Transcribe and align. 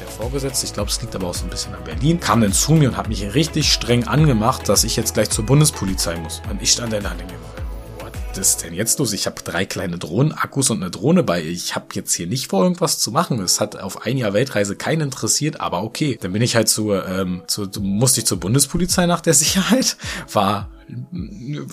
der 0.00 0.06
Vorgesetzte, 0.06 0.66
ich 0.66 0.72
glaube, 0.72 0.90
es 0.90 1.00
liegt 1.00 1.14
aber 1.14 1.28
auch 1.28 1.34
so 1.34 1.44
ein 1.44 1.50
bisschen 1.50 1.74
an 1.74 1.84
Berlin, 1.84 2.20
kam 2.20 2.40
dann 2.40 2.52
zu 2.52 2.72
mir 2.72 2.90
und 2.90 2.96
hat 2.96 3.08
mich 3.08 3.34
richtig 3.34 3.72
streng 3.72 4.04
angemacht, 4.04 4.68
dass 4.68 4.84
ich 4.84 4.96
jetzt 4.96 5.14
gleich 5.14 5.30
zur 5.30 5.44
Bundespolizei 5.46 6.16
muss. 6.16 6.40
Und 6.50 6.62
ich 6.62 6.72
stand 6.72 6.92
dann 6.92 7.02
da 7.02 7.10
und 7.10 8.38
ist 8.38 8.62
denn 8.62 8.74
jetzt 8.74 8.98
los? 8.98 9.12
Ich 9.12 9.26
habe 9.26 9.42
drei 9.42 9.64
kleine 9.64 9.98
Drohnenakkus 9.98 10.70
und 10.70 10.82
eine 10.82 10.90
Drohne 10.90 11.22
bei. 11.22 11.42
Ich 11.42 11.74
habe 11.74 11.86
jetzt 11.94 12.14
hier 12.14 12.26
nicht 12.26 12.48
vor, 12.48 12.62
irgendwas 12.62 12.98
zu 12.98 13.10
machen. 13.10 13.40
Es 13.40 13.60
hat 13.60 13.76
auf 13.76 14.02
ein 14.02 14.16
Jahr 14.16 14.32
Weltreise 14.32 14.76
keinen 14.76 15.02
interessiert, 15.02 15.60
aber 15.60 15.82
okay. 15.82 16.18
Dann 16.20 16.32
bin 16.32 16.42
ich 16.42 16.54
halt 16.54 16.68
zur, 16.68 17.06
ähm, 17.08 17.42
zu, 17.46 17.68
musste 17.80 18.20
ich 18.20 18.26
zur 18.26 18.38
Bundespolizei 18.38 19.06
nach 19.06 19.20
der 19.20 19.34
Sicherheit. 19.34 19.96
War 20.32 20.70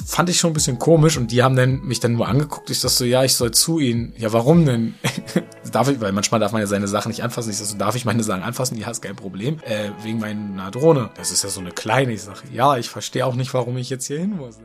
fand 0.06 0.30
ich 0.30 0.38
schon 0.38 0.52
ein 0.52 0.56
bisschen 0.56 0.78
komisch 0.78 1.16
und 1.16 1.32
die 1.32 1.42
haben 1.42 1.56
dann 1.56 1.82
mich 1.82 2.02
dann 2.02 2.14
nur 2.14 2.28
angeguckt. 2.28 2.70
Ich 2.70 2.82
dachte 2.82 2.96
so, 2.96 3.06
ja, 3.06 3.24
ich 3.24 3.34
soll 3.34 3.52
zu 3.52 3.80
ihnen. 3.80 4.14
Ja, 4.18 4.34
warum 4.34 4.66
denn? 4.66 4.96
darf 5.76 5.90
ich, 5.90 6.00
weil 6.00 6.12
manchmal 6.12 6.40
darf 6.40 6.52
man 6.52 6.62
ja 6.62 6.68
seine 6.68 6.88
Sachen 6.88 7.10
nicht 7.10 7.24
anfassen. 7.24 7.50
Ich 7.50 7.58
sag 7.58 7.68
so, 7.68 7.78
darf 7.78 7.96
ich 7.96 8.06
meine 8.06 8.24
Sachen 8.24 8.44
anfassen? 8.44 8.78
Ja, 8.78 8.90
ist 8.90 9.02
kein 9.02 9.16
Problem. 9.16 9.60
Äh, 9.66 9.92
wegen 10.02 10.20
meiner 10.20 10.72
Drohne. 10.72 11.10
Das 11.16 11.32
ist 11.32 11.44
ja 11.44 11.50
so 11.50 11.60
eine 11.60 11.72
kleine. 11.72 12.14
Ich 12.14 12.24
sage, 12.24 12.40
ja, 12.52 12.78
ich 12.78 12.90
verstehe 12.90 13.26
auch 13.26 13.36
nicht, 13.36 13.54
warum 13.54 13.78
ich 13.78 13.90
jetzt 13.90 14.08
hier 14.08 14.20
hin 14.20 14.38
muss. 14.38 14.60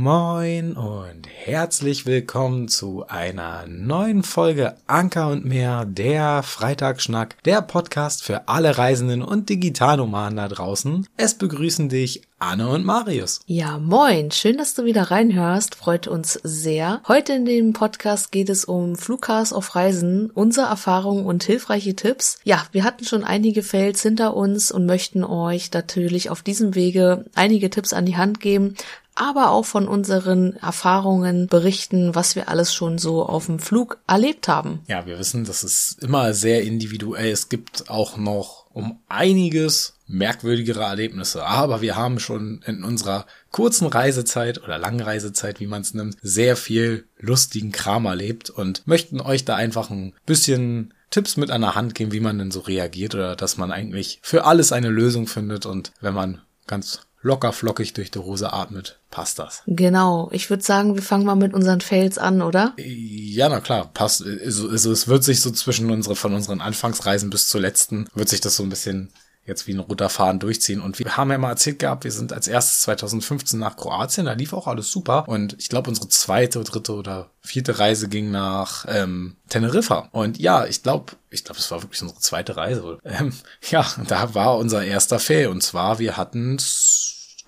Moin 0.00 0.76
und 0.76 1.26
herzlich 1.26 2.06
willkommen 2.06 2.68
zu 2.68 3.04
einer 3.08 3.66
neuen 3.66 4.22
Folge 4.22 4.76
Anker 4.86 5.26
und 5.26 5.44
mehr, 5.44 5.86
der 5.86 6.44
Freitagsschnack, 6.44 7.42
der 7.42 7.62
Podcast 7.62 8.22
für 8.22 8.46
alle 8.46 8.78
Reisenden 8.78 9.22
und 9.22 9.48
Digitalnomaden 9.48 10.36
da 10.36 10.46
draußen. 10.46 11.04
Es 11.16 11.34
begrüßen 11.34 11.88
dich 11.88 12.22
Anne 12.38 12.68
und 12.68 12.84
Marius. 12.84 13.40
Ja, 13.46 13.78
moin. 13.78 14.30
Schön, 14.30 14.58
dass 14.58 14.74
du 14.74 14.84
wieder 14.84 15.10
reinhörst. 15.10 15.74
Freut 15.74 16.06
uns 16.06 16.34
sehr. 16.44 17.02
Heute 17.08 17.32
in 17.32 17.44
dem 17.44 17.72
Podcast 17.72 18.30
geht 18.30 18.48
es 18.48 18.64
um 18.64 18.94
Flugcars 18.94 19.52
auf 19.52 19.74
Reisen, 19.74 20.30
unsere 20.30 20.68
Erfahrungen 20.68 21.26
und 21.26 21.42
hilfreiche 21.42 21.96
Tipps. 21.96 22.38
Ja, 22.44 22.64
wir 22.70 22.84
hatten 22.84 23.04
schon 23.04 23.24
einige 23.24 23.64
Fails 23.64 24.02
hinter 24.02 24.36
uns 24.36 24.70
und 24.70 24.86
möchten 24.86 25.24
euch 25.24 25.72
natürlich 25.72 26.30
auf 26.30 26.42
diesem 26.42 26.76
Wege 26.76 27.24
einige 27.34 27.70
Tipps 27.70 27.92
an 27.92 28.06
die 28.06 28.16
Hand 28.16 28.38
geben, 28.38 28.76
aber 29.18 29.50
auch 29.50 29.64
von 29.64 29.88
unseren 29.88 30.54
Erfahrungen 30.56 31.48
berichten, 31.48 32.14
was 32.14 32.36
wir 32.36 32.48
alles 32.48 32.72
schon 32.72 32.98
so 32.98 33.26
auf 33.26 33.46
dem 33.46 33.58
Flug 33.58 33.98
erlebt 34.06 34.48
haben. 34.48 34.80
Ja, 34.86 35.06
wir 35.06 35.18
wissen, 35.18 35.44
das 35.44 35.64
ist 35.64 36.02
immer 36.02 36.34
sehr 36.34 36.62
individuell. 36.62 37.30
Es 37.30 37.48
gibt 37.48 37.90
auch 37.90 38.16
noch 38.16 38.66
um 38.72 39.00
einiges 39.08 39.94
merkwürdigere 40.06 40.84
Erlebnisse. 40.84 41.44
Aber 41.44 41.80
wir 41.80 41.96
haben 41.96 42.20
schon 42.20 42.62
in 42.64 42.84
unserer 42.84 43.26
kurzen 43.50 43.88
Reisezeit 43.88 44.62
oder 44.62 44.78
langen 44.78 45.00
Reisezeit, 45.00 45.58
wie 45.58 45.66
man 45.66 45.82
es 45.82 45.94
nimmt, 45.94 46.16
sehr 46.22 46.56
viel 46.56 47.04
lustigen 47.18 47.72
Kram 47.72 48.06
erlebt 48.06 48.50
und 48.50 48.86
möchten 48.86 49.20
euch 49.20 49.44
da 49.44 49.56
einfach 49.56 49.90
ein 49.90 50.14
bisschen 50.26 50.94
Tipps 51.10 51.36
mit 51.36 51.50
an 51.50 51.62
der 51.62 51.74
Hand 51.74 51.94
geben, 51.94 52.12
wie 52.12 52.20
man 52.20 52.38
denn 52.38 52.50
so 52.50 52.60
reagiert 52.60 53.14
oder 53.14 53.34
dass 53.34 53.56
man 53.56 53.72
eigentlich 53.72 54.20
für 54.22 54.44
alles 54.44 54.72
eine 54.72 54.90
Lösung 54.90 55.26
findet 55.26 55.66
und 55.66 55.92
wenn 56.00 56.14
man 56.14 56.40
ganz 56.66 57.00
locker 57.22 57.52
flockig 57.52 57.92
durch 57.94 58.10
die 58.10 58.18
Hose 58.18 58.52
atmet, 58.52 58.98
passt 59.10 59.38
das. 59.38 59.62
Genau. 59.66 60.28
Ich 60.32 60.50
würde 60.50 60.62
sagen, 60.62 60.94
wir 60.94 61.02
fangen 61.02 61.24
mal 61.24 61.34
mit 61.34 61.54
unseren 61.54 61.80
Fails 61.80 62.18
an, 62.18 62.42
oder? 62.42 62.74
Ja, 62.76 63.48
na 63.48 63.60
klar, 63.60 63.90
passt. 63.92 64.24
Also, 64.24 64.68
also 64.68 64.92
es 64.92 65.08
wird 65.08 65.24
sich 65.24 65.40
so 65.40 65.50
zwischen 65.50 65.90
unsere, 65.90 66.16
von 66.16 66.34
unseren 66.34 66.60
Anfangsreisen 66.60 67.30
bis 67.30 67.48
zur 67.48 67.60
letzten, 67.60 68.08
wird 68.14 68.28
sich 68.28 68.40
das 68.40 68.56
so 68.56 68.62
ein 68.62 68.70
bisschen 68.70 69.10
jetzt 69.48 69.66
wie 69.66 69.72
ein 69.72 69.80
roter 69.80 70.10
Faden 70.10 70.38
durchziehen. 70.38 70.80
Und 70.80 70.98
wir 70.98 71.16
haben 71.16 71.30
ja 71.30 71.38
mal 71.38 71.50
erzählt 71.50 71.80
gehabt, 71.80 72.04
wir 72.04 72.12
sind 72.12 72.32
als 72.32 72.46
erstes 72.46 72.82
2015 72.82 73.58
nach 73.58 73.76
Kroatien, 73.76 74.26
da 74.26 74.34
lief 74.34 74.52
auch 74.52 74.68
alles 74.68 74.92
super. 74.92 75.26
Und 75.26 75.56
ich 75.58 75.70
glaube, 75.70 75.88
unsere 75.88 76.08
zweite, 76.08 76.62
dritte 76.62 76.92
oder 76.92 77.30
vierte 77.40 77.78
Reise 77.78 78.08
ging 78.08 78.30
nach 78.30 78.84
ähm, 78.88 79.36
Teneriffa. 79.48 80.10
Und 80.12 80.38
ja, 80.38 80.66
ich 80.66 80.82
glaube, 80.82 81.14
ich 81.30 81.44
glaube, 81.44 81.58
es 81.58 81.70
war 81.70 81.82
wirklich 81.82 82.02
unsere 82.02 82.20
zweite 82.20 82.56
Reise. 82.56 82.98
Ähm, 83.04 83.32
ja, 83.70 83.86
da 84.06 84.34
war 84.34 84.58
unser 84.58 84.84
erster 84.84 85.18
Fail. 85.18 85.48
Und 85.48 85.62
zwar, 85.62 85.98
wir 85.98 86.16
hatten 86.16 86.58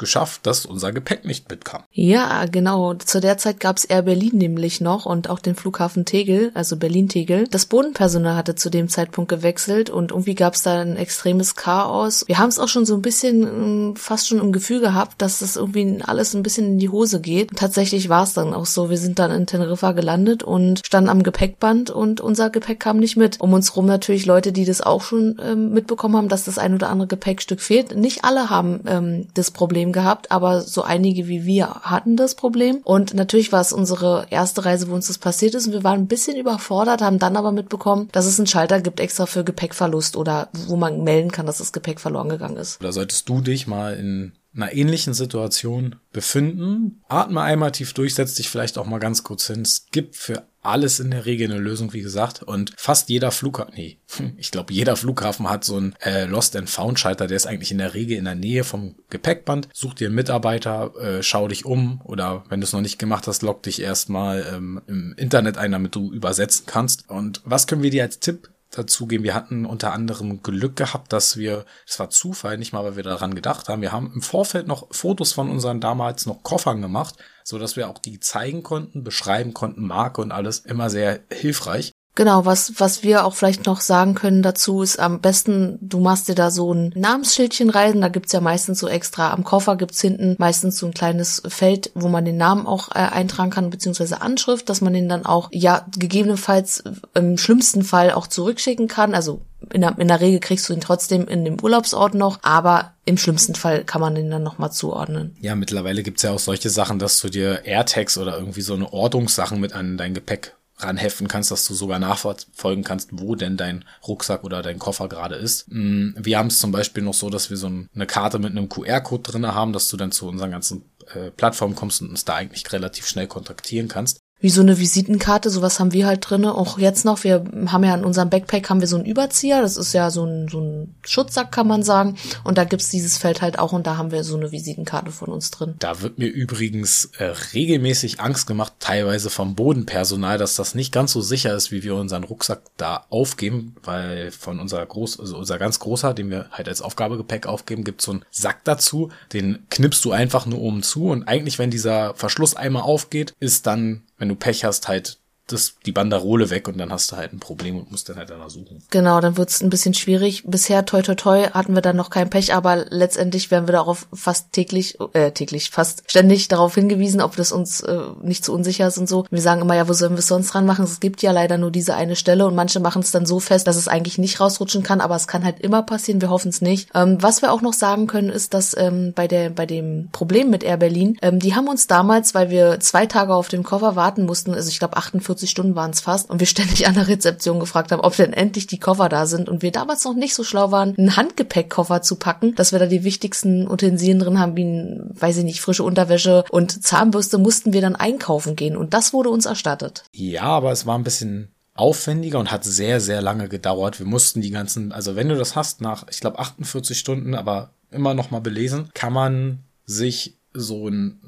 geschafft, 0.01 0.47
dass 0.47 0.67
unser 0.67 0.91
Gepäck 0.91 1.25
nicht 1.25 1.49
mitkam. 1.49 1.85
Ja, 1.93 2.47
genau. 2.47 2.95
Zu 2.95 3.21
der 3.21 3.39
Zeit 3.39 3.61
gab 3.61 3.77
es 3.77 3.85
Air 3.85 4.03
Berlin 4.03 4.37
nämlich 4.37 4.81
noch 4.81 5.07
und 5.07 5.31
auch 5.31 5.39
den 5.39 5.55
Flughafen 5.55 6.05
Tegel, 6.05 6.51
also 6.55 6.77
Berlin-Tegel. 6.77 7.47
Das 7.49 7.67
Bodenpersonal 7.67 8.35
hatte 8.35 8.57
zu 8.57 8.71
dem 8.71 8.89
Zeitpunkt 8.89 9.29
gewechselt 9.29 9.91
und 9.91 10.11
irgendwie 10.11 10.35
gab 10.35 10.55
es 10.55 10.63
da 10.63 10.81
ein 10.81 10.97
extremes 10.97 11.55
Chaos. 11.55 12.25
Wir 12.27 12.39
haben 12.39 12.49
es 12.49 12.59
auch 12.59 12.69
schon 12.69 12.87
so 12.87 12.95
ein 12.95 13.03
bisschen 13.03 13.43
ähm, 13.43 13.97
fast 13.97 14.27
schon 14.27 14.41
im 14.41 14.51
Gefühl 14.51 14.81
gehabt, 14.81 15.23
dass 15.23 15.39
das 15.39 15.55
irgendwie 15.57 16.03
alles 16.03 16.35
ein 16.35 16.43
bisschen 16.43 16.67
in 16.67 16.79
die 16.79 16.89
Hose 16.89 17.21
geht. 17.21 17.51
tatsächlich 17.55 18.09
war 18.09 18.25
es 18.25 18.33
dann 18.33 18.55
auch 18.55 18.67
so. 18.67 18.91
Wir 18.91 18.99
sind 18.99 19.19
dann 19.19 19.31
in 19.31 19.47
Teneriffa 19.47 19.93
gelandet 19.93 20.43
und 20.43 20.81
standen 20.85 21.11
am 21.11 21.23
Gepäckband 21.23 21.91
und 21.91 22.21
unser 22.21 22.51
Gepäck 22.51 22.81
kam 22.81 22.99
nicht 22.99 23.17
mit. 23.17 23.41
Um 23.41 23.53
uns 23.53 23.77
rum 23.77 23.87
natürlich 23.87 24.27
Leute, 24.27 24.53
die 24.53 24.65
das 24.65 24.81
auch 24.81 25.03
schon 25.03 25.41
ähm, 25.45 25.73
mitbekommen 25.73 26.17
haben, 26.17 26.29
dass 26.29 26.45
das 26.45 26.59
ein 26.59 26.75
oder 26.75 26.89
andere 26.89 27.09
Gepäckstück 27.09 27.61
fehlt. 27.61 27.95
Nicht 27.95 28.25
alle 28.25 28.49
haben 28.49 28.81
ähm, 28.87 29.27
das 29.35 29.51
Problem 29.51 29.90
Problem 29.91 29.93
gehabt, 29.93 30.31
aber 30.31 30.63
so 30.63 30.83
einige 30.83 31.29
wie 31.29 31.45
wir 31.45 31.69
hatten 31.83 32.17
das 32.17 32.35
Problem. 32.35 32.81
Und 32.85 33.15
natürlich 33.15 33.53
war 33.53 33.61
es 33.61 33.73
unsere 33.73 34.27
erste 34.31 34.65
Reise, 34.65 34.89
wo 34.89 34.95
uns 34.95 35.09
das 35.09 35.19
passiert 35.19 35.55
ist. 35.55 35.67
Und 35.67 35.73
wir 35.73 35.85
waren 35.85 36.01
ein 36.01 36.07
bisschen 36.09 36.37
überfordert, 36.37 37.03
haben 37.03 37.19
dann 37.19 37.37
aber 37.37 37.53
mitbekommen, 37.53 38.09
dass 38.13 38.27
es 38.27 38.39
einen 38.39 38.47
Schalter 38.47 38.81
gibt 38.81 39.01
extra 39.01 39.27
für 39.27 39.45
Gepäckverlust 39.45 40.17
oder 40.17 40.49
wo 40.67 40.77
man 40.77 41.03
melden 41.03 41.31
kann, 41.31 41.47
dass 41.47 41.59
das 41.59 41.73
Gepäck 41.73 42.01
verloren 42.01 42.29
gegangen 42.29 42.57
ist. 42.57 42.81
Oder 42.81 42.93
solltest 42.93 43.29
du 43.29 43.41
dich 43.41 43.67
mal 43.67 43.95
in 43.95 44.33
einer 44.55 44.73
ähnlichen 44.73 45.15
Situation 45.15 45.97
befinden, 46.13 47.03
atme 47.09 47.41
einmal 47.41 47.73
tief 47.73 47.93
durch, 47.93 48.15
setz 48.15 48.35
dich 48.35 48.49
vielleicht 48.49 48.79
auch 48.79 48.87
mal 48.87 48.99
ganz 48.99 49.23
kurz 49.23 49.47
hin. 49.47 49.63
Es 49.63 49.87
gibt 49.93 50.17
für 50.17 50.45
alles 50.63 51.01
in 51.01 51.11
der 51.11 51.25
Regel 51.25 51.51
eine 51.51 51.61
Lösung, 51.61 51.93
wie 51.93 52.03
gesagt. 52.03 52.43
Und 52.43 52.73
fast 52.77 53.09
jeder 53.09 53.31
Flughafen, 53.31 53.75
nee, 53.77 53.99
ich 54.37 54.51
glaube, 54.51 54.73
jeder 54.73 54.97
Flughafen 54.97 55.49
hat 55.49 55.65
so 55.65 55.77
einen 55.77 55.95
äh, 56.01 56.25
Lost 56.25 56.57
and 56.57 56.69
Found 56.69 56.99
Schalter, 56.99 57.27
der 57.27 57.37
ist 57.37 57.47
eigentlich 57.47 57.73
in 57.73 57.79
der 57.79 57.95
Regel 57.95 58.19
in 58.19 58.25
der 58.25 58.35
Nähe 58.35 58.65
vom 58.65 58.97
Gepäckband. 59.09 59.69
Such 59.73 59.95
dir 59.95 60.09
einen 60.09 60.17
Mitarbeiter, 60.17 60.93
äh, 60.97 61.23
schau 61.23 61.49
dich 61.49 61.65
um 61.65 62.01
oder 62.05 62.45
wenn 62.49 62.61
du 62.61 62.65
es 62.65 62.73
noch 62.73 62.83
nicht 62.83 62.99
gemacht 62.99 63.27
hast, 63.27 63.43
log 63.43 63.63
dich 63.63 63.81
erstmal 63.81 64.45
ähm, 64.53 64.83
im 64.87 65.15
Internet 65.17 65.57
ein, 65.57 65.73
damit 65.73 65.95
du 65.95 66.13
übersetzen 66.13 66.67
kannst. 66.67 67.09
Und 67.09 67.41
was 67.45 67.67
können 67.67 67.83
wir 67.83 67.91
dir 67.91 68.03
als 68.03 68.19
Tipp 68.19 68.51
dazugeben, 68.71 69.25
wir 69.25 69.35
hatten 69.35 69.67
unter 69.67 69.93
anderem 69.93 70.43
Glück 70.43 70.77
gehabt, 70.77 71.13
dass 71.13 71.37
wir, 71.37 71.65
es 71.87 71.99
war 71.99 72.11
Zufall, 72.11 72.59
nicht 72.59 72.73
mal, 72.73 72.85
weil 72.85 72.97
wir 72.97 73.03
daran 73.03 73.35
gedacht 73.35 73.69
haben, 73.69 73.83
wir 73.83 73.93
haben 73.93 74.13
im 74.15 74.23
Vorfeld 74.23 74.67
noch 74.67 74.87
Fotos 74.93 75.33
von 75.33 75.51
unseren 75.51 75.81
damals 75.81 76.27
noch 76.27 76.43
Koffern 76.43 76.81
gemacht, 76.81 77.17
so 77.45 77.59
dass 77.59 77.77
wir 77.77 77.89
auch 77.89 77.99
die 77.99 78.21
zeigen 78.21 78.63
konnten, 78.63 79.05
beschreiben 79.05 79.55
konnten, 79.55 79.87
Marke 79.87 80.21
und 80.21 80.33
alles, 80.33 80.61
immer 80.61 80.91
sehr 80.91 81.21
hilfreich. 81.31 81.93
Genau, 82.17 82.45
was, 82.45 82.75
was 82.79 83.03
wir 83.03 83.25
auch 83.25 83.35
vielleicht 83.35 83.67
noch 83.67 83.81
sagen 83.81 84.15
können 84.15 84.43
dazu 84.43 84.83
ist 84.83 84.99
am 84.99 85.21
besten, 85.21 85.79
du 85.81 86.01
machst 86.01 86.29
dir 86.29 86.35
da 86.35 86.51
so 86.51 86.75
ein 86.75 86.93
Namensschildchen 86.97 87.71
rein, 87.71 88.01
da 88.01 88.09
gibt's 88.09 88.33
ja 88.33 88.41
meistens 88.41 88.81
so 88.81 88.89
extra, 88.89 89.33
am 89.33 89.45
Koffer 89.45 89.77
gibt's 89.77 90.01
hinten 90.01 90.35
meistens 90.39 90.77
so 90.77 90.87
ein 90.87 90.93
kleines 90.93 91.41
Feld, 91.47 91.93
wo 91.95 92.09
man 92.09 92.25
den 92.25 92.37
Namen 92.37 92.67
auch 92.67 92.91
äh, 92.91 92.99
eintragen 92.99 93.51
kann, 93.51 93.71
beziehungsweise 93.71 94.21
Anschrift, 94.21 94.69
dass 94.69 94.81
man 94.81 94.93
den 94.93 95.09
dann 95.09 95.25
auch, 95.25 95.51
ja, 95.53 95.87
gegebenenfalls 95.97 96.83
im 97.15 97.39
schlimmsten 97.39 97.85
Fall 97.85 98.11
auch 98.11 98.27
zurückschicken 98.27 98.89
kann, 98.89 99.15
also 99.15 99.43
in 99.73 99.83
der, 99.83 99.97
in 99.99 100.09
der 100.09 100.21
Regel 100.21 100.41
kriegst 100.41 100.69
du 100.69 100.73
ihn 100.73 100.81
trotzdem 100.81 101.29
in 101.29 101.45
dem 101.45 101.63
Urlaubsort 101.63 102.15
noch, 102.15 102.41
aber 102.43 102.95
im 103.05 103.19
schlimmsten 103.19 103.55
Fall 103.55 103.85
kann 103.85 104.01
man 104.01 104.15
den 104.17 104.31
dann 104.31 104.43
nochmal 104.43 104.73
zuordnen. 104.73 105.37
Ja, 105.41 105.55
mittlerweile 105.55 106.03
gibt's 106.03 106.23
ja 106.23 106.33
auch 106.33 106.39
solche 106.39 106.71
Sachen, 106.71 106.99
dass 106.99 107.21
du 107.21 107.29
dir 107.29 107.65
AirTags 107.65 108.19
oder 108.19 108.37
irgendwie 108.37 108.63
so 108.63 108.75
eine 108.75 108.93
Ortungssachen 108.93 109.61
mit 109.61 109.75
an 109.75 109.97
dein 109.97 110.15
Gepäck 110.15 110.57
ranheften 110.83 111.29
kannst, 111.29 111.51
dass 111.51 111.65
du 111.65 111.75
sogar 111.75 111.99
nachverfolgen 111.99 112.85
kannst, 112.85 113.11
wo 113.13 113.35
denn 113.35 113.57
dein 113.57 113.85
Rucksack 114.07 114.45
oder 114.45 114.63
dein 114.63 114.79
Koffer 114.79 115.09
gerade 115.09 115.37
ist. 115.37 115.67
Mm, 115.69 116.11
wir 116.17 116.39
haben 116.39 116.49
es 116.49 116.59
zum 116.59 116.73
Beispiel 116.73 117.03
noch 117.03 117.15
so, 117.15 117.31
dass 117.31 117.51
wir 117.51 117.57
so 117.57 117.67
eine 117.67 118.07
Karte 118.07 118.39
mit 118.39 118.51
einem 118.51 118.69
QR-Code 118.69 119.31
drinne 119.31 119.55
haben, 119.55 119.73
dass 119.73 119.89
du 119.89 119.97
dann 119.97 120.13
zu 120.13 120.29
unseren 120.29 120.51
ganzen 120.51 120.85
äh, 121.15 121.31
Plattformen 121.31 121.75
kommst 121.75 122.03
und 122.03 122.11
uns 122.11 122.25
da 122.25 122.37
eigentlich 122.37 122.71
relativ 122.73 123.07
schnell 123.07 123.27
kontaktieren 123.27 123.89
kannst 123.89 124.21
wie 124.41 124.51
so 124.51 124.63
eine 124.63 124.79
Visitenkarte, 124.79 125.51
sowas 125.51 125.79
haben 125.79 125.93
wir 125.93 126.07
halt 126.07 126.29
drinne. 126.29 126.55
Auch 126.55 126.79
jetzt 126.79 127.05
noch, 127.05 127.25
wir 127.25 127.45
haben 127.67 127.85
ja 127.85 127.95
in 127.95 128.05
unserem 128.05 128.31
Backpack 128.31 128.71
haben 128.71 128.81
wir 128.81 128.89
so 128.89 128.97
einen 128.97 129.05
Überzieher, 129.05 129.61
das 129.61 129.77
ist 129.77 129.93
ja 129.93 130.11
so 130.11 130.25
ein, 130.25 130.49
so 130.49 130.61
ein 130.61 130.95
Schutzsack, 131.05 131.53
kann 131.53 131.69
man 131.69 131.83
sagen. 131.83 132.17
Und 132.43 132.57
da 132.57 132.65
gibt's 132.65 132.89
dieses 132.89 133.19
Feld 133.19 133.43
halt 133.43 133.59
auch 133.59 133.73
und 133.73 133.87
da 133.87 133.99
haben 133.99 134.13
wir 134.13 134.25
so 134.25 134.37
eine 134.37 134.51
Visitenkarte 134.51 135.11
von 135.11 135.29
uns 135.29 135.51
drin. 135.51 135.75
Da 135.79 136.01
wird 136.01 136.19
mir 136.19 136.29
übrigens 136.29 137.11
äh, 137.19 137.33
regelmäßig 137.53 138.21
Angst 138.21 138.47
gemacht, 138.47 138.73
teilweise 138.81 139.29
vom 139.29 139.55
Bodenpersonal, 139.55 140.39
dass 140.39 140.57
das 140.57 140.75
nicht 140.75 140.93
ganz 140.93 141.13
so 141.13 141.21
sicher 141.21 141.55
ist, 141.55 141.71
wie 141.71 141.83
wir 141.83 141.95
unseren 141.95 142.25
Rucksack 142.25 142.63
da 142.79 143.05
aufgeben, 143.11 143.77
weil 143.85 144.31
von 144.31 144.59
unserer 144.59 144.87
groß, 144.87 145.21
also 145.21 145.37
unser 145.37 145.59
ganz 145.59 145.79
großer, 145.81 146.15
den 146.15 146.31
wir 146.31 146.47
halt 146.51 146.69
als 146.69 146.81
Aufgabegepäck 146.81 147.47
aufgeben, 147.47 147.85
gibt's 147.85 148.05
so 148.05 148.13
einen 148.13 148.25
Sack 148.31 148.65
dazu, 148.65 149.11
den 149.35 149.67
knippst 149.69 150.03
du 150.05 150.13
einfach 150.13 150.47
nur 150.47 150.61
oben 150.61 150.83
zu 150.83 151.09
und 151.09 151.25
eigentlich, 151.25 151.59
wenn 151.59 151.71
dieser 151.71 152.15
Verschluss 152.15 152.57
einmal 152.57 152.83
aufgeht, 152.83 153.35
ist 153.39 153.67
dann 153.67 154.03
wenn 154.21 154.29
du 154.29 154.37
Pech 154.37 154.65
hast, 154.65 154.87
halt 154.87 155.19
das, 155.53 155.75
die 155.87 155.93
Banderole 155.93 156.51
weg 156.51 156.69
und 156.69 156.79
dann 156.79 156.91
hast 156.91 157.13
du 157.13 157.17
halt 157.17 157.33
ein 157.33 157.41
Problem 157.41 157.79
und 157.79 157.91
musst 157.91 158.09
dann 158.09 158.17
halt 158.17 158.31
danach 158.31 158.51
suchen. 158.51 158.83
Genau, 158.91 159.21
dann 159.21 159.37
wird's 159.37 159.61
ein 159.61 159.71
bisschen 159.71 159.95
schwierig. 159.95 160.45
Bisher, 160.47 160.85
toi 160.85 161.03
toi 161.03 161.15
toi, 161.15 161.43
hatten 161.51 161.75
wir 161.75 161.83
dann 161.83 161.97
noch 161.97 162.11
kein 162.11 162.31
Pech, 162.31 162.55
aber 162.55 162.87
letztendlich 162.91 163.51
werden 163.51 163.69
wir 163.69 163.73
darauf 163.73 164.07
fast 164.13 164.53
täglich, 164.53 164.99
äh, 165.13 165.33
täglich, 165.33 165.71
fast 165.71 166.03
ständig 166.07 166.49
darauf 166.49 166.75
hingewiesen, 166.75 167.21
ob 167.21 167.37
das 167.37 167.53
uns 167.53 167.81
äh, 167.81 167.99
nicht 168.23 168.45
zu 168.45 168.53
unsicher 168.53 168.87
ist 168.87 168.99
und 168.99 169.09
so. 169.09 169.25
Wir 169.31 169.41
sagen 169.41 169.61
immer, 169.63 169.77
ja, 169.77 169.89
wo 169.89 169.93
sollen 169.93 170.13
wir 170.13 170.21
es 170.21 170.27
sonst 170.27 170.53
dran 170.53 170.67
machen? 170.67 170.85
Es 170.85 171.01
gibt 171.01 171.23
ja 171.23 171.33
leider 171.33 171.59
nur 171.59 171.71
diese 171.71 171.95
eine 171.95 172.17
Stelle 172.17 172.47
und 172.47 172.55
manche 172.55 172.81
machen 172.81 173.03
es 173.03 173.11
dann 173.11 173.27
so 173.27 173.41
fest, 173.41 173.67
dass 173.67 173.77
es 173.77 173.89
eigentlich 173.89 174.19
nicht 174.19 174.41
rausrutschen 174.41 174.83
kann, 174.83 175.01
aber 175.01 175.17
es 175.17 175.29
kann 175.29 175.45
halt 175.45 175.61
immer 175.61 175.83
passieren, 175.83 176.21
wir 176.21 176.31
hoffen 176.31 176.49
es 176.49 176.61
nicht. 176.61 176.89
Ähm, 176.95 177.19
was 177.21 177.43
wir 177.43 177.53
auch 177.53 177.63
noch 177.63 177.73
sagen 177.73 178.07
können, 178.07 178.31
ist, 178.31 178.55
dass 178.55 178.77
ähm, 178.77 179.13
bei 179.15 179.29
der 179.29 179.51
bei 179.51 179.67
dem 179.67 180.09
Problem 180.13 180.51
mit 180.51 180.63
Air 180.63 180.77
Berlin, 180.77 181.17
ähm, 181.23 181.39
die 181.39 181.55
haben 181.55 181.69
uns 181.69 181.87
damals, 181.87 182.35
weil 182.35 182.51
wir 182.51 182.81
zwei 182.81 183.07
Tage 183.07 183.35
auf 183.35 183.49
dem 183.49 183.63
Koffer 183.63 183.97
warten 183.97 184.27
mussten, 184.27 184.55
also 184.55 184.69
ich 184.69 184.79
glaube 184.79 184.97
48 184.97 185.40
Stunden 185.47 185.75
waren 185.75 185.91
es 185.91 186.01
fast, 186.01 186.31
und 186.31 186.41
wir 186.41 186.47
ständig 186.47 186.87
an 186.87 186.95
der 186.95 187.09
Rezeption 187.09 187.61
gefragt 187.61 187.93
haben, 187.93 188.01
ob 188.01 188.17
denn 188.17 188.33
endlich 188.33 188.67
die 188.67 188.79
Koffer 188.79 189.09
da 189.09 189.27
sind 189.27 189.49
und 189.49 189.63
wir 189.63 189.73
damals 189.73 190.05
noch 190.05 190.15
nicht 190.15 190.35
so 190.35 190.45
schlau 190.45 190.71
waren, 190.71 190.95
einen 190.97 191.17
Handgepäckkoffer 191.17 192.03
zu 192.03 192.17
packen, 192.17 192.55
dass 192.55 192.73
wir 192.73 192.79
da 192.79 192.87
die 192.87 193.05
wichtigsten 193.05 193.69
Utensilien 193.69 194.19
drin 194.19 194.39
haben, 194.39 194.57
wie, 194.57 195.21
weiß 195.21 195.39
ich 195.39 195.45
nicht, 195.45 195.61
frische 195.61 195.85
Unterwäsche 195.85 196.45
und 196.51 196.83
Zahnbürste 196.83 197.39
mussten 197.39 197.73
wir 197.73 197.81
dann 197.81 197.97
einkaufen 197.97 198.57
gehen 198.57 198.77
und 198.77 198.95
das 198.95 199.13
wurde 199.13 199.31
uns 199.31 199.47
erstattet. 199.47 200.05
Ja, 200.13 200.43
aber 200.43 200.73
es 200.73 200.87
war 200.87 200.99
ein 200.99 201.05
bisschen 201.05 201.49
aufwendiger 201.75 202.39
und 202.39 202.51
hat 202.51 202.65
sehr, 202.65 203.01
sehr 203.01 203.23
lange 203.23 203.49
gedauert. 203.49 203.99
Wir 203.99 204.07
mussten 204.07 204.41
die 204.41 204.51
ganzen, 204.51 204.93
also 204.93 205.17
wenn 205.17 205.29
du 205.29 205.37
das 205.37 205.57
hast, 205.57 205.81
nach, 205.81 206.07
ich 206.11 206.21
glaube, 206.21 206.39
48 206.39 206.99
Stunden, 206.99 207.35
aber 207.35 207.71
immer 207.91 208.15
noch 208.15 208.31
mal 208.31 208.41
belesen, 208.41 208.91
kann 208.95 209.13
man 209.13 209.61
sich 209.85 210.39
so 210.53 210.89
ein 210.89 211.21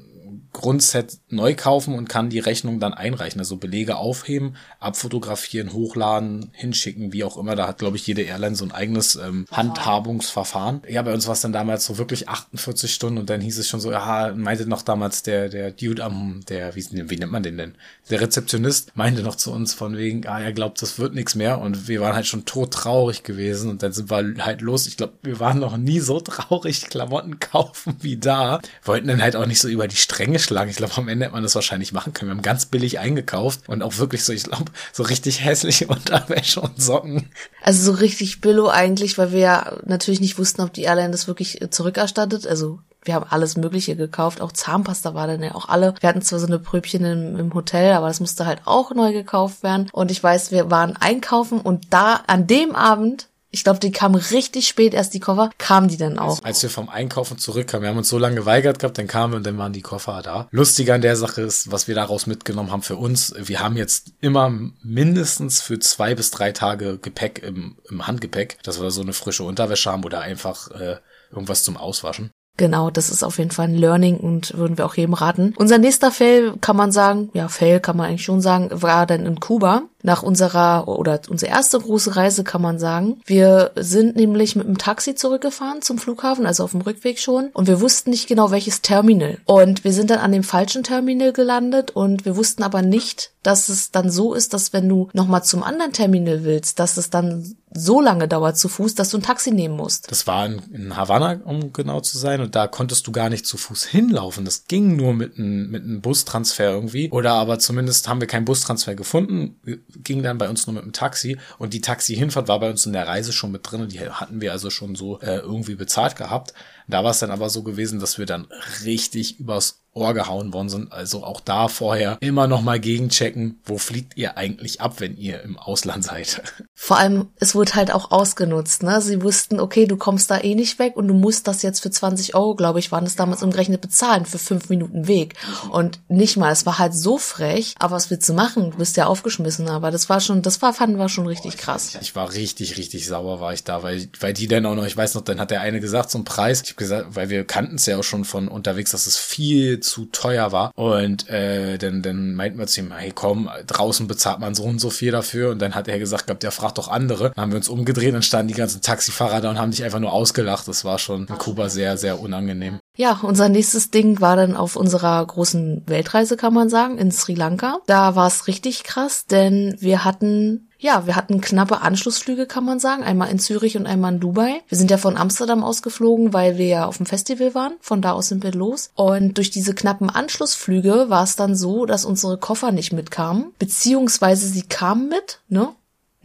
Grundset 0.53 1.17
neu 1.29 1.55
kaufen 1.55 1.95
und 1.95 2.07
kann 2.07 2.29
die 2.29 2.39
Rechnung 2.39 2.79
dann 2.79 2.93
einreichen. 2.93 3.41
Also 3.41 3.57
Belege 3.57 3.97
aufheben, 3.97 4.55
abfotografieren, 4.79 5.73
hochladen, 5.73 6.51
hinschicken, 6.53 7.11
wie 7.11 7.23
auch 7.23 7.37
immer. 7.37 7.55
Da 7.55 7.67
hat, 7.67 7.79
glaube 7.79 7.97
ich, 7.97 8.05
jede 8.05 8.21
Airline 8.21 8.55
so 8.55 8.63
ein 8.63 8.71
eigenes 8.71 9.15
ähm, 9.15 9.45
Handhabungsverfahren. 9.51 10.83
Ja, 10.87 11.01
bei 11.01 11.13
uns 11.13 11.25
war 11.25 11.33
es 11.33 11.41
dann 11.41 11.53
damals 11.53 11.85
so 11.85 11.97
wirklich 11.97 12.29
48 12.29 12.93
Stunden 12.93 13.17
und 13.17 13.29
dann 13.29 13.41
hieß 13.41 13.57
es 13.57 13.67
schon 13.67 13.79
so, 13.79 13.91
ja, 13.91 14.31
meinte 14.35 14.67
noch 14.67 14.83
damals 14.83 15.23
der, 15.23 15.49
der 15.49 15.71
Dude 15.71 16.03
am, 16.03 16.41
der, 16.47 16.75
wie, 16.75 16.85
wie 16.91 17.17
nennt 17.17 17.31
man 17.31 17.43
den 17.43 17.57
denn? 17.57 17.75
Der 18.11 18.21
Rezeptionist 18.21 18.95
meinte 18.95 19.23
noch 19.23 19.35
zu 19.35 19.51
uns 19.51 19.73
von 19.73 19.97
wegen, 19.97 20.27
ah, 20.27 20.39
er 20.39 20.53
glaubt, 20.53 20.81
das 20.81 20.99
wird 20.99 21.15
nichts 21.15 21.33
mehr 21.33 21.59
und 21.59 21.87
wir 21.87 21.99
waren 21.99 22.13
halt 22.13 22.27
schon 22.27 22.45
todtraurig 22.45 23.23
gewesen 23.23 23.71
und 23.71 23.81
dann 23.81 23.91
sind 23.91 24.11
wir 24.11 24.45
halt 24.45 24.61
los. 24.61 24.85
Ich 24.85 24.97
glaube, 24.97 25.13
wir 25.23 25.39
waren 25.39 25.59
noch 25.59 25.77
nie 25.77 25.99
so 25.99 26.19
traurig 26.19 26.89
Klamotten 26.89 27.39
kaufen 27.39 27.95
wie 28.01 28.17
da. 28.17 28.59
Wollten 28.83 29.07
dann 29.07 29.21
halt 29.21 29.35
auch 29.35 29.47
nicht 29.47 29.59
so 29.59 29.67
über 29.67 29.87
die 29.87 29.95
Stränge 29.95 30.39
schlagen. 30.43 30.69
Ich 30.69 30.77
glaube, 30.77 30.93
am 30.97 31.07
Ende 31.07 31.25
hätte 31.25 31.33
man 31.33 31.43
das 31.43 31.55
wahrscheinlich 31.55 31.93
machen 31.93 32.13
können. 32.13 32.29
Wir 32.29 32.35
haben 32.35 32.41
ganz 32.41 32.65
billig 32.65 32.99
eingekauft 32.99 33.61
und 33.67 33.81
auch 33.81 33.97
wirklich 33.97 34.23
so, 34.23 34.33
ich 34.33 34.43
glaube, 34.43 34.71
so 34.91 35.03
richtig 35.03 35.43
hässliche 35.43 35.87
Unterwäsche 35.87 36.61
und 36.61 36.81
Socken. 36.81 37.29
Also 37.61 37.91
so 37.91 37.97
richtig 37.97 38.41
billo 38.41 38.69
eigentlich, 38.69 39.17
weil 39.17 39.31
wir 39.31 39.39
ja 39.39 39.77
natürlich 39.85 40.21
nicht 40.21 40.37
wussten, 40.37 40.61
ob 40.61 40.73
die 40.73 40.83
Airline 40.83 41.11
das 41.11 41.27
wirklich 41.27 41.59
zurückerstattet. 41.69 42.45
Also 42.47 42.79
wir 43.05 43.15
haben 43.15 43.25
alles 43.29 43.57
Mögliche 43.57 43.95
gekauft, 43.95 44.41
auch 44.41 44.51
Zahnpasta 44.51 45.13
war 45.13 45.27
dann 45.27 45.43
ja 45.43 45.55
auch 45.55 45.67
alle. 45.67 45.93
Wir 45.99 46.09
hatten 46.09 46.21
zwar 46.21 46.39
so 46.39 46.47
eine 46.47 46.59
Pröbchen 46.59 47.03
im, 47.03 47.39
im, 47.39 47.53
Hotel, 47.53 47.93
aber 47.93 48.07
das 48.07 48.19
musste 48.19 48.45
halt 48.45 48.61
auch 48.65 48.91
neu 48.91 49.11
gekauft 49.11 49.63
werden. 49.63 49.89
Und 49.91 50.11
ich 50.11 50.23
weiß, 50.23 50.51
wir 50.51 50.71
waren 50.71 50.95
einkaufen 50.95 51.59
und 51.59 51.87
da 51.93 52.21
an 52.27 52.47
dem 52.47 52.75
Abend 52.75 53.27
ich 53.53 53.63
glaube, 53.63 53.79
die 53.79 53.91
kam 53.91 54.15
richtig 54.15 54.67
spät 54.67 54.95
erst 54.95 55.13
die 55.13 55.19
Koffer, 55.19 55.51
kamen 55.59 55.87
die 55.87 55.97
dann 55.97 56.17
auch. 56.17 56.43
Als 56.43 56.63
wir 56.63 56.71
vom 56.71 56.89
Einkaufen 56.89 57.37
zurückkamen, 57.37 57.83
wir 57.83 57.89
haben 57.89 57.99
uns 57.99 58.09
so 58.09 58.17
lange 58.17 58.35
geweigert 58.35 58.79
gehabt, 58.79 58.97
dann 58.97 59.05
kamen 59.05 59.33
wir 59.33 59.37
und 59.37 59.45
dann 59.45 59.59
waren 59.59 59.73
die 59.73 59.83
Koffer 59.83 60.21
da. 60.23 60.47
Lustiger 60.49 60.95
an 60.95 61.01
der 61.01 61.15
Sache 61.15 61.41
ist, 61.41 61.71
was 61.71 61.87
wir 61.87 61.93
daraus 61.93 62.25
mitgenommen 62.25 62.71
haben 62.71 62.81
für 62.81 62.95
uns, 62.95 63.33
wir 63.37 63.59
haben 63.59 63.77
jetzt 63.77 64.13
immer 64.21 64.51
mindestens 64.81 65.61
für 65.61 65.77
zwei 65.77 66.15
bis 66.15 66.31
drei 66.31 66.51
Tage 66.51 66.97
Gepäck 66.97 67.43
im, 67.43 67.77
im 67.87 68.07
Handgepäck, 68.07 68.57
dass 68.63 68.81
wir 68.81 68.89
so 68.89 69.01
eine 69.01 69.13
frische 69.13 69.43
Unterwäsche 69.43 69.91
haben 69.91 70.03
oder 70.03 70.21
einfach 70.21 70.71
äh, 70.71 70.97
irgendwas 71.31 71.63
zum 71.63 71.77
Auswaschen. 71.77 72.31
Genau, 72.57 72.91
das 72.91 73.09
ist 73.09 73.23
auf 73.23 73.39
jeden 73.39 73.51
Fall 73.51 73.67
ein 73.67 73.75
Learning 73.75 74.17
und 74.17 74.55
würden 74.55 74.77
wir 74.77 74.85
auch 74.85 74.95
jedem 74.95 75.13
raten. 75.13 75.53
Unser 75.57 75.79
nächster 75.79 76.11
Fail 76.11 76.53
kann 76.61 76.75
man 76.75 76.91
sagen, 76.91 77.29
ja, 77.33 77.47
Fail 77.47 77.79
kann 77.79 77.97
man 77.97 78.07
eigentlich 78.09 78.23
schon 78.23 78.41
sagen, 78.41 78.69
war 78.71 79.07
dann 79.07 79.25
in 79.25 79.39
Kuba 79.39 79.83
nach 80.03 80.21
unserer 80.21 80.87
oder 80.87 81.21
unsere 81.29 81.51
erste 81.51 81.79
große 81.79 82.15
Reise 82.15 82.43
kann 82.43 82.61
man 82.61 82.77
sagen. 82.77 83.21
Wir 83.25 83.71
sind 83.75 84.15
nämlich 84.15 84.55
mit 84.55 84.67
dem 84.67 84.77
Taxi 84.77 85.15
zurückgefahren 85.15 85.81
zum 85.81 85.97
Flughafen, 85.97 86.45
also 86.45 86.63
auf 86.63 86.71
dem 86.71 86.81
Rückweg 86.81 87.19
schon, 87.19 87.49
und 87.53 87.67
wir 87.67 87.81
wussten 87.81 88.09
nicht 88.09 88.27
genau 88.27 88.51
welches 88.51 88.81
Terminal. 88.81 89.37
Und 89.45 89.83
wir 89.83 89.93
sind 89.93 90.09
dann 90.09 90.19
an 90.19 90.31
dem 90.31 90.43
falschen 90.43 90.83
Terminal 90.83 91.33
gelandet 91.33 91.91
und 91.91 92.25
wir 92.25 92.35
wussten 92.35 92.63
aber 92.63 92.81
nicht, 92.81 93.31
dass 93.43 93.69
es 93.69 93.91
dann 93.91 94.09
so 94.09 94.33
ist, 94.33 94.53
dass 94.53 94.73
wenn 94.73 94.87
du 94.87 95.09
nochmal 95.13 95.43
zum 95.43 95.63
anderen 95.63 95.93
Terminal 95.93 96.43
willst, 96.43 96.79
dass 96.79 96.97
es 96.97 97.09
dann 97.09 97.55
so 97.75 98.01
lange 98.01 98.27
dauert 98.27 98.57
zu 98.57 98.69
Fuß, 98.69 98.95
dass 98.95 99.09
du 99.09 99.17
ein 99.17 99.23
Taxi 99.23 99.51
nehmen 99.51 99.75
musst. 99.75 100.11
Das 100.11 100.27
war 100.27 100.45
in, 100.45 100.61
in 100.71 100.95
Havanna, 100.95 101.41
um 101.43 101.73
genau 101.73 102.01
zu 102.01 102.17
sein, 102.17 102.39
und 102.41 102.55
da 102.55 102.67
konntest 102.67 103.07
du 103.07 103.11
gar 103.11 103.29
nicht 103.29 103.45
zu 103.45 103.57
Fuß 103.57 103.85
hinlaufen. 103.85 104.45
Das 104.45 104.65
ging 104.67 104.95
nur 104.95 105.13
mit 105.13 105.37
einem 105.37 105.71
mit 105.71 105.83
einem 105.83 106.01
Bustransfer 106.01 106.71
irgendwie. 106.71 107.09
Oder 107.09 107.33
aber 107.33 107.59
zumindest 107.59 108.07
haben 108.07 108.21
wir 108.21 108.27
keinen 108.27 108.45
Bustransfer 108.45 108.95
gefunden 108.95 109.59
ging 110.03 110.23
dann 110.23 110.37
bei 110.37 110.49
uns 110.49 110.65
nur 110.65 110.75
mit 110.75 110.83
dem 110.83 110.93
Taxi 110.93 111.37
und 111.57 111.73
die 111.73 111.81
Taxi-Hinfahrt 111.81 112.47
war 112.47 112.59
bei 112.59 112.69
uns 112.69 112.85
in 112.85 112.93
der 112.93 113.07
Reise 113.07 113.31
schon 113.31 113.51
mit 113.51 113.69
drin 113.69 113.81
und 113.81 113.93
die 113.93 113.99
hatten 113.99 114.41
wir 114.41 114.51
also 114.51 114.69
schon 114.69 114.95
so 114.95 115.19
äh, 115.19 115.37
irgendwie 115.37 115.75
bezahlt 115.75 116.15
gehabt. 116.15 116.53
Da 116.87 117.03
war 117.03 117.11
es 117.11 117.19
dann 117.19 117.31
aber 117.31 117.49
so 117.49 117.63
gewesen, 117.63 117.99
dass 117.99 118.17
wir 118.17 118.25
dann 118.25 118.47
richtig 118.83 119.39
übers 119.39 119.82
Ohr 119.93 120.13
gehauen 120.13 120.53
worden 120.53 120.69
sind. 120.69 120.91
Also 120.91 121.23
auch 121.23 121.39
da 121.39 121.67
vorher 121.67 122.17
immer 122.19 122.47
noch 122.47 122.61
mal 122.61 122.79
gegenchecken, 122.79 123.59
wo 123.65 123.77
fliegt 123.77 124.17
ihr 124.17 124.37
eigentlich 124.37 124.81
ab, 124.81 124.99
wenn 124.99 125.17
ihr 125.17 125.41
im 125.43 125.57
Ausland 125.57 126.03
seid. 126.03 126.41
Vor 126.75 126.97
allem, 126.97 127.27
es 127.39 127.55
wurde 127.55 127.75
halt 127.75 127.93
auch 127.93 128.11
ausgenutzt. 128.11 128.83
Ne? 128.83 128.99
Sie 129.01 129.21
wussten, 129.21 129.59
okay, 129.59 129.85
du 129.85 129.95
kommst 129.95 130.31
da 130.31 130.39
eh 130.39 130.55
nicht 130.55 130.79
weg 130.79 130.95
und 130.95 131.07
du 131.07 131.13
musst 131.13 131.47
das 131.47 131.61
jetzt 131.61 131.81
für 131.81 131.91
20 131.91 132.35
Euro, 132.35 132.55
glaube 132.55 132.79
ich, 132.79 132.91
waren 132.91 133.05
das 133.05 133.15
damals 133.15 133.43
umgerechnet 133.43 133.81
bezahlen 133.81 134.25
für 134.25 134.39
fünf 134.39 134.69
Minuten 134.69 135.07
Weg. 135.07 135.35
Und 135.71 135.99
nicht 136.07 136.37
mal, 136.37 136.51
es 136.51 136.65
war 136.65 136.79
halt 136.79 136.95
so 136.95 137.17
frech. 137.17 137.75
Aber 137.79 137.95
was 137.95 138.09
willst 138.09 138.27
du 138.27 138.33
machen? 138.33 138.71
Du 138.71 138.77
bist 138.77 138.97
ja 138.97 139.05
aufgeschmissen. 139.05 139.69
Aber 139.69 139.91
das 139.91 140.09
war 140.09 140.19
schon, 140.19 140.41
das 140.41 140.61
war, 140.61 140.73
fanden 140.73 140.97
wir 140.97 141.09
schon 141.09 141.27
richtig 141.27 141.57
krass. 141.57 141.97
Ich 142.01 142.15
war 142.15 142.33
richtig, 142.33 142.77
richtig 142.77 143.07
sauer 143.07 143.39
war 143.39 143.53
ich 143.53 143.63
da, 143.63 143.83
weil, 143.83 144.09
weil 144.19 144.33
die 144.33 144.47
dann 144.47 144.65
auch 144.65 144.75
noch, 144.75 144.85
ich 144.85 144.97
weiß 144.97 145.13
noch, 145.13 145.21
dann 145.21 145.39
hat 145.39 145.51
der 145.51 145.61
eine 145.61 145.79
gesagt, 145.79 146.09
so 146.09 146.17
ein 146.17 146.25
Preis. 146.25 146.61
Ich 146.63 146.71
habe 146.71 146.77
gesagt, 146.77 147.15
weil 147.15 147.29
wir 147.29 147.45
kannten 147.45 147.75
es 147.75 147.85
ja 147.85 147.97
auch 147.97 148.03
schon 148.03 148.25
von 148.25 148.47
unterwegs, 148.47 148.91
dass 148.91 149.07
es 149.07 149.17
viel 149.17 149.82
zu 149.83 150.05
teuer 150.05 150.51
war. 150.51 150.71
Und 150.75 151.29
äh, 151.29 151.77
dann, 151.77 152.01
dann 152.01 152.35
meinten 152.35 152.57
wir 152.57 152.67
zu 152.67 152.81
ihm, 152.81 152.91
hey 152.91 153.11
komm, 153.13 153.49
draußen 153.67 154.07
bezahlt 154.07 154.39
man 154.39 154.55
so 154.55 154.63
und 154.63 154.79
so 154.79 154.89
viel 154.89 155.11
dafür. 155.11 155.51
Und 155.51 155.61
dann 155.61 155.75
hat 155.75 155.87
er 155.87 155.99
gesagt, 155.99 156.25
glaub, 156.25 156.39
der 156.39 156.51
fragt 156.51 156.77
doch 156.77 156.87
andere. 156.87 157.31
Dann 157.35 157.41
haben 157.43 157.51
wir 157.51 157.57
uns 157.57 157.69
umgedreht 157.69 158.15
und 158.15 158.25
standen 158.25 158.47
die 158.47 158.53
ganzen 158.53 158.81
Taxifahrer 158.81 159.41
da 159.41 159.49
und 159.49 159.59
haben 159.59 159.71
dich 159.71 159.83
einfach 159.83 159.99
nur 159.99 160.13
ausgelacht. 160.13 160.67
Das 160.67 160.85
war 160.85 160.99
schon 160.99 161.27
in 161.27 161.37
Kuba 161.37 161.69
sehr, 161.69 161.97
sehr 161.97 162.19
unangenehm. 162.19 162.79
Ja, 162.95 163.19
unser 163.23 163.49
nächstes 163.49 163.89
Ding 163.89 164.21
war 164.21 164.35
dann 164.35 164.55
auf 164.55 164.75
unserer 164.75 165.25
großen 165.25 165.83
Weltreise, 165.87 166.37
kann 166.37 166.53
man 166.53 166.69
sagen, 166.69 166.99
in 166.99 167.11
Sri 167.11 167.33
Lanka. 167.33 167.79
Da 167.87 168.15
war 168.15 168.27
es 168.27 168.45
richtig 168.47 168.83
krass, 168.83 169.25
denn 169.25 169.75
wir 169.79 170.05
hatten 170.05 170.69
ja, 170.83 171.07
wir 171.07 171.15
hatten 171.15 171.39
knappe 171.39 171.79
Anschlussflüge, 171.79 172.45
kann 172.45 172.65
man 172.65 172.77
sagen. 172.77 173.03
Einmal 173.03 173.31
in 173.31 173.39
Zürich 173.39 173.77
und 173.77 173.87
einmal 173.87 174.13
in 174.13 174.19
Dubai. 174.19 174.61
Wir 174.67 174.77
sind 174.77 174.91
ja 174.91 174.97
von 174.97 175.15
Amsterdam 175.15 175.63
ausgeflogen, 175.63 176.33
weil 176.33 176.57
wir 176.57 176.67
ja 176.67 176.85
auf 176.85 176.97
dem 176.97 177.05
Festival 177.05 177.55
waren. 177.55 177.75
Von 177.79 178.01
da 178.01 178.11
aus 178.11 178.27
sind 178.27 178.43
wir 178.43 178.51
los. 178.51 178.91
Und 178.93 179.37
durch 179.37 179.49
diese 179.49 179.73
knappen 179.73 180.09
Anschlussflüge 180.09 181.05
war 181.07 181.23
es 181.23 181.37
dann 181.37 181.55
so, 181.55 181.85
dass 181.85 182.03
unsere 182.03 182.37
Koffer 182.37 182.73
nicht 182.73 182.91
mitkamen. 182.91 183.53
Beziehungsweise 183.59 184.45
sie 184.45 184.63
kamen 184.63 185.07
mit, 185.07 185.39
ne? 185.47 185.69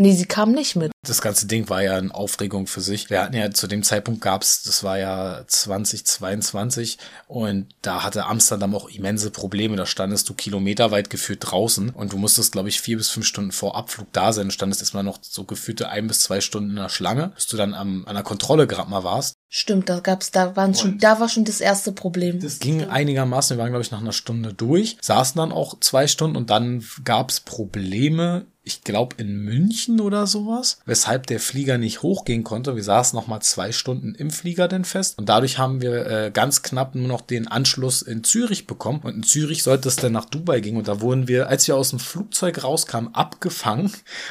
Nee, 0.00 0.12
sie 0.12 0.26
kam 0.26 0.52
nicht 0.52 0.76
mit. 0.76 0.92
Das 1.04 1.20
ganze 1.20 1.48
Ding 1.48 1.68
war 1.68 1.82
ja 1.82 1.96
eine 1.96 2.14
Aufregung 2.14 2.68
für 2.68 2.80
sich. 2.80 3.10
Wir 3.10 3.20
hatten 3.20 3.34
ja 3.34 3.50
zu 3.50 3.66
dem 3.66 3.82
Zeitpunkt 3.82 4.20
gab's, 4.20 4.62
das 4.62 4.84
war 4.84 4.96
ja 4.96 5.42
2022 5.44 6.98
und 7.26 7.66
da 7.82 8.04
hatte 8.04 8.26
Amsterdam 8.26 8.76
auch 8.76 8.88
immense 8.88 9.32
Probleme. 9.32 9.74
Da 9.74 9.86
standest 9.86 10.28
du 10.28 10.34
kilometerweit 10.34 11.10
gefühlt 11.10 11.40
draußen 11.40 11.90
und 11.90 12.12
du 12.12 12.16
musstest, 12.16 12.52
glaube 12.52 12.68
ich, 12.68 12.80
vier 12.80 12.96
bis 12.96 13.10
fünf 13.10 13.26
Stunden 13.26 13.50
vor 13.50 13.74
Abflug 13.74 14.06
da 14.12 14.32
sein. 14.32 14.46
Du 14.46 14.52
standest 14.52 14.82
erstmal 14.82 15.02
noch 15.02 15.18
so 15.20 15.42
gefühlte 15.42 15.88
ein 15.88 16.06
bis 16.06 16.20
zwei 16.20 16.40
Stunden 16.40 16.70
in 16.70 16.76
der 16.76 16.90
Schlange, 16.90 17.32
bis 17.34 17.48
du 17.48 17.56
dann 17.56 17.74
am, 17.74 18.04
an 18.06 18.14
der 18.14 18.24
Kontrolle 18.24 18.68
gerade 18.68 18.90
mal 18.90 19.02
warst. 19.02 19.34
Stimmt, 19.50 19.88
da 19.88 19.98
gab's, 19.98 20.30
da 20.30 20.54
waren 20.56 20.74
schon, 20.74 20.98
da 20.98 21.18
war 21.18 21.28
schon 21.28 21.44
das 21.44 21.60
erste 21.60 21.90
Problem. 21.90 22.38
Das 22.38 22.60
ging 22.60 22.84
einigermaßen. 22.84 23.56
Wir 23.56 23.62
waren, 23.62 23.70
glaube 23.70 23.82
ich, 23.82 23.90
nach 23.90 24.00
einer 24.00 24.12
Stunde 24.12 24.52
durch, 24.52 24.98
saßen 25.00 25.38
dann 25.38 25.52
auch 25.52 25.80
zwei 25.80 26.06
Stunden 26.06 26.36
und 26.36 26.50
dann 26.50 26.84
gab's 27.02 27.40
Probleme 27.40 28.44
ich 28.68 28.84
glaube 28.84 29.16
in 29.18 29.44
München 29.44 29.98
oder 29.98 30.26
sowas, 30.26 30.78
weshalb 30.84 31.26
der 31.26 31.40
Flieger 31.40 31.78
nicht 31.78 32.02
hochgehen 32.02 32.44
konnte. 32.44 32.76
Wir 32.76 32.84
saßen 32.84 33.18
noch 33.18 33.26
mal 33.26 33.40
zwei 33.40 33.72
Stunden 33.72 34.14
im 34.14 34.30
Flieger 34.30 34.68
denn 34.68 34.84
fest 34.84 35.18
und 35.18 35.30
dadurch 35.30 35.58
haben 35.58 35.80
wir 35.80 36.06
äh, 36.06 36.30
ganz 36.30 36.62
knapp 36.62 36.94
nur 36.94 37.08
noch 37.08 37.22
den 37.22 37.48
Anschluss 37.48 38.02
in 38.02 38.24
Zürich 38.24 38.66
bekommen 38.66 39.00
und 39.02 39.14
in 39.14 39.22
Zürich 39.22 39.62
sollte 39.62 39.88
es 39.88 39.96
dann 39.96 40.12
nach 40.12 40.26
Dubai 40.26 40.60
gehen 40.60 40.76
und 40.76 40.86
da 40.86 41.00
wurden 41.00 41.28
wir, 41.28 41.48
als 41.48 41.66
wir 41.66 41.76
aus 41.76 41.90
dem 41.90 41.98
Flugzeug 41.98 42.62
rauskamen, 42.62 43.14
abgefangen 43.14 43.90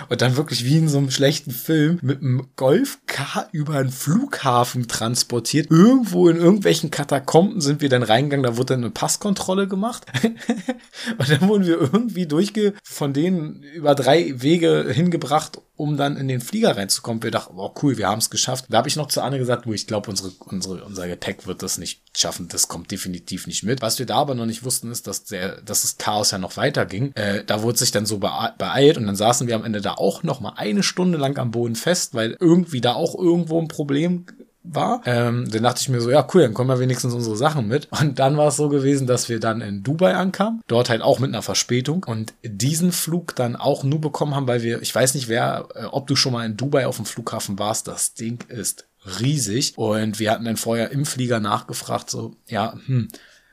und 0.10 0.22
dann 0.22 0.38
wirklich 0.38 0.64
wie 0.64 0.78
in 0.78 0.88
so 0.88 1.00
einem 1.00 1.10
schlechten 1.10 1.50
Film 1.52 1.98
mit 2.04 2.22
einem 2.22 2.48
Golfcar 2.58 3.50
über 3.52 3.78
einen 3.78 3.90
Flughafen 3.90 4.88
transportiert. 4.88 5.72
Irgendwo 5.72 6.30
in 6.30 6.38
irgendwelchen 6.38 6.92
Katakomben 6.92 7.60
sind 7.60 7.82
wir 7.82 7.90
dann 7.90 8.04
reingegangen, 8.04 8.44
da 8.44 8.56
wurde 8.56 8.76
dann 8.76 8.84
eine 8.84 8.92
Passkontrolle 8.92 9.68
gemacht 9.68 10.06
und 11.18 11.28
dann 11.28 11.48
wurden 11.50 11.66
wir 11.66 11.80
irgendwie 11.80 12.28
durchge 12.28 12.76
von 12.84 13.14
denen 13.14 13.64
über 13.64 13.96
drei 13.96 14.27
Wege 14.36 14.88
hingebracht, 14.92 15.62
um 15.76 15.98
dann 15.98 16.18
in 16.18 16.28
den 16.28 16.42
Flieger 16.42 16.76
reinzukommen. 16.76 17.24
Wir 17.24 17.32
dachten, 17.32 17.54
oh 17.58 17.74
cool, 17.82 17.98
wir 17.98 18.08
haben 18.08 18.20
es 18.20 18.30
geschafft. 18.30 18.66
Da 18.70 18.80
habe 18.80 18.88
ich 18.88 18.96
noch 18.96 19.08
zu 19.08 19.22
Anne 19.22 19.38
gesagt, 19.38 19.66
du, 19.66 19.74
ich 19.74 19.88
glaube, 19.88 20.10
unsere, 20.10 20.32
unsere, 20.40 20.84
unser 20.84 21.08
Gepäck 21.08 21.46
wird 21.48 21.62
das 21.64 21.78
nicht 21.78 22.02
schaffen. 22.16 22.48
Das 22.48 22.68
kommt 22.68 22.92
definitiv 22.92 23.48
nicht 23.48 23.64
mit. 23.64 23.82
Was 23.82 24.00
wir 24.00 24.06
da 24.06 24.16
aber 24.16 24.36
noch 24.36 24.46
nicht 24.46 24.64
wussten, 24.64 24.92
ist, 24.92 25.08
dass 25.08 25.26
der, 25.26 25.62
dass 25.62 25.84
das 25.84 25.98
Chaos 25.98 26.32
ja 26.32 26.38
noch 26.38 26.58
weiterging. 26.58 27.14
Äh, 27.16 27.44
da 27.46 27.62
wurde 27.62 27.78
sich 27.78 27.92
dann 27.92 28.06
so 28.06 28.18
beeilt 28.18 28.98
und 28.98 29.06
dann 29.06 29.16
saßen 29.16 29.48
wir 29.48 29.56
am 29.56 29.66
Ende 29.66 29.82
da 29.82 29.94
auch 29.94 30.24
noch 30.24 30.40
mal 30.40 30.54
eine 30.56 30.84
Stunde 30.84 31.18
lang 31.18 31.38
am 31.38 31.52
Boden 31.52 31.76
fest, 31.76 32.14
weil 32.14 32.36
irgendwie 32.40 32.82
da 32.82 32.94
auch 32.94 33.16
irgendwo 33.18 33.62
ein 33.62 33.68
Problem 33.68 34.26
war. 34.74 35.02
Ähm, 35.06 35.50
dann 35.50 35.64
dachte 35.64 35.82
ich 35.82 35.90
mir 35.90 36.02
so, 36.02 36.10
ja 36.10 36.26
cool, 36.34 36.42
dann 36.42 36.54
kommen 36.54 36.70
wir 36.70 36.80
wenigstens 36.80 37.14
unsere 37.14 37.36
Sachen 37.36 37.68
mit. 37.68 37.88
Und 37.92 38.20
dann 38.20 38.38
war 38.38 38.48
es 38.48 38.56
so 38.56 38.70
gewesen, 38.70 39.08
dass 39.08 39.30
wir 39.30 39.40
dann 39.40 39.62
in 39.62 39.84
Dubai 39.84 40.16
ankamen, 40.16 40.62
dort 40.68 40.90
halt 40.90 41.02
auch 41.02 41.20
mit 41.20 41.30
einer 41.30 41.42
Verspätung 41.42 42.04
und 42.04 42.34
diesen 42.44 42.92
Flug 42.92 43.36
dann 43.36 43.56
auch 43.56 43.84
nur 43.84 44.02
bekommen 44.02 44.36
haben, 44.36 44.48
weil 44.48 44.64
wir, 44.64 44.82
ich 44.82 44.94
weiß 44.94 45.16
nicht 45.16 45.28
wer, 45.28 45.68
äh, 45.76 45.86
ob 45.86 46.08
du 46.08 46.16
schon 46.16 46.34
mal 46.34 46.46
in 46.46 46.58
Dubai 46.58 46.88
auf 46.88 46.98
dem 46.98 47.06
Flughafen 47.06 47.60
warst, 47.60 47.88
das 47.88 48.14
Ding 48.14 48.44
ist 48.50 48.88
riesig 49.20 49.74
und 49.78 50.20
wir 50.20 50.32
hatten 50.32 50.46
dann 50.46 50.58
vorher 50.58 50.92
im 50.92 51.06
Flieger 51.06 51.40
nachgefragt, 51.40 52.10
so, 52.10 52.36
ja, 52.48 52.74
hm, 52.86 53.08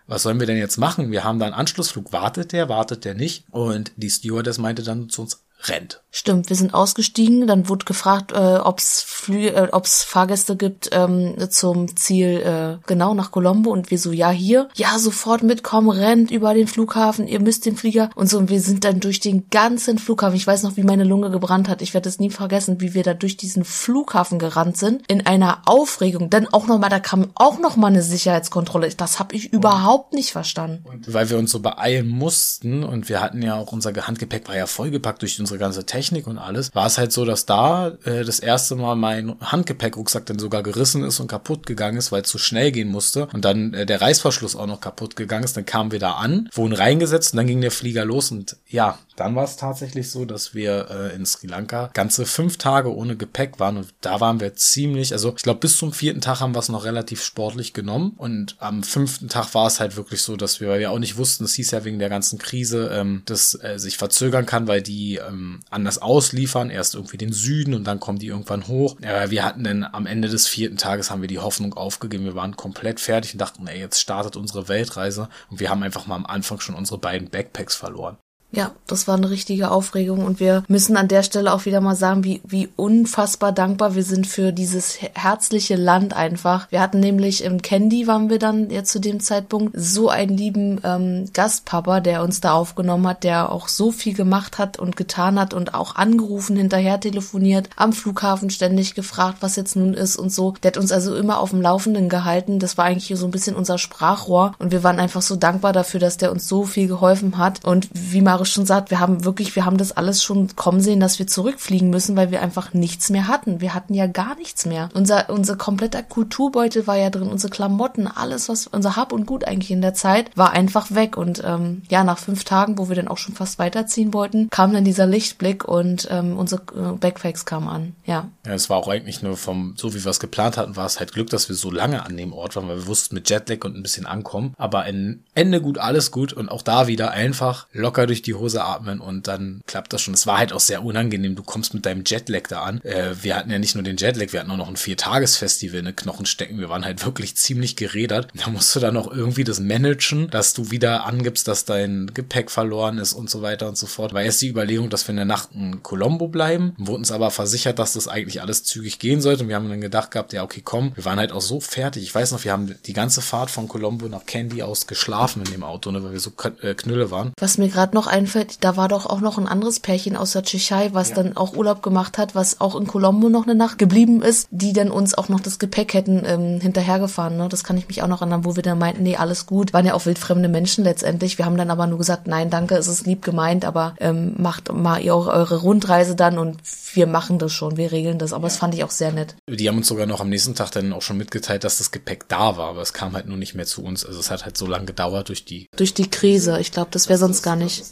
was 0.06 0.23
sollen 0.23 0.40
wir 0.40 0.47
denn 0.47 0.59
jetzt 0.59 0.76
machen? 0.76 1.11
Wir 1.11 1.25
haben 1.25 1.38
da 1.38 1.47
einen 1.47 1.54
Anschlussflug. 1.54 2.12
Wartet 2.12 2.52
der, 2.52 2.68
wartet 2.68 3.04
der 3.04 3.14
nicht? 3.14 3.47
Und 3.50 3.92
die 3.97 4.11
Stewardess 4.11 4.59
meinte 4.59 4.83
dann 4.83 5.09
zu 5.09 5.23
uns, 5.23 5.43
rennt. 5.68 6.02
Stimmt, 6.16 6.49
wir 6.49 6.54
sind 6.54 6.75
ausgestiegen, 6.75 7.49
dann 7.49 7.68
wurde 7.68 7.87
gefragt, 7.87 8.30
äh, 8.30 8.37
ob 8.37 8.78
es 8.78 9.04
äh, 9.28 9.66
ob's 9.73 10.04
Fahrgäste 10.04 10.54
gibt 10.56 10.90
ähm, 10.92 11.35
zum 11.50 11.97
Ziel 11.97 12.40
äh, 12.40 12.87
genau 12.87 13.14
nach 13.14 13.33
Colombo 13.33 13.71
und 13.71 13.90
wir 13.90 13.99
so, 13.99 14.12
ja 14.12 14.30
hier, 14.30 14.68
ja 14.75 14.97
sofort 14.99 15.42
mitkommen, 15.42 15.90
rennt 15.90 16.30
über 16.30 16.54
den 16.54 16.68
Flughafen, 16.68 17.26
ihr 17.26 17.40
müsst 17.40 17.66
den 17.66 17.76
Flieger. 17.76 18.11
Und 18.14 18.28
so 18.28 18.38
und 18.38 18.49
wir 18.49 18.61
sind 18.61 18.85
dann 18.85 19.00
durch 19.00 19.18
den 19.18 19.50
ganzen 19.50 19.99
Flughafen, 19.99 20.37
ich 20.37 20.47
weiß 20.47 20.62
noch, 20.62 20.76
wie 20.76 20.85
meine 20.85 21.02
Lunge 21.02 21.33
gebrannt 21.33 21.68
hat, 21.68 21.83
ich 21.83 21.94
werde 21.94 22.09
es 22.09 22.21
nie 22.21 22.30
vergessen, 22.30 22.80
wie 22.80 22.94
wir 22.94 23.02
da 23.02 23.14
durch 23.14 23.37
diesen 23.37 23.64
Flughafen 23.64 24.38
gerannt 24.38 24.76
sind, 24.76 25.02
in 25.09 25.26
einer 25.26 25.62
Aufregung, 25.66 26.30
dann 26.30 26.47
auch 26.47 26.68
nochmal, 26.68 26.90
da 26.90 27.00
kam 27.00 27.33
auch 27.35 27.59
nochmal 27.59 27.90
eine 27.90 28.02
Sicherheitskontrolle, 28.02 28.88
das 28.90 29.18
habe 29.18 29.35
ich 29.35 29.52
überhaupt 29.52 30.12
nicht 30.12 30.30
verstanden. 30.30 30.85
Und 30.88 31.12
weil 31.12 31.28
wir 31.28 31.38
uns 31.38 31.50
so 31.50 31.59
beeilen 31.59 32.09
mussten 32.09 32.85
und 32.85 33.09
wir 33.09 33.21
hatten 33.21 33.42
ja 33.42 33.56
auch 33.56 33.73
unser 33.73 33.92
Handgepäck 33.94 34.47
war 34.47 34.56
ja 34.56 34.66
vollgepackt 34.66 35.23
durch 35.23 35.40
unsere 35.40 35.53
ganze 35.58 35.84
Technik, 35.84 36.04
Technik 36.04 36.26
und 36.26 36.38
alles, 36.38 36.75
war 36.75 36.87
es 36.87 36.99
halt 36.99 37.12
so, 37.12 37.25
dass 37.25 37.46
da 37.46 37.88
äh, 38.04 38.25
das 38.25 38.38
erste 38.38 38.76
Mal 38.76 38.94
mein 38.94 39.37
Handgepäckrucksack 39.40 40.26
dann 40.26 40.38
sogar 40.38 40.62
gerissen 40.62 41.02
ist 41.04 41.20
und 41.20 41.28
kaputt 41.28 41.66
gegangen 41.66 41.96
ist, 41.96 42.12
weil 42.12 42.23
es 42.23 42.28
zu 42.28 42.38
schnell 42.38 42.73
gehen 42.73 42.88
musste 42.88 43.26
und 43.32 43.44
dann 43.44 43.75
äh, 43.75 43.87
der 43.87 44.00
Reißverschluss 44.00 44.56
auch 44.56 44.66
noch 44.66 44.80
kaputt 44.80 45.16
gegangen 45.16 45.44
ist. 45.44 45.56
Dann 45.56 45.66
kamen 45.66 45.92
wir 45.92 45.99
da 45.99 46.12
an, 46.12 46.49
wurden 46.52 46.75
reingesetzt 46.75 47.32
und 47.32 47.38
dann 47.38 47.46
ging 47.46 47.61
der 47.61 47.70
Flieger 47.70 48.04
los 48.04 48.30
und 48.30 48.56
ja, 48.68 48.99
dann 49.16 49.37
war 49.37 49.44
es 49.44 49.56
tatsächlich 49.56 50.11
so, 50.11 50.25
dass 50.25 50.54
wir 50.54 50.88
äh, 50.90 51.14
in 51.14 51.25
Sri 51.25 51.46
Lanka 51.46 51.90
ganze 51.94 52.26
fünf 52.26 52.58
Tage 52.58 52.94
ohne 52.94 53.16
Gepäck 53.16 53.61
waren 53.61 53.76
und 53.76 53.94
da 54.00 54.20
waren 54.20 54.40
wir 54.40 54.54
ziemlich, 54.54 55.12
also 55.12 55.34
ich 55.37 55.42
glaube 55.42 55.61
bis 55.61 55.78
zum 55.78 55.92
vierten 55.92 56.20
Tag 56.20 56.40
haben 56.40 56.54
wir 56.54 56.58
es 56.58 56.68
noch 56.68 56.84
relativ 56.84 57.23
sportlich 57.23 57.73
genommen 57.73 58.14
und 58.16 58.56
am 58.58 58.82
fünften 58.82 59.28
Tag 59.28 59.54
war 59.54 59.68
es 59.68 59.78
halt 59.80 59.96
wirklich 59.96 60.23
so, 60.23 60.37
dass 60.37 60.61
wir, 60.61 60.68
weil 60.68 60.80
wir 60.80 60.90
auch 60.90 60.99
nicht 60.99 61.16
wussten, 61.16 61.44
es 61.44 61.54
hieß 61.54 61.70
ja 61.70 61.84
wegen 61.84 61.99
der 61.99 62.08
ganzen 62.08 62.38
Krise, 62.38 62.90
ähm, 62.92 63.23
dass 63.26 63.54
äh, 63.62 63.78
sich 63.78 63.96
verzögern 63.96 64.46
kann, 64.46 64.66
weil 64.66 64.82
die 64.82 65.16
ähm, 65.16 65.34
anders 65.71 65.99
ausliefern, 65.99 66.71
erst 66.71 66.95
irgendwie 66.95 67.17
den 67.17 67.33
Süden 67.33 67.75
und 67.75 67.85
dann 67.85 68.00
kommen 68.00 68.19
die 68.19 68.29
irgendwann 68.29 68.67
hoch. 68.67 68.97
Aber 69.03 69.31
wir 69.31 69.45
hatten 69.45 69.64
dann 69.64 69.85
am 69.85 70.07
Ende 70.07 70.29
des 70.29 70.47
vierten 70.47 70.76
Tages 70.76 71.11
haben 71.11 71.21
wir 71.21 71.29
die 71.29 71.38
Hoffnung 71.38 71.75
aufgegeben, 71.75 72.25
wir 72.25 72.35
waren 72.35 72.57
komplett 72.57 73.00
fertig 73.00 73.35
und 73.35 73.41
dachten, 73.41 73.67
ey, 73.67 73.79
jetzt 73.79 74.00
startet 74.00 74.37
unsere 74.37 74.69
Weltreise 74.69 75.29
und 75.50 75.61
wir 75.61 75.71
haben 75.71 75.83
einfach 75.83 76.07
mal 76.07 76.17
am 76.17 76.26
Anfang 76.26 76.61
schon 76.61 76.75
unsere 76.75 76.99
beiden 76.99 77.31
Backpacks 77.31 77.75
verloren. 77.75 78.17
Ja, 78.54 78.70
das 78.87 79.08
war 79.08 79.16
eine 79.16 79.30
richtige 79.30 79.73
Aufregung 79.73 80.25
und 80.25 80.38
wir 80.38 80.62
müssen 80.68 80.96
an 80.96 81.08
der 81.08 81.25
Stelle 81.25 81.52
auch 81.52 81.64
wieder 81.64 81.80
mal 81.80 81.96
sagen, 81.96 82.23
wie, 82.23 82.40
wie 82.44 82.68
unfassbar 82.76 83.50
dankbar 83.50 83.96
wir 83.96 84.04
sind 84.04 84.28
für 84.28 84.52
dieses 84.52 84.99
herzliche 85.14 85.75
Land 85.75 86.14
einfach. 86.14 86.70
Wir 86.70 86.80
hatten 86.80 87.00
nämlich 87.00 87.42
im 87.42 87.62
Candy 87.62 88.06
waren 88.06 88.30
wir 88.30 88.38
dann 88.38 88.70
ja 88.70 88.84
zu 88.84 89.00
dem 89.00 89.18
Zeitpunkt 89.18 89.75
so 89.76 90.08
einen 90.08 90.37
lieben 90.37 90.80
ähm, 90.84 91.25
Gastpapa, 91.32 91.99
der 91.99 92.23
uns 92.23 92.40
da 92.40 92.52
aufgenommen 92.52 93.08
hat, 93.08 93.25
der 93.25 93.50
auch 93.50 93.66
so 93.66 93.90
viel 93.90 94.14
gemacht 94.14 94.58
hat 94.58 94.78
und 94.78 94.96
getan 94.96 95.40
hat 95.40 95.52
und 95.52 95.75
auch 95.75 95.96
angerufen, 95.96 96.56
hinterher 96.56 97.00
telefoniert, 97.00 97.68
am 97.75 97.92
Flughafen 97.92 98.50
ständig 98.50 98.94
gefragt, 98.94 99.38
was 99.40 99.56
jetzt 99.56 99.75
nun 99.75 99.94
ist 99.94 100.16
und 100.16 100.32
so. 100.32 100.54
Der 100.62 100.70
hat 100.70 100.78
uns 100.78 100.92
also 100.92 101.16
immer 101.16 101.40
auf 101.40 101.50
dem 101.50 101.61
Laufenden 101.61 102.08
gehalten. 102.08 102.61
Das 102.61 102.78
war 102.78 102.84
eigentlich 102.84 103.18
so 103.18 103.26
ein 103.26 103.32
bisschen 103.32 103.56
unser 103.56 103.78
Sprachrohr 103.78 104.54
und 104.61 104.70
wir 104.70 104.84
waren 104.84 105.00
einfach 105.00 105.23
so 105.23 105.34
dankbar 105.34 105.73
dafür, 105.73 105.99
dass 105.99 106.18
der 106.18 106.30
uns 106.30 106.46
so 106.46 106.64
viel 106.64 106.87
geholfen 106.87 107.37
hat 107.37 107.64
und 107.64 107.88
wie 107.92 108.20
Mario 108.20 108.43
Jahre 108.44 108.46
schon 108.46 108.66
sagt, 108.66 108.90
wir 108.90 109.00
haben 109.00 109.24
wirklich, 109.24 109.56
wir 109.56 109.64
haben 109.64 109.78
das 109.78 109.92
alles 109.92 110.22
schon 110.22 110.54
kommen 110.56 110.80
sehen, 110.80 111.00
dass 111.00 111.18
wir 111.18 111.26
zurückfliegen 111.26 111.90
müssen, 111.90 112.16
weil 112.16 112.30
wir 112.30 112.42
einfach 112.42 112.74
nichts 112.74 113.10
mehr 113.10 113.26
hatten. 113.26 113.60
Wir 113.60 113.74
hatten 113.74 113.94
ja 113.94 114.06
gar 114.06 114.36
nichts 114.36 114.66
mehr. 114.66 114.88
Unser, 114.94 115.30
unser 115.30 115.56
kompletter 115.56 116.02
Kulturbeutel 116.02 116.86
war 116.86 116.96
ja 116.96 117.10
drin, 117.10 117.28
unsere 117.28 117.50
Klamotten, 117.50 118.06
alles, 118.06 118.48
was, 118.48 118.66
unser 118.66 118.96
Hab 118.96 119.12
und 119.12 119.26
Gut 119.26 119.46
eigentlich 119.46 119.70
in 119.70 119.80
der 119.80 119.94
Zeit, 119.94 120.30
war 120.36 120.52
einfach 120.52 120.94
weg. 120.94 121.16
Und 121.16 121.42
ähm, 121.44 121.82
ja, 121.88 122.04
nach 122.04 122.18
fünf 122.18 122.44
Tagen, 122.44 122.78
wo 122.78 122.88
wir 122.88 122.96
dann 122.96 123.08
auch 123.08 123.18
schon 123.18 123.34
fast 123.34 123.58
weiterziehen 123.58 124.12
wollten, 124.12 124.50
kam 124.50 124.72
dann 124.72 124.84
dieser 124.84 125.06
Lichtblick 125.06 125.64
und 125.64 126.08
ähm, 126.10 126.36
unsere 126.36 126.62
äh, 126.74 126.96
Backpacks 126.98 127.46
kamen 127.46 127.68
an. 127.68 127.94
Ja. 128.04 128.28
Ja, 128.46 128.52
es 128.52 128.68
war 128.68 128.76
auch 128.76 128.88
eigentlich 128.88 129.22
nur 129.22 129.36
vom, 129.36 129.74
so 129.76 129.94
wie 129.94 130.04
wir 130.04 130.10
es 130.10 130.20
geplant 130.20 130.56
hatten, 130.56 130.76
war 130.76 130.86
es 130.86 131.00
halt 131.00 131.12
Glück, 131.12 131.30
dass 131.30 131.48
wir 131.48 131.56
so 131.56 131.70
lange 131.70 132.04
an 132.04 132.16
dem 132.16 132.32
Ort 132.32 132.56
waren, 132.56 132.68
weil 132.68 132.76
wir 132.76 132.86
wussten 132.86 133.14
mit 133.14 133.30
Jetlag 133.30 133.64
und 133.64 133.76
ein 133.76 133.82
bisschen 133.82 134.06
ankommen. 134.06 134.52
Aber 134.58 134.84
Ende 134.86 135.60
gut, 135.62 135.78
alles 135.78 136.10
gut 136.10 136.32
und 136.32 136.50
auch 136.50 136.62
da 136.62 136.86
wieder 136.86 137.12
einfach 137.12 137.66
locker 137.72 138.06
durch 138.06 138.22
die 138.26 138.35
Hose 138.35 138.64
atmen 138.64 139.00
und 139.00 139.28
dann 139.28 139.62
klappt 139.66 139.93
das 139.93 140.02
schon. 140.02 140.14
Es 140.14 140.26
war 140.26 140.38
halt 140.38 140.52
auch 140.52 140.61
sehr 140.61 140.85
unangenehm. 140.85 141.35
Du 141.35 141.43
kommst 141.43 141.75
mit 141.75 141.87
deinem 141.87 142.04
Jetlag 142.04 142.49
da 142.49 142.62
an. 142.62 142.81
Äh, 142.83 143.14
wir 143.23 143.37
hatten 143.37 143.50
ja 143.50 143.59
nicht 143.59 143.75
nur 143.75 143.85
den 143.85 143.97
Jetlag, 143.97 144.33
wir 144.33 144.40
hatten 144.40 144.50
auch 144.50 144.57
noch 144.57 144.69
ein 144.69 144.76
Viertagesfestival 144.76 145.78
in 145.78 145.85
den 145.87 145.97
Knochen 145.97 146.26
stecken. 146.26 146.59
Wir 146.59 146.69
waren 146.69 146.85
halt 146.85 147.04
wirklich 147.04 147.37
ziemlich 147.37 147.76
gerädert. 147.76 148.28
Da 148.35 148.50
musst 148.50 148.75
du 148.75 148.81
dann 148.81 148.95
noch 148.95 149.11
irgendwie 149.11 149.45
das 149.45 149.61
managen, 149.61 150.31
dass 150.31 150.54
du 150.54 150.71
wieder 150.71 151.04
angibst, 151.04 151.49
dass 151.49 151.64
dein 151.64 152.11
Gepäck 152.12 152.50
verloren 152.50 152.99
ist 152.99 153.12
und 153.12 153.31
so 153.31 153.43
weiter 153.43 153.69
und 153.69 153.76
so 153.76 153.87
fort. 153.87 154.12
War 154.12 154.23
erst 154.23 154.43
die 154.43 154.49
Überlegung, 154.49 154.90
dass 154.90 155.07
wir 155.07 155.11
in 155.11 155.16
der 155.16 155.25
Nacht 155.25 155.50
in 155.54 155.83
Colombo 155.83 156.28
bleiben, 156.28 156.75
wurden 156.78 157.00
uns 157.00 157.12
aber 157.12 157.31
versichert, 157.31 157.78
dass 157.78 157.93
das 157.93 158.09
eigentlich 158.09 158.40
alles 158.40 158.64
zügig 158.64 158.99
gehen 158.99 159.21
sollte. 159.21 159.43
Und 159.43 159.49
wir 159.49 159.57
haben 159.57 159.69
dann 159.69 159.81
gedacht 159.81 160.11
gehabt, 160.11 160.33
ja, 160.33 160.43
okay, 160.43 160.62
komm, 160.64 160.93
wir 160.95 161.04
waren 161.04 161.19
halt 161.19 161.33
auch 161.33 161.40
so 161.40 161.61
fertig. 161.61 162.02
Ich 162.02 162.14
weiß 162.14 162.33
noch, 162.33 162.45
wir 162.45 162.52
haben 162.52 162.75
die 162.87 162.93
ganze 162.93 163.21
Fahrt 163.21 163.50
von 163.50 163.69
Colombo 163.69 164.09
nach 164.09 164.26
Candy 164.26 164.62
aus 164.62 164.87
geschlafen 164.87 165.43
in 165.45 165.52
dem 165.52 165.62
Auto, 165.62 165.90
ne, 165.90 166.02
weil 166.02 166.12
wir 166.12 166.21
so 166.21 166.33
äh, 166.62 166.75
Knülle 166.75 167.11
waren. 167.11 167.33
Was 167.38 167.59
mir 167.59 167.69
gerade 167.69 167.95
noch 167.95 168.07
einfällt, 168.14 168.62
da 168.62 168.76
war 168.76 168.88
doch 168.88 169.06
auch 169.06 169.21
noch 169.21 169.38
ein 169.38 169.49
anderes 169.49 169.80
Pärchen 169.80 170.16
aus 170.16 170.33
der 170.33 170.44
Tschechei, 170.44 170.90
was 170.92 171.11
ja. 171.11 171.16
dann 171.16 171.37
auch 171.37 171.56
Urlaub 171.56 171.83
gemacht 171.83 172.16
hat, 172.16 172.35
was 172.35 172.61
auch 172.61 172.76
in 172.76 172.87
Colombo 172.87 173.28
noch 173.28 173.42
eine 173.42 173.56
Nacht 173.56 173.76
geblieben 173.78 174.23
ist, 174.23 174.47
die 174.52 174.73
dann 174.73 174.90
uns 174.90 175.14
auch 175.14 175.28
noch 175.28 175.40
das 175.40 175.59
Gepäck 175.59 175.94
hätten 175.94 176.23
ähm, 176.25 176.61
hinterhergefahren. 176.61 177.37
Ne? 177.37 177.49
Das 177.49 177.64
kann 177.64 177.76
ich 177.76 177.88
mich 177.88 178.02
auch 178.02 178.06
noch 178.06 178.21
erinnern, 178.23 178.44
wo 178.44 178.54
wir 178.54 178.62
dann 178.62 178.78
meinten, 178.78 179.02
nee, 179.02 179.16
alles 179.16 179.47
gut. 179.47 179.73
Waren 179.73 179.87
ja 179.87 179.94
auch 179.94 180.06
wildfremde 180.06 180.49
Menschen 180.49 180.85
letztendlich. 180.85 181.38
Wir 181.38 181.44
haben 181.44 181.56
dann 181.56 181.71
aber 181.71 181.87
nur 181.88 181.99
gesagt, 181.99 182.28
nein, 182.28 182.50
danke, 182.50 182.76
es 182.76 182.87
ist 182.87 183.06
lieb 183.06 183.23
gemeint, 183.23 183.64
aber 183.64 183.97
ähm, 183.99 184.35
macht 184.38 184.73
mal 184.73 185.02
ihr 185.02 185.14
auch 185.14 185.26
eure 185.26 185.56
Rundreise 185.56 186.14
dann 186.14 186.38
und 186.38 186.59
wir 186.94 187.09
machen 187.09 187.38
das 187.40 187.52
schon, 187.52 187.76
wir 187.76 187.90
regeln 187.90 188.18
das. 188.18 188.33
Aber 188.33 188.44
ja. 188.44 188.49
das 188.49 188.59
fand 188.59 188.75
ich 188.75 188.85
auch 188.85 188.90
sehr 188.90 189.11
nett. 189.11 189.35
Die 189.49 189.68
haben 189.68 189.78
uns 189.78 189.88
sogar 189.88 190.06
noch 190.06 190.21
am 190.21 190.28
nächsten 190.28 190.54
Tag 190.54 190.71
dann 190.71 190.92
auch 190.92 191.02
schon 191.02 191.16
mitgeteilt, 191.16 191.64
dass 191.64 191.78
das 191.78 191.90
Gepäck 191.90 192.28
da 192.28 192.56
war, 192.56 192.68
aber 192.68 192.83
es 192.83 192.92
kam 192.92 193.14
halt 193.14 193.26
nur 193.26 193.37
nicht 193.37 193.54
mehr 193.54 193.66
zu 193.66 193.83
uns. 193.83 194.06
Also 194.06 194.21
es 194.21 194.30
hat 194.30 194.44
halt 194.44 194.56
so 194.56 194.66
lange 194.66 194.85
gedauert 194.85 195.28
durch 195.28 195.44
die 195.44 195.66
durch 195.76 195.94
die 195.94 196.09
Krise. 196.09 196.61
Ich 196.61 196.71
glaube, 196.71 196.88
das 196.92 197.09
wäre 197.09 197.18
sonst 197.18 197.42
gar 197.42 197.56
nicht 197.56 197.83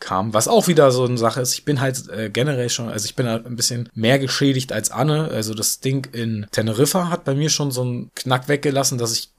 kam, 0.00 0.34
was 0.34 0.48
auch 0.48 0.68
wieder 0.68 0.90
so 0.90 1.04
eine 1.04 1.18
Sache 1.18 1.40
ist. 1.40 1.54
Ich 1.54 1.64
bin 1.64 1.80
halt 1.80 2.08
äh, 2.08 2.30
generell 2.30 2.68
schon, 2.68 2.88
also 2.88 3.04
ich 3.06 3.16
bin 3.16 3.26
halt 3.26 3.46
ein 3.46 3.56
bisschen 3.56 3.88
mehr 3.94 4.18
geschädigt 4.18 4.72
als 4.72 4.90
Anne. 4.90 5.28
Also 5.32 5.54
das 5.54 5.80
Ding 5.80 6.08
in 6.12 6.46
Teneriffa 6.50 7.10
hat 7.10 7.24
bei 7.24 7.34
mir 7.34 7.50
schon 7.50 7.70
so 7.70 7.82
einen 7.82 8.10
Knack 8.14 8.48
weggelassen, 8.48 8.98
dass 8.98 9.12
ich 9.12 9.30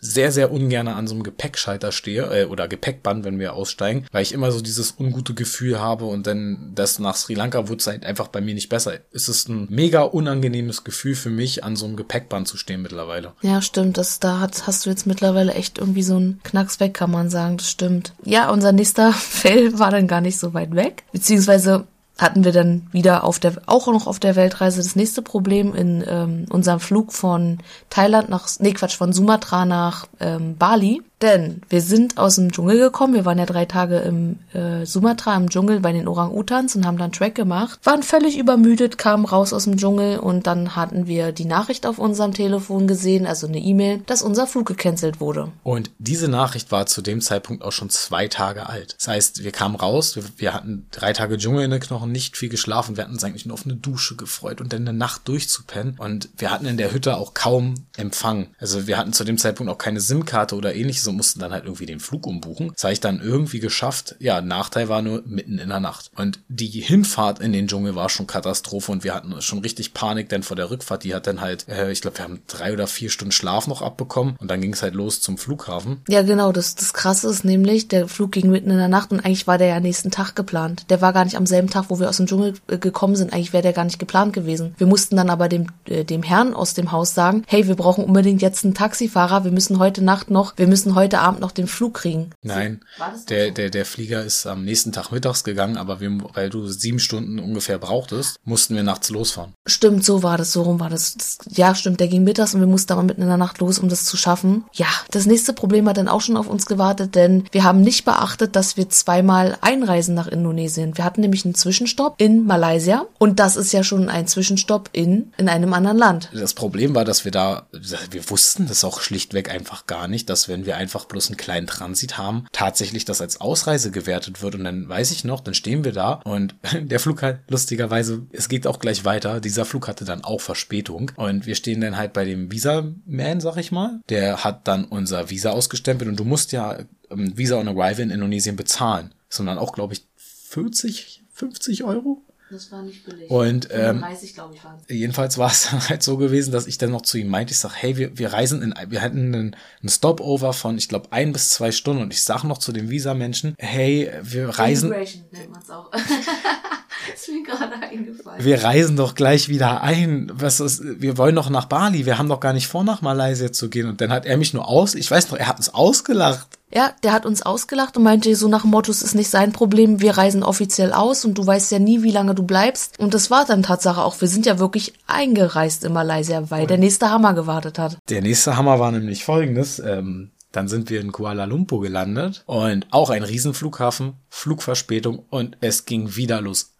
sehr, 0.00 0.32
sehr 0.32 0.52
ungern 0.52 0.88
an 0.88 1.06
so 1.06 1.14
einem 1.14 1.22
Gepäckschalter 1.22 1.92
stehe 1.92 2.42
äh, 2.42 2.44
oder 2.44 2.68
Gepäckband, 2.68 3.24
wenn 3.24 3.38
wir 3.38 3.54
aussteigen, 3.54 4.06
weil 4.12 4.22
ich 4.22 4.32
immer 4.32 4.52
so 4.52 4.60
dieses 4.60 4.94
ungute 4.98 5.34
Gefühl 5.34 5.80
habe 5.80 6.04
und 6.04 6.26
dann 6.26 6.72
das 6.74 6.98
nach 6.98 7.16
Sri 7.16 7.34
Lanka 7.34 7.68
wurde 7.68 7.80
es 7.80 7.86
halt 7.86 8.04
einfach 8.04 8.28
bei 8.28 8.40
mir 8.40 8.54
nicht 8.54 8.68
besser. 8.68 8.94
Es 9.12 9.28
ist 9.28 9.48
ein 9.48 9.66
mega 9.70 10.02
unangenehmes 10.02 10.84
Gefühl 10.84 11.14
für 11.14 11.30
mich, 11.30 11.64
an 11.64 11.76
so 11.76 11.86
einem 11.86 11.96
Gepäckband 11.96 12.46
zu 12.48 12.56
stehen 12.56 12.82
mittlerweile. 12.82 13.32
Ja, 13.42 13.60
stimmt. 13.60 13.98
Das, 13.98 14.20
da 14.20 14.40
hat, 14.40 14.66
hast 14.66 14.86
du 14.86 14.90
jetzt 14.90 15.06
mittlerweile 15.06 15.54
echt 15.54 15.78
irgendwie 15.78 16.02
so 16.02 16.16
einen 16.16 16.40
Knacks 16.44 16.80
weg, 16.80 16.94
kann 16.94 17.10
man 17.10 17.30
sagen. 17.30 17.56
Das 17.56 17.70
stimmt. 17.70 18.14
Ja, 18.24 18.50
unser 18.50 18.72
nächster 18.72 19.12
Fell 19.12 19.78
war 19.78 19.90
dann 19.90 20.06
gar 20.06 20.20
nicht 20.20 20.38
so 20.38 20.54
weit 20.54 20.74
weg. 20.74 21.04
Beziehungsweise 21.12 21.86
hatten 22.18 22.44
wir 22.44 22.52
dann 22.52 22.86
wieder 22.90 23.24
auf 23.24 23.38
der, 23.38 23.54
auch 23.66 23.86
noch 23.86 24.06
auf 24.06 24.18
der 24.18 24.36
Weltreise 24.36 24.82
das 24.82 24.96
nächste 24.96 25.22
Problem 25.22 25.74
in 25.74 26.04
ähm, 26.06 26.46
unserem 26.50 26.80
Flug 26.80 27.12
von 27.12 27.58
Thailand 27.90 28.28
nach, 28.28 28.48
nee 28.58 28.72
Quatsch, 28.72 28.96
von 28.96 29.12
Sumatra 29.12 29.64
nach 29.64 30.08
ähm, 30.20 30.56
Bali. 30.56 31.00
Denn 31.20 31.62
wir 31.68 31.80
sind 31.80 32.16
aus 32.16 32.36
dem 32.36 32.52
Dschungel 32.52 32.78
gekommen. 32.78 33.14
Wir 33.14 33.24
waren 33.24 33.38
ja 33.38 33.46
drei 33.46 33.64
Tage 33.64 33.98
im 33.98 34.38
äh, 34.52 34.86
Sumatra 34.86 35.36
im 35.36 35.50
Dschungel 35.50 35.80
bei 35.80 35.92
den 35.92 36.06
Orang-Utans 36.06 36.76
und 36.76 36.86
haben 36.86 36.98
dann 36.98 37.10
Track 37.10 37.34
gemacht. 37.34 37.80
Waren 37.82 38.04
völlig 38.04 38.38
übermüdet, 38.38 38.98
kamen 38.98 39.24
raus 39.24 39.52
aus 39.52 39.64
dem 39.64 39.76
Dschungel 39.76 40.18
und 40.18 40.46
dann 40.46 40.76
hatten 40.76 41.06
wir 41.08 41.32
die 41.32 41.44
Nachricht 41.44 41.86
auf 41.86 41.98
unserem 41.98 42.34
Telefon 42.34 42.86
gesehen, 42.86 43.26
also 43.26 43.48
eine 43.48 43.58
E-Mail, 43.58 44.02
dass 44.06 44.22
unser 44.22 44.46
Flug 44.46 44.66
gecancelt 44.66 45.20
wurde. 45.20 45.50
Und 45.64 45.90
diese 45.98 46.28
Nachricht 46.28 46.70
war 46.70 46.86
zu 46.86 47.02
dem 47.02 47.20
Zeitpunkt 47.20 47.64
auch 47.64 47.72
schon 47.72 47.90
zwei 47.90 48.28
Tage 48.28 48.68
alt. 48.68 48.94
Das 48.98 49.08
heißt, 49.08 49.42
wir 49.42 49.50
kamen 49.50 49.74
raus, 49.74 50.14
wir, 50.14 50.22
wir 50.36 50.54
hatten 50.54 50.86
drei 50.92 51.12
Tage 51.12 51.36
Dschungel 51.36 51.64
in 51.64 51.70
den 51.72 51.80
Knochen, 51.80 52.12
nicht 52.12 52.36
viel 52.36 52.48
geschlafen. 52.48 52.96
Wir 52.96 53.04
hatten 53.04 53.14
uns 53.14 53.24
eigentlich 53.24 53.46
nur 53.46 53.54
auf 53.54 53.64
eine 53.64 53.74
Dusche 53.74 54.14
gefreut 54.14 54.60
und 54.60 54.72
dann 54.72 54.86
eine 54.86 54.96
Nacht 54.96 55.26
durchzupennen. 55.26 55.96
Und 55.98 56.28
wir 56.36 56.52
hatten 56.52 56.66
in 56.66 56.76
der 56.76 56.92
Hütte 56.92 57.16
auch 57.16 57.34
kaum 57.34 57.74
Empfang. 57.96 58.48
Also 58.58 58.86
wir 58.86 58.96
hatten 58.96 59.12
zu 59.12 59.24
dem 59.24 59.38
Zeitpunkt 59.38 59.72
auch 59.72 59.78
keine 59.78 60.00
SIM-Karte 60.00 60.54
oder 60.54 60.74
ähnliches 60.74 61.07
und 61.08 61.16
mussten 61.16 61.40
dann 61.40 61.52
halt 61.52 61.64
irgendwie 61.64 61.86
den 61.86 62.00
Flug 62.00 62.26
umbuchen. 62.26 62.72
Das 62.74 62.84
habe 62.84 62.92
ich 62.92 63.00
dann 63.00 63.20
irgendwie 63.20 63.60
geschafft. 63.60 64.16
Ja, 64.18 64.40
Nachteil 64.40 64.88
war 64.88 65.02
nur 65.02 65.22
mitten 65.26 65.58
in 65.58 65.68
der 65.68 65.80
Nacht. 65.80 66.10
Und 66.16 66.40
die 66.48 66.66
Hinfahrt 66.66 67.40
in 67.40 67.52
den 67.52 67.68
Dschungel 67.68 67.94
war 67.94 68.08
schon 68.08 68.26
Katastrophe 68.26 68.92
und 68.92 69.04
wir 69.04 69.14
hatten 69.14 69.40
schon 69.42 69.60
richtig 69.60 69.94
Panik, 69.94 70.28
denn 70.28 70.42
vor 70.42 70.56
der 70.56 70.70
Rückfahrt, 70.70 71.04
die 71.04 71.14
hat 71.14 71.26
dann 71.26 71.40
halt, 71.40 71.68
äh, 71.68 71.90
ich 71.90 72.00
glaube, 72.00 72.18
wir 72.18 72.24
haben 72.24 72.42
drei 72.46 72.72
oder 72.72 72.86
vier 72.86 73.10
Stunden 73.10 73.32
Schlaf 73.32 73.66
noch 73.66 73.82
abbekommen 73.82 74.36
und 74.38 74.50
dann 74.50 74.60
ging 74.60 74.72
es 74.72 74.82
halt 74.82 74.94
los 74.94 75.20
zum 75.20 75.38
Flughafen. 75.38 76.02
Ja, 76.08 76.22
genau. 76.22 76.52
Das, 76.52 76.74
das 76.74 76.92
Krasse 76.92 77.28
ist 77.28 77.44
nämlich, 77.44 77.88
der 77.88 78.08
Flug 78.08 78.32
ging 78.32 78.50
mitten 78.50 78.70
in 78.70 78.78
der 78.78 78.88
Nacht 78.88 79.10
und 79.10 79.20
eigentlich 79.20 79.46
war 79.46 79.58
der 79.58 79.68
ja 79.68 79.80
nächsten 79.80 80.10
Tag 80.10 80.34
geplant. 80.34 80.86
Der 80.90 81.00
war 81.00 81.12
gar 81.12 81.24
nicht 81.24 81.36
am 81.36 81.46
selben 81.46 81.70
Tag, 81.70 81.86
wo 81.88 82.00
wir 82.00 82.08
aus 82.08 82.16
dem 82.16 82.26
Dschungel 82.26 82.54
äh, 82.68 82.78
gekommen 82.78 83.16
sind. 83.16 83.32
Eigentlich 83.32 83.52
wäre 83.52 83.62
der 83.62 83.72
gar 83.72 83.84
nicht 83.84 83.98
geplant 83.98 84.32
gewesen. 84.32 84.74
Wir 84.78 84.86
mussten 84.86 85.16
dann 85.16 85.30
aber 85.30 85.48
dem, 85.48 85.66
äh, 85.86 86.04
dem 86.04 86.22
Herrn 86.22 86.54
aus 86.54 86.74
dem 86.74 86.92
Haus 86.92 87.14
sagen, 87.14 87.42
hey, 87.46 87.66
wir 87.66 87.76
brauchen 87.76 88.04
unbedingt 88.04 88.42
jetzt 88.42 88.64
einen 88.64 88.74
Taxifahrer. 88.74 89.44
Wir 89.44 89.52
müssen 89.52 89.78
heute 89.78 90.02
Nacht 90.02 90.30
noch, 90.30 90.54
wir 90.56 90.66
müssen 90.66 90.94
heute 90.98 91.20
Abend 91.20 91.40
noch 91.40 91.52
den 91.52 91.66
Flug 91.66 91.94
kriegen. 91.94 92.30
Nein, 92.42 92.80
der, 93.28 93.50
der, 93.50 93.70
der 93.70 93.84
Flieger 93.84 94.24
ist 94.24 94.46
am 94.46 94.64
nächsten 94.64 94.92
Tag 94.92 95.10
mittags 95.10 95.44
gegangen, 95.44 95.76
aber 95.76 96.00
wir, 96.00 96.10
weil 96.34 96.50
du 96.50 96.66
sieben 96.68 96.98
Stunden 96.98 97.38
ungefähr 97.38 97.78
brauchtest, 97.78 98.36
mussten 98.44 98.74
wir 98.74 98.82
nachts 98.82 99.10
losfahren. 99.10 99.52
Stimmt, 99.66 100.04
so 100.04 100.22
war 100.22 100.38
das, 100.38 100.52
so 100.52 100.62
rum 100.62 100.80
war 100.80 100.90
das. 100.90 101.14
das. 101.14 101.38
Ja, 101.48 101.74
stimmt, 101.74 102.00
der 102.00 102.08
ging 102.08 102.24
mittags 102.24 102.54
und 102.54 102.60
wir 102.60 102.66
mussten 102.66 102.92
aber 102.92 103.02
mitten 103.02 103.22
in 103.22 103.28
der 103.28 103.36
Nacht 103.36 103.58
los, 103.58 103.78
um 103.78 103.88
das 103.88 104.04
zu 104.04 104.16
schaffen. 104.16 104.64
Ja, 104.72 104.88
das 105.10 105.26
nächste 105.26 105.52
Problem 105.52 105.88
hat 105.88 105.96
dann 105.96 106.08
auch 106.08 106.20
schon 106.20 106.36
auf 106.36 106.48
uns 106.48 106.66
gewartet, 106.66 107.14
denn 107.14 107.44
wir 107.52 107.64
haben 107.64 107.80
nicht 107.80 108.04
beachtet, 108.04 108.56
dass 108.56 108.76
wir 108.76 108.88
zweimal 108.88 109.56
einreisen 109.60 110.14
nach 110.14 110.26
Indonesien. 110.26 110.96
Wir 110.96 111.04
hatten 111.04 111.20
nämlich 111.20 111.44
einen 111.44 111.54
Zwischenstopp 111.54 112.14
in 112.18 112.44
Malaysia 112.44 113.06
und 113.18 113.38
das 113.38 113.56
ist 113.56 113.72
ja 113.72 113.82
schon 113.82 114.08
ein 114.08 114.26
Zwischenstopp 114.26 114.90
in, 114.92 115.32
in 115.36 115.48
einem 115.48 115.72
anderen 115.72 115.98
Land. 115.98 116.30
Das 116.32 116.54
Problem 116.54 116.94
war, 116.94 117.04
dass 117.04 117.24
wir 117.24 117.32
da, 117.32 117.66
wir 118.10 118.30
wussten 118.30 118.66
das 118.66 118.84
auch 118.84 119.00
schlichtweg 119.00 119.50
einfach 119.50 119.86
gar 119.86 120.08
nicht, 120.08 120.28
dass 120.30 120.48
wenn 120.48 120.66
wir 120.66 120.76
einfach 120.88 121.04
bloß 121.04 121.28
einen 121.28 121.36
kleinen 121.36 121.66
Transit 121.66 122.16
haben, 122.16 122.46
tatsächlich 122.50 123.04
das 123.04 123.20
als 123.20 123.42
Ausreise 123.42 123.90
gewertet 123.90 124.40
wird. 124.40 124.54
Und 124.54 124.64
dann 124.64 124.88
weiß 124.88 125.10
ich 125.10 125.22
noch, 125.22 125.40
dann 125.40 125.52
stehen 125.52 125.84
wir 125.84 125.92
da 125.92 126.14
und 126.24 126.54
der 126.80 126.98
Flug 126.98 127.20
halt 127.20 127.40
lustigerweise, 127.48 128.26
es 128.32 128.48
geht 128.48 128.66
auch 128.66 128.78
gleich 128.78 129.04
weiter. 129.04 129.40
Dieser 129.40 129.66
Flug 129.66 129.86
hatte 129.86 130.06
dann 130.06 130.24
auch 130.24 130.40
Verspätung 130.40 131.12
und 131.16 131.44
wir 131.44 131.54
stehen 131.54 131.82
dann 131.82 131.98
halt 131.98 132.14
bei 132.14 132.24
dem 132.24 132.50
Visa-Man, 132.50 133.40
sag 133.40 133.58
ich 133.58 133.70
mal. 133.70 134.00
Der 134.08 134.44
hat 134.44 134.66
dann 134.66 134.86
unser 134.86 135.28
Visa 135.28 135.50
ausgestempelt 135.50 136.08
und 136.08 136.18
du 136.18 136.24
musst 136.24 136.52
ja 136.52 136.78
ähm, 137.10 137.36
Visa 137.36 137.58
on 137.58 137.68
Arrival 137.68 138.00
in 138.00 138.10
Indonesien 138.10 138.56
bezahlen. 138.56 139.12
Sondern 139.28 139.58
auch, 139.58 139.74
glaube 139.74 139.92
ich, 139.92 140.06
40, 140.16 141.24
50 141.34 141.84
Euro? 141.84 142.22
Das 142.50 142.72
war 142.72 142.82
nicht 142.82 143.04
billig. 143.04 143.30
Und 143.30 143.68
ähm, 143.70 144.00
30, 144.00 144.34
glaube 144.34 144.54
ich, 144.54 144.64
war 144.64 144.78
jedenfalls 144.88 145.36
war 145.36 145.50
es 145.50 145.68
dann 145.70 145.88
halt 145.88 146.02
so 146.02 146.16
gewesen, 146.16 146.52
dass 146.52 146.66
ich 146.66 146.78
dann 146.78 146.90
noch 146.90 147.02
zu 147.02 147.18
ihm 147.18 147.28
meinte, 147.28 147.52
ich 147.52 147.58
sag, 147.58 147.74
hey, 147.74 147.96
wir, 147.96 148.16
wir 148.16 148.32
reisen 148.32 148.62
in, 148.62 148.74
wir 148.88 149.02
hatten 149.02 149.34
einen, 149.34 149.56
einen 149.80 149.88
Stopover 149.88 150.52
von, 150.52 150.78
ich 150.78 150.88
glaube, 150.88 151.12
ein 151.12 151.32
bis 151.32 151.50
zwei 151.50 151.72
Stunden 151.72 152.02
und 152.02 152.12
ich 152.12 152.22
sag 152.22 152.44
noch 152.44 152.58
zu 152.58 152.72
dem 152.72 152.88
Visa-Menschen, 152.88 153.54
hey, 153.58 154.10
wir 154.22 154.48
reisen. 154.48 154.92
Immigration 154.92 155.24
nennt 155.32 155.50
man's 155.50 155.70
auch. 155.70 155.90
ist 157.14 157.28
mir 157.28 157.42
gerade 157.42 157.74
eingefallen. 157.74 158.44
Wir 158.44 158.62
reisen 158.62 158.96
doch 158.96 159.14
gleich 159.14 159.48
wieder 159.48 159.82
ein. 159.82 160.30
Was 160.32 160.60
ist, 160.60 160.82
wir 160.84 161.18
wollen 161.18 161.34
doch 161.34 161.50
nach 161.50 161.66
Bali. 161.66 162.06
Wir 162.06 162.18
haben 162.18 162.28
doch 162.28 162.40
gar 162.40 162.52
nicht 162.52 162.68
vor, 162.68 162.84
nach 162.84 163.02
Malaysia 163.02 163.52
zu 163.52 163.68
gehen. 163.68 163.88
Und 163.88 164.00
dann 164.00 164.10
hat 164.10 164.26
er 164.26 164.36
mich 164.36 164.54
nur 164.54 164.68
aus, 164.68 164.94
ich 164.94 165.10
weiß 165.10 165.30
noch, 165.30 165.38
er 165.38 165.48
hat 165.48 165.58
uns 165.58 165.72
ausgelacht. 165.72 166.48
Ja, 166.72 166.92
der 167.02 167.12
hat 167.12 167.24
uns 167.24 167.42
ausgelacht 167.42 167.96
und 167.96 168.02
meinte 168.02 168.34
so 168.36 168.46
nach 168.46 168.62
dem 168.62 168.70
Motto, 168.70 168.90
es 168.90 169.00
ist 169.00 169.14
nicht 169.14 169.30
sein 169.30 169.52
Problem, 169.52 170.02
wir 170.02 170.18
reisen 170.18 170.42
offiziell 170.42 170.92
aus 170.92 171.24
und 171.24 171.38
du 171.38 171.46
weißt 171.46 171.72
ja 171.72 171.78
nie, 171.78 172.02
wie 172.02 172.10
lange 172.10 172.34
du 172.34 172.42
bleibst. 172.42 172.98
Und 172.98 173.14
das 173.14 173.30
war 173.30 173.46
dann 173.46 173.62
Tatsache 173.62 174.02
auch. 174.02 174.20
Wir 174.20 174.28
sind 174.28 174.44
ja 174.44 174.58
wirklich 174.58 174.92
eingereist 175.06 175.84
in 175.84 175.94
Malaysia, 175.94 176.50
weil 176.50 176.66
der 176.66 176.76
nächste 176.76 177.10
Hammer 177.10 177.32
gewartet 177.32 177.78
hat. 177.78 177.96
Der 178.10 178.20
nächste 178.20 178.56
Hammer 178.56 178.78
war 178.78 178.92
nämlich 178.92 179.24
folgendes. 179.24 179.78
Ähm, 179.78 180.30
dann 180.52 180.68
sind 180.68 180.90
wir 180.90 181.00
in 181.00 181.12
Kuala 181.12 181.44
Lumpur 181.44 181.82
gelandet 181.82 182.42
und 182.46 182.86
auch 182.90 183.10
ein 183.10 183.22
Riesenflughafen, 183.22 184.14
Flugverspätung 184.28 185.24
und 185.30 185.56
es 185.60 185.84
ging 185.84 186.16
wieder 186.16 186.40
los. 186.40 186.72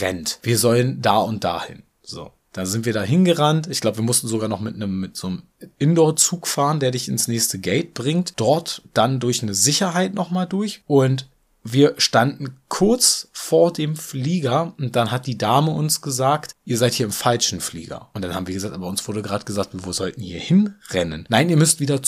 Rennt. 0.00 0.38
Wir 0.42 0.58
sollen 0.58 1.02
da 1.02 1.18
und 1.18 1.44
dahin. 1.44 1.82
So. 2.02 2.32
Da 2.52 2.66
sind 2.66 2.84
wir 2.84 2.92
da 2.92 3.02
hingerannt. 3.02 3.66
Ich 3.68 3.80
glaube, 3.80 3.98
wir 3.98 4.04
mussten 4.04 4.28
sogar 4.28 4.48
noch 4.48 4.60
mit 4.60 4.74
einem 4.74 5.00
mit 5.00 5.16
so 5.16 5.28
einem 5.28 5.42
Indoor-Zug 5.78 6.46
fahren, 6.46 6.80
der 6.80 6.90
dich 6.90 7.08
ins 7.08 7.26
nächste 7.26 7.58
Gate 7.58 7.94
bringt. 7.94 8.34
Dort 8.36 8.82
dann 8.92 9.20
durch 9.20 9.42
eine 9.42 9.54
Sicherheit 9.54 10.12
nochmal 10.14 10.46
durch. 10.46 10.82
Und 10.86 11.30
wir 11.64 11.94
standen 11.96 12.58
kurz 12.68 13.28
vor 13.32 13.72
dem 13.72 13.96
Flieger 13.96 14.74
und 14.78 14.96
dann 14.96 15.10
hat 15.10 15.26
die 15.26 15.38
Dame 15.38 15.70
uns 15.70 16.02
gesagt, 16.02 16.54
ihr 16.64 16.76
seid 16.76 16.92
hier 16.92 17.06
im 17.06 17.12
falschen 17.12 17.60
Flieger. 17.60 18.10
Und 18.14 18.22
dann 18.22 18.34
haben 18.34 18.46
wir 18.46 18.54
gesagt, 18.54 18.74
aber 18.74 18.88
uns 18.88 19.06
wurde 19.06 19.22
gerade 19.22 19.44
gesagt, 19.44 19.70
wo 19.72 19.92
sollten 19.92 20.22
hier 20.22 20.40
hinrennen? 20.40 21.24
Nein, 21.28 21.48
ihr 21.48 21.56
müsst 21.56 21.80
wieder 21.80 22.02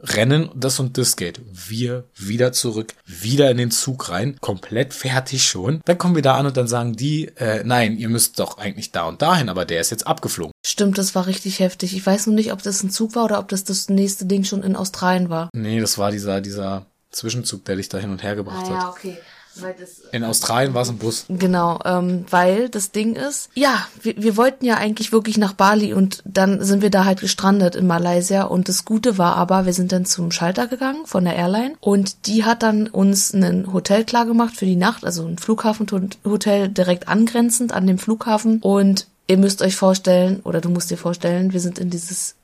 zurückrennen, 0.00 0.50
das 0.54 0.80
und 0.80 0.98
das 0.98 1.16
geht. 1.16 1.40
Wir 1.52 2.04
wieder 2.16 2.52
zurück, 2.52 2.94
wieder 3.06 3.50
in 3.50 3.58
den 3.58 3.70
Zug 3.70 4.10
rein, 4.10 4.36
komplett 4.40 4.94
fertig 4.94 5.44
schon. 5.44 5.80
Dann 5.84 5.98
kommen 5.98 6.14
wir 6.14 6.22
da 6.22 6.36
an 6.36 6.46
und 6.46 6.56
dann 6.56 6.68
sagen 6.68 6.96
die, 6.96 7.28
äh, 7.36 7.62
nein, 7.64 7.96
ihr 7.98 8.08
müsst 8.08 8.38
doch 8.38 8.58
eigentlich 8.58 8.92
da 8.92 9.06
und 9.06 9.22
dahin, 9.22 9.48
aber 9.48 9.64
der 9.64 9.80
ist 9.80 9.90
jetzt 9.90 10.06
abgeflogen. 10.06 10.52
Stimmt, 10.64 10.98
das 10.98 11.14
war 11.14 11.26
richtig 11.26 11.60
heftig. 11.60 11.94
Ich 11.94 12.04
weiß 12.04 12.26
nur 12.26 12.34
nicht, 12.34 12.52
ob 12.52 12.62
das 12.62 12.82
ein 12.82 12.90
Zug 12.90 13.14
war 13.14 13.24
oder 13.24 13.38
ob 13.38 13.48
das 13.48 13.64
das 13.64 13.88
nächste 13.88 14.26
Ding 14.26 14.44
schon 14.44 14.62
in 14.62 14.76
Australien 14.76 15.30
war. 15.30 15.50
Nee, 15.52 15.80
das 15.80 15.98
war 15.98 16.10
dieser, 16.10 16.40
dieser 16.40 16.86
Zwischenzug, 17.10 17.64
der 17.64 17.76
dich 17.76 17.88
da 17.88 17.98
hin 17.98 18.10
und 18.10 18.22
her 18.22 18.36
gebracht 18.36 18.66
ah, 18.66 18.70
hat. 18.70 18.82
ja, 18.82 18.88
okay. 18.88 19.18
Weil 19.62 19.74
das, 19.78 20.00
In 20.12 20.24
Australien 20.24 20.74
war 20.74 20.82
es 20.82 20.90
ein 20.90 20.98
Bus. 20.98 21.26
Genau, 21.28 21.78
ähm, 21.84 22.24
weil 22.30 22.68
das 22.68 22.92
Ding 22.92 23.14
ist, 23.14 23.50
ja, 23.54 23.86
wir, 24.02 24.14
wir 24.16 24.36
wollten 24.36 24.64
ja 24.64 24.76
eigentlich 24.76 25.12
wirklich 25.12 25.38
nach 25.38 25.52
Bali 25.52 25.94
und 25.94 26.22
dann 26.24 26.62
sind 26.64 26.82
wir 26.82 26.90
da 26.90 27.04
halt 27.04 27.20
gestrandet 27.20 27.76
in 27.76 27.86
Malaysia. 27.86 28.42
Und 28.44 28.68
das 28.68 28.84
Gute 28.84 29.18
war 29.18 29.36
aber, 29.36 29.66
wir 29.66 29.72
sind 29.72 29.92
dann 29.92 30.04
zum 30.04 30.30
Schalter 30.30 30.66
gegangen 30.66 31.06
von 31.06 31.24
der 31.24 31.36
Airline. 31.36 31.74
Und 31.80 32.26
die 32.26 32.44
hat 32.44 32.62
dann 32.62 32.88
uns 32.88 33.32
ein 33.32 33.72
Hotel 33.72 34.04
klar 34.04 34.26
gemacht 34.26 34.56
für 34.56 34.66
die 34.66 34.76
Nacht, 34.76 35.04
also 35.04 35.26
ein 35.26 35.38
Flughafenhotel 35.38 36.68
direkt 36.68 37.08
angrenzend 37.08 37.72
an 37.72 37.86
dem 37.86 37.98
Flughafen. 37.98 38.58
Und 38.60 39.06
ihr 39.26 39.38
müsst 39.38 39.62
euch 39.62 39.76
vorstellen 39.76 40.40
oder 40.40 40.60
du 40.60 40.68
musst 40.70 40.90
dir 40.90 40.98
vorstellen, 40.98 41.52
wir 41.52 41.60
sind 41.60 41.78
in 41.78 41.90
dieses 41.90 42.34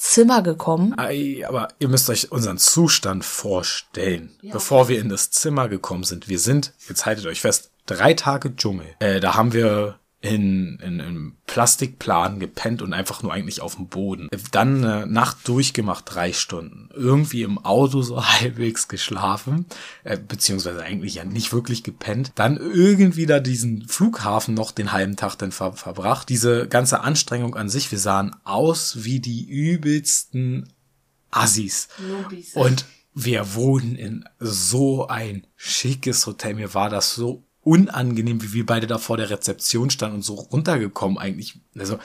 Zimmer 0.00 0.42
gekommen. 0.42 0.98
Ei, 0.98 1.44
aber 1.46 1.68
ihr 1.78 1.88
müsst 1.88 2.08
euch 2.08 2.32
unseren 2.32 2.58
Zustand 2.58 3.24
vorstellen, 3.24 4.30
bevor 4.42 4.88
wir 4.88 4.98
in 4.98 5.10
das 5.10 5.30
Zimmer 5.30 5.68
gekommen 5.68 6.04
sind. 6.04 6.28
Wir 6.28 6.38
sind, 6.38 6.72
jetzt 6.88 7.04
haltet 7.04 7.26
euch 7.26 7.42
fest, 7.42 7.70
drei 7.86 8.14
Tage 8.14 8.56
Dschungel. 8.56 8.86
Äh, 8.98 9.20
da 9.20 9.34
haben 9.34 9.52
wir 9.52 9.99
in, 10.22 10.78
in, 10.80 11.00
in 11.00 11.32
Plastikplan 11.46 12.40
gepennt 12.40 12.82
und 12.82 12.92
einfach 12.92 13.22
nur 13.22 13.32
eigentlich 13.32 13.62
auf 13.62 13.76
dem 13.76 13.88
Boden. 13.88 14.28
Dann 14.50 14.84
eine 14.84 15.06
Nacht 15.06 15.48
durchgemacht, 15.48 16.04
drei 16.06 16.34
Stunden. 16.34 16.90
Irgendwie 16.94 17.42
im 17.42 17.58
Auto 17.58 18.02
so 18.02 18.22
halbwegs 18.40 18.88
geschlafen, 18.88 19.64
äh, 20.04 20.18
beziehungsweise 20.18 20.82
eigentlich 20.82 21.14
ja 21.14 21.24
nicht 21.24 21.52
wirklich 21.52 21.82
gepennt. 21.82 22.32
Dann 22.34 22.58
irgendwie 22.58 23.24
da 23.24 23.40
diesen 23.40 23.88
Flughafen 23.88 24.54
noch 24.54 24.72
den 24.72 24.92
halben 24.92 25.16
Tag 25.16 25.36
dann 25.36 25.52
ver 25.52 25.72
verbracht. 25.72 26.28
Diese 26.28 26.68
ganze 26.68 27.00
Anstrengung 27.00 27.54
an 27.56 27.70
sich, 27.70 27.90
wir 27.90 27.98
sahen 27.98 28.36
aus 28.44 29.04
wie 29.04 29.20
die 29.20 29.48
übelsten 29.48 30.70
Assis. 31.30 31.88
Nobis. 31.98 32.54
Und 32.54 32.84
wir 33.14 33.54
wohnen 33.54 33.96
in 33.96 34.24
so 34.38 35.08
ein 35.08 35.46
schickes 35.56 36.26
Hotel. 36.26 36.54
Mir 36.54 36.74
war 36.74 36.90
das 36.90 37.14
so 37.14 37.44
unangenehm, 37.70 38.42
wie 38.42 38.52
wir 38.52 38.66
beide 38.66 38.88
da 38.88 38.98
vor 38.98 39.16
der 39.16 39.30
Rezeption 39.30 39.90
standen 39.90 40.16
und 40.16 40.22
so 40.22 40.34
runtergekommen 40.34 41.18
eigentlich. 41.18 41.60
Also, 41.78 41.98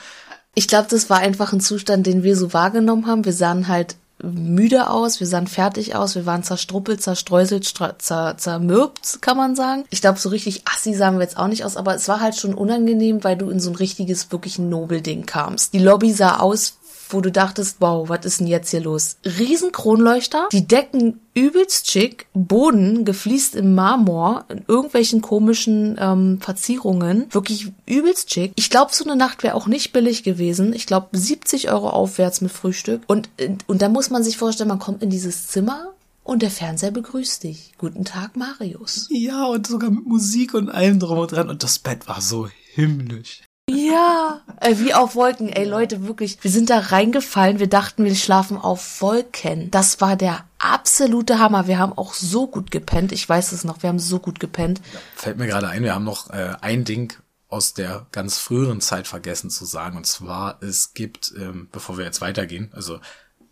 Ich 0.54 0.68
glaube, 0.68 0.86
das 0.88 1.10
war 1.10 1.18
einfach 1.18 1.52
ein 1.52 1.60
Zustand, 1.60 2.06
den 2.06 2.22
wir 2.22 2.36
so 2.36 2.52
wahrgenommen 2.52 3.06
haben. 3.06 3.24
Wir 3.24 3.32
sahen 3.32 3.66
halt 3.66 3.96
müde 4.22 4.88
aus, 4.88 5.20
wir 5.20 5.26
sahen 5.26 5.46
fertig 5.46 5.94
aus, 5.94 6.14
wir 6.14 6.24
waren 6.24 6.42
zerstruppelt, 6.42 7.02
zerstreuselt, 7.02 7.66
zer 7.98 8.38
zermürbt, 8.38 9.18
kann 9.20 9.36
man 9.36 9.56
sagen. 9.56 9.84
Ich 9.90 10.00
glaube, 10.00 10.18
so 10.18 10.30
richtig 10.30 10.62
assi 10.66 10.94
sahen 10.94 11.16
wir 11.16 11.22
jetzt 11.22 11.36
auch 11.36 11.48
nicht 11.48 11.64
aus, 11.64 11.76
aber 11.76 11.94
es 11.94 12.08
war 12.08 12.20
halt 12.20 12.36
schon 12.36 12.54
unangenehm, 12.54 13.24
weil 13.24 13.36
du 13.36 13.50
in 13.50 13.60
so 13.60 13.70
ein 13.70 13.76
richtiges, 13.76 14.32
wirklich 14.32 14.58
Nobelding 14.58 15.26
kamst. 15.26 15.74
Die 15.74 15.80
Lobby 15.80 16.12
sah 16.12 16.38
aus 16.38 16.78
wo 17.10 17.20
du 17.20 17.30
dachtest, 17.30 17.76
wow, 17.80 18.08
was 18.08 18.24
ist 18.24 18.40
denn 18.40 18.46
jetzt 18.46 18.70
hier 18.70 18.80
los? 18.80 19.16
Riesenkronleuchter, 19.24 20.48
die 20.52 20.66
Decken 20.66 21.20
übelst 21.34 21.90
schick, 21.90 22.26
Boden 22.32 23.04
gefliest 23.04 23.54
im 23.54 23.74
Marmor, 23.74 24.46
in 24.48 24.64
irgendwelchen 24.66 25.20
komischen 25.20 25.96
ähm, 26.00 26.40
Verzierungen, 26.40 27.26
wirklich 27.30 27.72
übelst 27.86 28.32
schick. 28.32 28.52
Ich 28.56 28.70
glaube, 28.70 28.94
so 28.94 29.04
eine 29.04 29.16
Nacht 29.16 29.42
wäre 29.42 29.54
auch 29.54 29.66
nicht 29.66 29.92
billig 29.92 30.22
gewesen. 30.22 30.72
Ich 30.72 30.86
glaube, 30.86 31.08
70 31.12 31.70
Euro 31.70 31.90
aufwärts 31.90 32.40
mit 32.40 32.52
Frühstück. 32.52 33.02
Und, 33.06 33.28
und 33.66 33.82
da 33.82 33.88
muss 33.88 34.10
man 34.10 34.22
sich 34.22 34.36
vorstellen, 34.38 34.68
man 34.68 34.78
kommt 34.78 35.02
in 35.02 35.10
dieses 35.10 35.48
Zimmer 35.48 35.92
und 36.26 36.42
der 36.42 36.50
Fernseher 36.50 36.90
begrüßt 36.90 37.44
dich. 37.44 37.72
Guten 37.78 38.04
Tag, 38.04 38.36
Marius. 38.36 39.06
Ja, 39.10 39.44
und 39.44 39.66
sogar 39.66 39.90
mit 39.90 40.06
Musik 40.06 40.54
und 40.54 40.70
allem 40.70 40.98
drum 40.98 41.18
und 41.18 41.30
dran. 41.30 41.48
Und 41.48 41.62
das 41.62 41.78
Bett 41.78 42.08
war 42.08 42.20
so 42.20 42.48
himmlisch. 42.74 43.42
Ja, 43.68 44.42
äh, 44.60 44.76
wie 44.78 44.94
auf 44.94 45.16
Wolken. 45.16 45.48
Ey 45.48 45.64
Leute, 45.64 46.06
wirklich, 46.06 46.38
wir 46.42 46.50
sind 46.52 46.70
da 46.70 46.78
reingefallen. 46.78 47.58
Wir 47.58 47.66
dachten, 47.66 48.04
wir 48.04 48.14
schlafen 48.14 48.58
auf 48.58 49.02
Wolken. 49.02 49.72
Das 49.72 50.00
war 50.00 50.14
der 50.14 50.44
absolute 50.58 51.40
Hammer. 51.40 51.66
Wir 51.66 51.78
haben 51.78 51.92
auch 51.92 52.14
so 52.14 52.46
gut 52.46 52.70
gepennt. 52.70 53.10
Ich 53.10 53.28
weiß 53.28 53.50
es 53.50 53.64
noch, 53.64 53.82
wir 53.82 53.88
haben 53.88 53.98
so 53.98 54.20
gut 54.20 54.38
gepennt. 54.38 54.80
Fällt 55.16 55.38
mir 55.38 55.48
gerade 55.48 55.66
ein, 55.66 55.82
wir 55.82 55.94
haben 55.94 56.04
noch 56.04 56.30
äh, 56.30 56.54
ein 56.60 56.84
Ding 56.84 57.14
aus 57.48 57.74
der 57.74 58.06
ganz 58.12 58.38
früheren 58.38 58.80
Zeit 58.80 59.08
vergessen 59.08 59.50
zu 59.50 59.64
sagen. 59.64 59.96
Und 59.96 60.06
zwar, 60.06 60.62
es 60.62 60.94
gibt, 60.94 61.34
ähm, 61.36 61.68
bevor 61.72 61.98
wir 61.98 62.04
jetzt 62.04 62.20
weitergehen, 62.20 62.70
also 62.72 63.00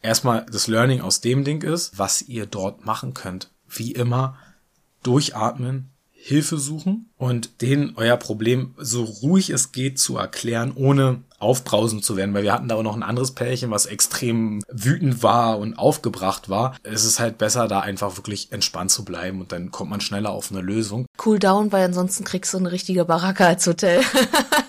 erstmal 0.01 0.47
das 0.47 0.69
Learning 0.69 1.01
aus 1.01 1.23
dem 1.23 1.43
Ding 1.43 1.63
ist, 1.63 1.99
was 1.99 2.23
ihr 2.23 2.47
dort 2.47 2.85
machen 2.85 3.15
könnt. 3.15 3.51
Wie 3.67 3.91
immer, 3.91 4.39
durchatmen, 5.03 5.91
Hilfe 6.27 6.57
suchen 6.57 7.11
und 7.19 7.61
denen 7.61 7.93
euer 7.97 8.17
Problem 8.17 8.73
so 8.79 9.05
ruhig 9.05 9.51
es 9.51 9.73
geht 9.73 9.99
zu 9.99 10.17
erklären, 10.17 10.73
ohne 10.75 11.21
aufbrausend 11.39 12.03
zu 12.03 12.17
werden, 12.17 12.33
weil 12.33 12.45
wir 12.45 12.55
hatten 12.55 12.67
da 12.67 12.77
auch 12.77 12.83
noch 12.83 12.97
ein 12.97 13.03
anderes 13.03 13.33
Pärchen, 13.33 13.71
was 13.71 13.85
extrem 13.85 14.63
wütend 14.73 15.23
war 15.23 15.59
und 15.59 15.75
aufgebracht 15.75 16.49
war. 16.49 16.77
Es 16.83 17.05
ist 17.05 17.21
halt 17.21 17.37
besser, 17.37 17.69
da 17.69 17.81
einfach 17.81 18.17
wirklich 18.17 18.53
entspannt 18.53 18.91
zu 18.91 19.05
bleiben 19.05 19.43
und 19.43 19.53
dann 19.53 19.71
kommt 19.71 19.91
man 19.91 20.01
schneller 20.01 20.31
auf 20.31 20.51
eine 20.51 20.63
Lösung. 20.63 21.05
Cool 21.23 21.39
down, 21.39 21.73
weil 21.73 21.85
ansonsten 21.85 22.25
kriegst 22.25 22.55
du 22.55 22.59
eine 22.59 22.73
richtige 22.73 23.05
Baracke 23.05 23.45
als 23.45 23.67
Hotel. 23.67 24.01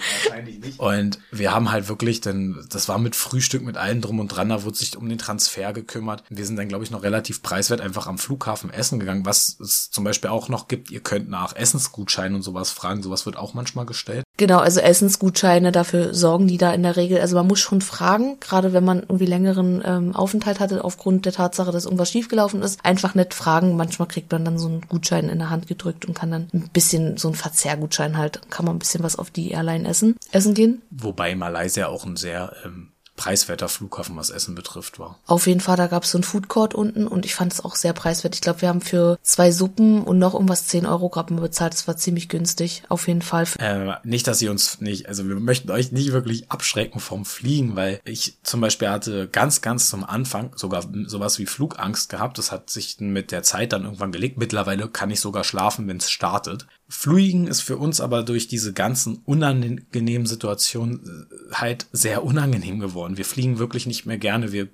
wahrscheinlich 0.00 0.58
nicht. 0.60 0.78
Und 0.80 1.18
wir 1.30 1.52
haben 1.52 1.70
halt 1.70 1.88
wirklich, 1.88 2.20
denn 2.20 2.64
das 2.70 2.88
war 2.88 2.98
mit 2.98 3.16
Frühstück, 3.16 3.62
mit 3.62 3.76
allem 3.76 4.00
drum 4.00 4.20
und 4.20 4.28
dran, 4.28 4.48
da 4.48 4.64
wurde 4.64 4.76
sich 4.76 4.96
um 4.96 5.08
den 5.08 5.18
Transfer 5.18 5.72
gekümmert. 5.72 6.24
Wir 6.28 6.46
sind 6.46 6.56
dann, 6.56 6.68
glaube 6.68 6.84
ich, 6.84 6.90
noch 6.90 7.02
relativ 7.02 7.42
preiswert 7.42 7.80
einfach 7.80 8.06
am 8.06 8.18
Flughafen 8.18 8.70
essen 8.70 9.00
gegangen, 9.00 9.26
was 9.26 9.58
es 9.60 9.90
zum 9.90 10.04
Beispiel 10.04 10.30
auch 10.30 10.48
noch 10.48 10.68
gibt. 10.68 10.90
Ihr 10.90 11.00
könnt 11.00 11.28
nach 11.28 11.54
Essensgutscheinen 11.54 12.36
und 12.36 12.42
sowas 12.42 12.70
fragen, 12.70 13.02
sowas 13.02 13.26
wird 13.26 13.36
auch 13.36 13.54
manchmal 13.54 13.86
gestellt. 13.86 14.24
Genau, 14.38 14.58
also 14.58 14.80
Essensgutscheine, 14.80 15.72
dafür 15.72 16.14
sorgen 16.14 16.48
die 16.48 16.56
da 16.56 16.72
in 16.72 16.82
der 16.82 16.96
Regel. 16.96 17.20
Also 17.20 17.36
man 17.36 17.46
muss 17.46 17.60
schon 17.60 17.82
fragen, 17.82 18.40
gerade 18.40 18.72
wenn 18.72 18.84
man 18.84 19.00
irgendwie 19.00 19.26
längeren 19.26 19.82
ähm, 19.84 20.16
Aufenthalt 20.16 20.58
hatte, 20.58 20.84
aufgrund 20.84 21.26
der 21.26 21.32
Tatsache, 21.32 21.70
dass 21.70 21.84
irgendwas 21.84 22.10
schiefgelaufen 22.10 22.62
ist, 22.62 22.84
einfach 22.84 23.14
nicht 23.14 23.34
fragen. 23.34 23.76
Manchmal 23.76 24.08
kriegt 24.08 24.32
man 24.32 24.44
dann 24.44 24.58
so 24.58 24.68
einen 24.68 24.80
Gutschein 24.88 25.28
in 25.28 25.38
der 25.38 25.50
Hand 25.50 25.66
gedrückt 25.66 26.06
und 26.06 26.14
kann 26.14 26.30
dann 26.30 26.48
ein 26.54 26.70
bisschen, 26.72 27.18
so 27.18 27.28
ein 27.28 27.34
Verzehrgutschein 27.34 28.16
halt, 28.16 28.40
kann 28.50 28.64
man 28.64 28.76
ein 28.76 28.78
bisschen 28.78 29.04
was 29.04 29.16
auf 29.16 29.30
die 29.30 29.50
Airline 29.50 29.86
essen, 29.86 30.16
essen 30.32 30.54
gehen. 30.54 30.80
Wobei 30.90 31.34
Malaysia 31.34 31.88
auch 31.88 32.06
ein 32.06 32.16
sehr 32.16 32.54
ähm, 32.64 32.91
preiswerter 33.22 33.68
Flughafen, 33.68 34.16
was 34.16 34.30
Essen 34.30 34.56
betrifft, 34.56 34.98
war. 34.98 35.16
Auf 35.26 35.46
jeden 35.46 35.60
Fall, 35.60 35.76
da 35.76 35.86
gab 35.86 36.02
es 36.02 36.10
so 36.10 36.18
einen 36.18 36.24
Food 36.24 36.48
Court 36.48 36.74
unten 36.74 37.06
und 37.06 37.24
ich 37.24 37.36
fand 37.36 37.52
es 37.52 37.64
auch 37.64 37.76
sehr 37.76 37.92
preiswert. 37.92 38.34
Ich 38.34 38.40
glaube, 38.40 38.62
wir 38.62 38.68
haben 38.68 38.80
für 38.80 39.16
zwei 39.22 39.52
Suppen 39.52 40.02
und 40.02 40.18
noch 40.18 40.34
irgendwas 40.34 40.66
10 40.66 40.86
Euro 40.86 41.08
gerade 41.08 41.32
mal 41.32 41.42
bezahlt. 41.42 41.72
Das 41.72 41.86
war 41.86 41.96
ziemlich 41.96 42.28
günstig, 42.28 42.82
auf 42.88 43.06
jeden 43.06 43.22
Fall. 43.22 43.46
Äh, 43.60 43.92
nicht, 44.02 44.26
dass 44.26 44.42
ihr 44.42 44.50
uns 44.50 44.80
nicht, 44.80 45.08
also 45.08 45.28
wir 45.28 45.36
möchten 45.36 45.70
euch 45.70 45.92
nicht 45.92 46.10
wirklich 46.10 46.50
abschrecken 46.50 46.98
vom 46.98 47.24
Fliegen, 47.24 47.76
weil 47.76 48.00
ich 48.04 48.38
zum 48.42 48.60
Beispiel 48.60 48.88
hatte 48.88 49.28
ganz, 49.28 49.60
ganz 49.60 49.88
zum 49.88 50.02
Anfang 50.02 50.50
sogar 50.56 50.82
sowas 51.06 51.38
wie 51.38 51.46
Flugangst 51.46 52.08
gehabt. 52.08 52.38
Das 52.38 52.50
hat 52.50 52.70
sich 52.70 52.98
mit 52.98 53.30
der 53.30 53.44
Zeit 53.44 53.72
dann 53.72 53.84
irgendwann 53.84 54.10
gelegt. 54.10 54.36
Mittlerweile 54.36 54.88
kann 54.88 55.12
ich 55.12 55.20
sogar 55.20 55.44
schlafen, 55.44 55.86
wenn 55.86 55.98
es 55.98 56.10
startet. 56.10 56.66
Fliegen 56.94 57.46
ist 57.46 57.62
für 57.62 57.78
uns 57.78 58.02
aber 58.02 58.22
durch 58.22 58.48
diese 58.48 58.74
ganzen 58.74 59.22
unangenehmen 59.24 60.26
Situationen 60.26 61.26
äh, 61.50 61.54
halt 61.54 61.86
sehr 61.90 62.22
unangenehm 62.22 62.80
geworden. 62.80 63.16
Wir 63.16 63.24
fliegen 63.24 63.58
wirklich 63.58 63.86
nicht 63.86 64.04
mehr 64.04 64.18
gerne. 64.18 64.52
Wir 64.52 64.68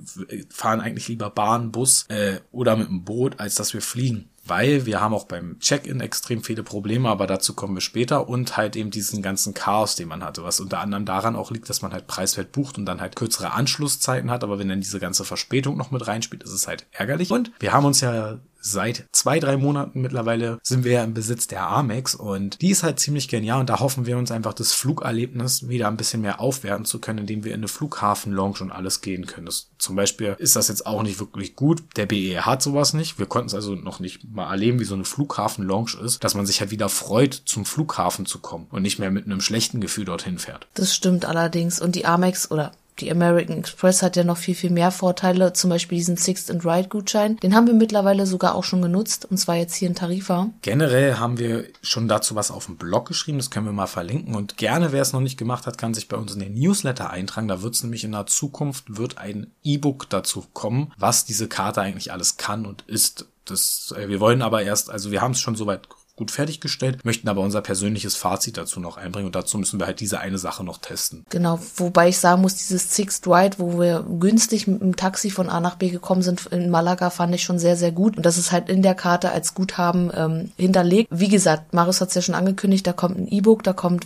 fahren 0.50 0.81
eigentlich 0.81 1.07
lieber 1.07 1.31
Bahn, 1.31 1.70
Bus 1.70 2.07
äh, 2.09 2.40
oder 2.50 2.76
mit 2.76 2.88
dem 2.88 3.04
Boot, 3.04 3.38
als 3.38 3.54
dass 3.54 3.72
wir 3.72 3.81
fliegen 3.81 4.28
weil 4.48 4.87
wir 4.87 5.00
haben 5.00 5.14
auch 5.14 5.24
beim 5.24 5.58
Check-in 5.61 6.00
extrem 6.00 6.42
viele 6.42 6.62
Probleme, 6.62 7.08
aber 7.08 7.26
dazu 7.26 7.54
kommen 7.54 7.74
wir 7.74 7.80
später 7.80 8.28
und 8.28 8.56
halt 8.56 8.76
eben 8.76 8.90
diesen 8.90 9.22
ganzen 9.22 9.54
Chaos, 9.54 9.94
den 9.94 10.08
man 10.08 10.24
hatte, 10.24 10.44
was 10.44 10.61
unter 10.61 10.80
anderem 10.80 11.04
daran 11.04 11.37
auch 11.37 11.50
liegt, 11.50 11.68
dass 11.68 11.82
man 11.82 11.92
halt 11.92 12.06
preiswert 12.06 12.52
bucht 12.52 12.78
und 12.78 12.87
dann 12.87 13.00
halt 13.00 13.16
kürzere 13.16 13.52
Anschlusszeiten 13.52 14.30
hat, 14.30 14.44
aber 14.44 14.58
wenn 14.58 14.68
dann 14.68 14.80
diese 14.80 15.00
ganze 15.00 15.24
Verspätung 15.24 15.76
noch 15.76 15.90
mit 15.90 16.06
reinspielt, 16.06 16.42
ist 16.42 16.52
es 16.52 16.66
halt 16.66 16.87
ärgerlich. 16.92 17.30
Und 17.30 17.52
wir 17.61 17.72
haben 17.72 17.84
uns 17.84 18.00
ja 18.00 18.38
seit 18.61 19.06
zwei, 19.12 19.38
drei 19.38 19.56
Monaten 19.56 20.00
mittlerweile 20.00 20.58
sind 20.62 20.84
wir 20.84 20.92
ja 20.92 21.04
im 21.04 21.14
Besitz 21.14 21.46
der 21.46 21.66
Amex 21.68 22.14
und 22.14 22.61
die 22.61 22.70
ist 22.70 22.82
halt 22.82 22.98
ziemlich 22.98 23.28
genial 23.28 23.61
und 23.61 23.70
da 23.70 23.80
hoffen 23.80 24.06
wir 24.06 24.18
uns 24.18 24.30
einfach 24.30 24.52
das 24.52 24.72
Flugerlebnis 24.72 25.68
wieder 25.68 25.88
ein 25.88 25.96
bisschen 25.96 26.22
mehr 26.22 26.40
aufwerten 26.40 26.84
zu 26.84 27.00
können, 27.00 27.20
indem 27.20 27.44
wir 27.44 27.52
in 27.52 27.61
eine 27.61 27.68
Flughafen-Lounge 27.68 28.61
und 28.61 28.72
alles 28.72 29.00
gehen 29.00 29.26
können. 29.26 29.46
Das, 29.46 29.70
zum 29.78 29.96
Beispiel 29.96 30.37
ist 30.38 30.56
das 30.56 30.68
jetzt 30.68 30.87
auch 30.87 31.02
nicht 31.02 31.20
wirklich 31.20 31.56
gut. 31.56 31.82
Der 31.96 32.06
BER 32.06 32.46
hat 32.46 32.62
sowas 32.62 32.94
nicht. 32.94 33.18
Wir 33.18 33.26
konnten 33.26 33.48
es 33.48 33.54
also 33.54 33.74
noch 33.74 34.00
nicht 34.00 34.34
mal 34.38 34.51
erleben, 34.51 34.81
wie 34.81 34.85
so 34.85 34.94
eine 34.94 35.05
Flughafen-Lounge 35.05 35.98
ist, 36.03 36.24
dass 36.24 36.35
man 36.35 36.46
sich 36.46 36.61
halt 36.61 36.70
wieder 36.70 36.88
freut, 36.88 37.35
zum 37.44 37.64
Flughafen 37.64 38.24
zu 38.24 38.38
kommen 38.38 38.66
und 38.70 38.83
nicht 38.83 38.98
mehr 38.98 39.11
mit 39.11 39.27
einem 39.27 39.40
schlechten 39.40 39.81
Gefühl 39.81 40.07
dorthin 40.07 40.38
fährt. 40.38 40.66
Das 40.74 40.94
stimmt 40.94 41.27
allerdings 41.27 41.81
und 41.81 41.94
die 41.94 42.07
Amex 42.07 42.51
oder 42.51 42.72
die 43.00 43.11
American 43.11 43.58
Express 43.58 44.02
hat 44.02 44.16
ja 44.16 44.24
noch 44.24 44.37
viel, 44.37 44.54
viel 44.54 44.70
mehr 44.70 44.90
Vorteile, 44.90 45.52
zum 45.52 45.70
Beispiel 45.70 45.98
diesen 45.98 46.16
Sixth 46.16 46.50
and 46.50 46.64
Ride 46.64 46.88
Gutschein. 46.88 47.37
Den 47.38 47.54
haben 47.54 47.66
wir 47.66 47.74
mittlerweile 47.74 48.26
sogar 48.26 48.54
auch 48.54 48.64
schon 48.64 48.82
genutzt, 48.82 49.26
und 49.30 49.38
zwar 49.38 49.56
jetzt 49.56 49.74
hier 49.74 49.88
in 49.88 49.94
Tarifa. 49.94 50.50
Generell 50.62 51.18
haben 51.18 51.38
wir 51.38 51.64
schon 51.82 52.08
dazu 52.08 52.34
was 52.34 52.50
auf 52.50 52.66
dem 52.66 52.76
Blog 52.76 53.08
geschrieben, 53.08 53.38
das 53.38 53.50
können 53.50 53.66
wir 53.66 53.72
mal 53.72 53.87
verlinken. 53.87 54.34
Und 54.34 54.56
gerne, 54.56 54.92
wer 54.92 55.02
es 55.02 55.12
noch 55.12 55.20
nicht 55.20 55.38
gemacht 55.38 55.66
hat, 55.66 55.78
kann 55.78 55.94
sich 55.94 56.08
bei 56.08 56.16
uns 56.16 56.34
in 56.34 56.40
den 56.40 56.54
Newsletter 56.54 57.11
eintragen. 57.11 57.48
Da 57.48 57.62
wird 57.62 57.74
es 57.74 57.82
nämlich 57.82 58.04
in 58.04 58.12
der 58.12 58.26
Zukunft 58.26 58.96
wird 58.96 59.18
ein 59.18 59.52
E-Book 59.62 60.08
dazu 60.11 60.44
kommen, 60.52 60.92
was 60.96 61.24
diese 61.24 61.48
Karte 61.48 61.80
eigentlich 61.80 62.12
alles 62.12 62.37
kann 62.37 62.66
und 62.66 62.82
ist. 62.87 63.26
Das, 63.44 63.94
äh, 63.96 64.08
wir 64.08 64.20
wollen 64.20 64.42
aber 64.42 64.62
erst, 64.62 64.90
also 64.90 65.11
wir 65.11 65.22
haben 65.22 65.32
es 65.32 65.40
schon 65.40 65.56
soweit 65.56 65.88
gut 66.18 66.31
fertiggestellt, 66.31 67.04
möchten 67.04 67.28
aber 67.28 67.40
unser 67.40 67.62
persönliches 67.62 68.16
Fazit 68.16 68.57
dazu 68.57 68.81
noch 68.81 68.96
einbringen 68.96 69.26
und 69.26 69.37
dazu 69.37 69.57
müssen 69.57 69.78
wir 69.78 69.87
halt 69.87 70.00
diese 70.00 70.18
eine 70.18 70.37
Sache 70.37 70.64
noch 70.64 70.78
testen. 70.78 71.24
Genau, 71.31 71.61
wobei 71.76 72.09
ich 72.09 72.18
sagen 72.18 72.42
muss, 72.42 72.57
dieses 72.57 72.94
Sixth 72.94 73.26
Ride, 73.26 73.59
wo 73.59 73.81
wir 73.81 74.04
günstig 74.18 74.66
mit 74.66 74.81
dem 74.81 74.96
Taxi 74.96 75.31
von 75.31 75.48
A 75.48 75.61
nach 75.61 75.76
B 75.76 75.90
gekommen 75.90 76.22
sind 76.22 76.46
in 76.46 76.70
Malaga, 76.70 77.11
fand 77.11 77.35
ich 77.35 77.44
schon 77.44 77.59
sehr, 77.59 77.76
sehr 77.76 77.92
gut. 77.92 78.16
Und 78.16 78.26
das 78.26 78.37
ist 78.37 78.50
halt 78.50 78.68
in 78.68 78.83
der 78.83 78.96
Karte 78.96 79.31
als 79.31 79.54
Guthaben 79.54 80.11
ähm, 80.14 80.50
hinterlegt. 80.57 81.09
Wie 81.12 81.28
gesagt, 81.28 81.72
Marius 81.72 82.00
hat 82.00 82.09
es 82.09 82.14
ja 82.16 82.22
schon 82.22 82.35
angekündigt, 82.35 82.87
da 82.87 82.92
kommt 82.92 83.18
ein 83.18 83.28
E-Book, 83.28 83.62
da 83.62 83.72
kommt, 83.72 84.04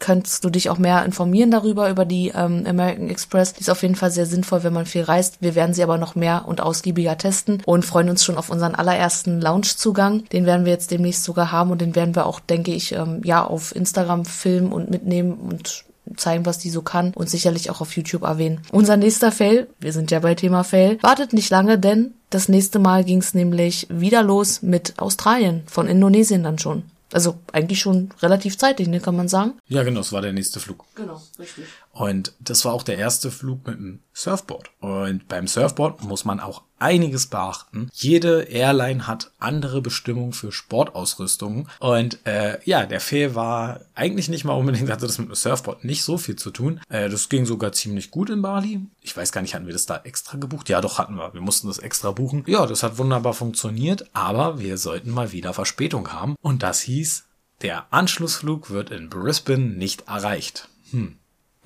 könntest 0.00 0.44
du 0.44 0.50
dich 0.50 0.68
auch 0.68 0.78
mehr 0.78 1.04
informieren 1.04 1.52
darüber, 1.52 1.88
über 1.88 2.04
die 2.04 2.32
ähm, 2.34 2.64
American 2.66 3.08
Express. 3.08 3.52
Die 3.52 3.60
ist 3.60 3.70
auf 3.70 3.82
jeden 3.82 3.94
Fall 3.94 4.10
sehr 4.10 4.26
sinnvoll, 4.26 4.64
wenn 4.64 4.72
man 4.72 4.86
viel 4.86 5.02
reist. 5.02 5.36
Wir 5.40 5.54
werden 5.54 5.74
sie 5.74 5.84
aber 5.84 5.96
noch 5.96 6.16
mehr 6.16 6.48
und 6.48 6.60
ausgiebiger 6.60 7.16
testen 7.16 7.62
und 7.64 7.84
freuen 7.84 8.10
uns 8.10 8.24
schon 8.24 8.36
auf 8.36 8.50
unseren 8.50 8.74
allerersten 8.74 9.40
Lounge-Zugang. 9.40 10.24
Den 10.32 10.44
werden 10.44 10.64
wir 10.64 10.72
jetzt 10.72 10.90
demnächst 10.90 11.22
so 11.22 11.35
sogar 11.36 11.52
haben 11.52 11.70
und 11.70 11.80
den 11.80 11.94
werden 11.94 12.16
wir 12.16 12.24
auch, 12.26 12.40
denke 12.40 12.72
ich, 12.72 12.92
ähm, 12.92 13.20
ja, 13.22 13.44
auf 13.44 13.76
Instagram 13.76 14.24
filmen 14.24 14.72
und 14.72 14.90
mitnehmen 14.90 15.34
und 15.34 15.84
zeigen, 16.16 16.46
was 16.46 16.58
die 16.58 16.70
so 16.70 16.82
kann 16.82 17.12
und 17.14 17.28
sicherlich 17.28 17.68
auch 17.68 17.80
auf 17.80 17.94
YouTube 17.94 18.22
erwähnen. 18.22 18.60
Unser 18.72 18.96
nächster 18.96 19.32
Fail, 19.32 19.66
wir 19.80 19.92
sind 19.92 20.10
ja 20.10 20.20
bei 20.20 20.34
Thema 20.34 20.64
Fail, 20.64 20.98
wartet 21.02 21.32
nicht 21.34 21.50
lange, 21.50 21.78
denn 21.78 22.14
das 22.30 22.48
nächste 22.48 22.78
Mal 22.78 23.04
ging 23.04 23.18
es 23.18 23.34
nämlich 23.34 23.86
wieder 23.90 24.22
los 24.22 24.62
mit 24.62 24.94
Australien, 24.98 25.62
von 25.66 25.86
Indonesien 25.86 26.42
dann 26.42 26.58
schon. 26.58 26.84
Also 27.12 27.36
eigentlich 27.52 27.80
schon 27.80 28.10
relativ 28.20 28.56
zeitig, 28.58 28.88
ne, 28.88 29.00
kann 29.00 29.16
man 29.16 29.28
sagen. 29.28 29.52
Ja, 29.68 29.82
genau, 29.82 30.00
es 30.00 30.12
war 30.12 30.22
der 30.22 30.32
nächste 30.32 30.58
Flug. 30.58 30.84
Genau, 30.94 31.20
richtig. 31.38 31.64
Und 31.96 32.34
das 32.40 32.66
war 32.66 32.74
auch 32.74 32.82
der 32.82 32.98
erste 32.98 33.30
Flug 33.30 33.66
mit 33.66 33.78
dem 33.78 34.00
Surfboard. 34.12 34.70
Und 34.80 35.28
beim 35.28 35.48
Surfboard 35.48 36.04
muss 36.04 36.26
man 36.26 36.40
auch 36.40 36.62
einiges 36.78 37.26
beachten. 37.26 37.88
Jede 37.94 38.42
Airline 38.42 39.06
hat 39.06 39.32
andere 39.38 39.80
Bestimmungen 39.80 40.34
für 40.34 40.52
Sportausrüstungen. 40.52 41.70
Und 41.80 42.18
äh, 42.26 42.58
ja, 42.66 42.84
der 42.84 43.00
Fail 43.00 43.34
war 43.34 43.80
eigentlich 43.94 44.28
nicht 44.28 44.44
mal 44.44 44.52
unbedingt, 44.52 44.90
hatte 44.90 45.06
das 45.06 45.16
mit 45.16 45.28
dem 45.28 45.34
Surfboard 45.34 45.86
nicht 45.86 46.04
so 46.04 46.18
viel 46.18 46.36
zu 46.36 46.50
tun. 46.50 46.82
Äh, 46.90 47.08
das 47.08 47.30
ging 47.30 47.46
sogar 47.46 47.72
ziemlich 47.72 48.10
gut 48.10 48.28
in 48.28 48.42
Bali. 48.42 48.80
Ich 49.00 49.16
weiß 49.16 49.32
gar 49.32 49.40
nicht, 49.40 49.54
hatten 49.54 49.66
wir 49.66 49.72
das 49.72 49.86
da 49.86 49.96
extra 50.04 50.36
gebucht? 50.36 50.68
Ja, 50.68 50.82
doch 50.82 50.98
hatten 50.98 51.14
wir. 51.14 51.32
Wir 51.32 51.40
mussten 51.40 51.66
das 51.68 51.78
extra 51.78 52.10
buchen. 52.10 52.44
Ja, 52.46 52.66
das 52.66 52.82
hat 52.82 52.98
wunderbar 52.98 53.32
funktioniert, 53.32 54.10
aber 54.12 54.58
wir 54.58 54.76
sollten 54.76 55.12
mal 55.12 55.32
wieder 55.32 55.54
Verspätung 55.54 56.12
haben. 56.12 56.36
Und 56.42 56.62
das 56.62 56.82
hieß, 56.82 57.24
der 57.62 57.86
Anschlussflug 57.90 58.68
wird 58.68 58.90
in 58.90 59.08
Brisbane 59.08 59.78
nicht 59.78 60.08
erreicht. 60.08 60.68
Hm 60.90 61.16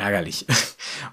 ärgerlich. 0.01 0.47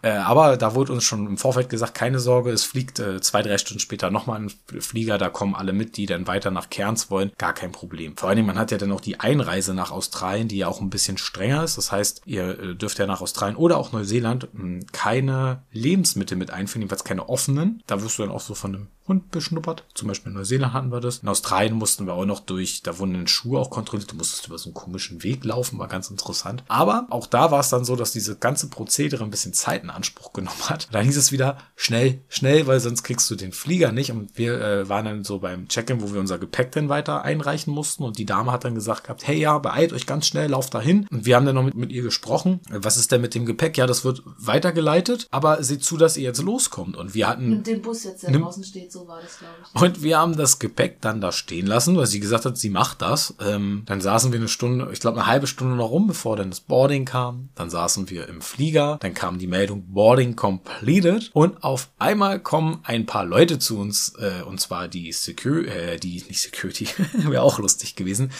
Äh, 0.02 0.10
aber 0.10 0.58
da 0.58 0.76
wurde 0.76 0.91
uns 0.93 1.06
schon 1.06 1.26
im 1.26 1.38
Vorfeld 1.38 1.69
gesagt, 1.69 1.95
keine 1.95 2.19
Sorge, 2.19 2.52
es 2.52 2.63
fliegt 2.63 3.00
äh, 3.00 3.21
zwei, 3.21 3.41
drei 3.41 3.58
Stunden 3.58 3.80
später 3.80 4.12
nochmal 4.12 4.41
ein 4.41 4.52
Flieger, 4.82 5.17
da 5.17 5.30
kommen 5.30 5.56
alle 5.56 5.73
mit, 5.73 5.97
die 5.97 6.06
dann 6.06 6.28
weiter 6.28 6.52
nach 6.52 6.69
Cairns 6.69 7.10
wollen. 7.10 7.32
Gar 7.38 7.54
kein 7.54 7.71
Problem. 7.71 8.15
Vor 8.15 8.30
allen 8.30 8.36
Dingen, 8.36 8.47
man 8.47 8.60
hat 8.60 8.71
ja 8.71 8.78
dann 8.78 8.91
auch 8.91 9.02
die 9.02 9.19
Einreise 9.19 9.73
nach 9.73 9.91
Australien, 9.91 10.50
die 10.50 10.58
ja 10.58 10.67
auch 10.67 10.82
ein 10.82 10.89
bisschen 10.89 11.17
strenger 11.17 11.63
ist. 11.63 11.78
Das 11.78 11.91
heißt, 11.91 12.21
ihr 12.26 12.60
äh, 12.60 12.76
dürft 12.76 13.00
ja 13.00 13.08
nach 13.08 13.21
Australien 13.21 13.56
oder 13.56 13.78
auch 13.78 13.91
Neuseeland 13.91 14.50
hm, 14.54 14.86
keine 14.91 15.63
Lebensmittel 15.71 16.38
mit 16.38 16.52
einführen, 16.52 16.82
jedenfalls 16.82 17.04
keine 17.04 17.30
offenen. 17.30 17.82
Da 17.88 18.02
wirst 18.02 18.19
du 18.19 18.23
dann 18.23 18.32
auch 18.32 18.41
so 18.41 18.54
von 18.54 18.76
einem 18.76 18.88
Hund 19.08 19.32
beschnuppert. 19.32 19.86
Zum 19.93 20.08
Beispiel 20.08 20.32
in 20.32 20.38
Neuseeland 20.38 20.74
hatten 20.74 20.91
wir 20.91 21.00
das. 21.00 21.20
In 21.20 21.30
Australien 21.30 21.76
mussten 21.76 22.06
wir 22.06 22.13
auch 22.13 22.26
noch 22.26 22.39
durch, 22.39 22.84
da 22.84 23.00
wurden 23.00 23.13
den 23.13 23.28
Schuhe 23.28 23.60
auch 23.60 23.70
kontrolliert. 23.70 24.12
Du 24.12 24.15
musstest 24.15 24.48
über 24.48 24.58
so 24.58 24.70
einen 24.70 24.74
komischen 24.74 25.24
Weg 25.24 25.43
laufen, 25.43 25.80
war 25.80 25.88
ganz 25.88 26.10
interessant. 26.10 26.63
Aber 26.67 27.08
auch 27.10 27.28
da 27.28 27.52
war 27.52 27.60
es 27.60 27.70
dann 27.70 27.86
so, 27.86 27.96
dass 27.96 28.12
diese 28.12 28.36
ganze 28.36 28.70
Prozedere 28.70 29.24
ein 29.24 29.30
bisschen 29.30 29.54
Zeit 29.54 29.84
in 29.84 29.89
Anspruch 29.89 30.34
genommen 30.34 30.70
hat. 30.70 30.88
Da 30.91 31.00
hieß 31.00 31.17
es 31.17 31.32
wieder 31.32 31.58
schnell, 31.76 32.22
schnell, 32.30 32.67
weil 32.67 32.80
sonst 32.80 33.04
kriegst 33.04 33.30
du 33.30 33.36
den 33.36 33.52
Flieger 33.52 33.91
nicht. 33.91 34.12
Und 34.12 34.38
wir 34.38 34.60
äh, 34.62 34.89
waren 34.89 35.06
dann 35.06 35.24
so 35.24 35.39
beim 35.39 35.67
Check-in, 35.67 36.02
wo 36.02 36.13
wir 36.13 36.20
unser 36.20 36.38
Gepäck 36.38 36.72
dann 36.72 36.89
weiter 36.89 37.24
einreichen 37.24 37.74
mussten. 37.74 38.04
Und 38.04 38.17
die 38.17 38.26
Dame 38.26 38.52
hat 38.52 38.63
dann 38.63 38.76
gesagt 38.76 39.04
gehabt, 39.04 39.26
hey 39.28 39.38
ja, 39.39 39.58
beeilt 39.58 39.93
euch 39.93 40.06
ganz 40.06 40.28
schnell, 40.28 40.50
lauft 40.50 40.74
dahin. 40.74 41.08
Und 41.12 41.26
wir 41.26 41.36
haben 41.36 41.46
dann 41.46 41.56
noch 41.56 41.63
mit, 41.63 41.76
mit 41.76 41.91
ihr 41.91 42.04
gesprochen. 42.04 42.60
Was 42.70 42.98
ist 42.98 43.12
denn 43.12 43.22
mit 43.22 43.36
dem 43.36 43.46
Gepäck? 43.46 43.78
Ja, 43.78 43.88
das 43.88 44.04
wird 44.04 44.24
weitergeleitet, 44.38 45.28
aber 45.32 45.63
seht 45.63 45.84
zu, 45.84 45.98
dass 45.98 46.17
ihr 46.17 46.24
jetzt 46.24 46.41
loskommt. 46.41 46.98
Und 46.98 47.13
wir 47.13 47.28
hatten. 47.28 47.50
Nimmt 47.50 47.67
den 47.67 47.82
Bus 47.82 48.04
jetzt, 48.04 48.24
der 48.24 48.32
draußen 48.32 48.63
steht, 48.63 48.91
so 48.91 48.96
war 49.05 49.21
das, 49.21 49.39
glaube 49.39 49.55
ich. 49.62 49.81
Und 49.81 50.01
wir 50.01 50.17
haben 50.17 50.38
das 50.38 50.60
Gepäck 50.60 51.01
dann 51.01 51.19
da 51.19 51.33
stehen 51.33 51.67
lassen, 51.67 51.97
weil 51.97 52.05
sie 52.05 52.21
gesagt 52.21 52.45
hat, 52.45 52.57
sie 52.57 52.69
macht 52.69 53.01
das. 53.01 53.36
Ähm, 53.41 53.83
dann 53.86 53.99
saßen 53.99 54.31
wir 54.31 54.39
eine 54.39 54.47
Stunde, 54.47 54.89
ich 54.93 55.01
glaube 55.01 55.19
eine 55.19 55.27
halbe 55.27 55.47
Stunde 55.47 55.75
noch 55.75 55.89
rum, 55.89 56.07
bevor 56.07 56.38
dann 56.38 56.49
das 56.49 56.62
Boarding 56.62 57.03
kam. 57.03 57.49
Dann 57.55 57.69
saßen 57.69 58.10
wir 58.10 58.29
im 58.29 58.41
Flieger, 58.41 58.97
dann 59.01 59.13
kam 59.13 59.39
die 59.39 59.47
Meldung 59.47 59.83
Boarding 59.88 60.38
completed 60.38 61.29
und 61.33 61.63
auf 61.63 61.89
einmal 61.99 62.39
kommen 62.39 62.79
ein 62.83 63.05
paar 63.05 63.25
Leute 63.25 63.60
zu 63.60 63.77
uns, 63.77 64.13
äh, 64.19 64.43
und 64.43 64.62
zwar 64.62 64.88
die 64.88 65.12
Security, 65.12 65.69
äh, 65.69 65.97
die, 65.97 66.23
nicht 66.27 66.41
Security, 66.41 66.88
wäre 67.13 67.43
auch 67.43 67.60
lustig 67.60 67.95
gewesen, 67.95 68.31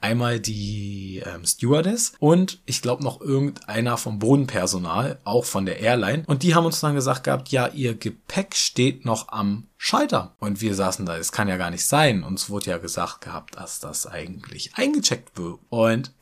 einmal 0.00 0.40
die 0.40 1.22
ähm, 1.24 1.44
Stewardess 1.44 2.12
und 2.18 2.60
ich 2.66 2.82
glaube 2.82 3.02
noch 3.02 3.20
irgendeiner 3.20 3.96
vom 3.96 4.18
Bodenpersonal, 4.18 5.18
auch 5.24 5.44
von 5.44 5.66
der 5.66 5.80
Airline. 5.80 6.24
Und 6.26 6.42
die 6.42 6.54
haben 6.54 6.66
uns 6.66 6.80
dann 6.80 6.94
gesagt 6.94 7.24
gehabt, 7.24 7.48
ja, 7.48 7.68
ihr 7.68 7.94
Gepäck 7.94 8.54
steht 8.54 9.04
noch 9.04 9.28
am 9.28 9.64
Schalter. 9.78 10.34
Und 10.38 10.60
wir 10.60 10.74
saßen 10.74 11.04
da, 11.06 11.16
es 11.16 11.32
kann 11.32 11.48
ja 11.48 11.56
gar 11.56 11.70
nicht 11.70 11.84
sein. 11.84 12.22
Uns 12.22 12.48
wurde 12.48 12.70
ja 12.70 12.78
gesagt 12.78 13.20
gehabt, 13.20 13.56
dass 13.56 13.78
das 13.80 14.06
eigentlich 14.06 14.72
eingecheckt 14.74 15.36
wird. 15.38 15.58
Und 15.68 16.12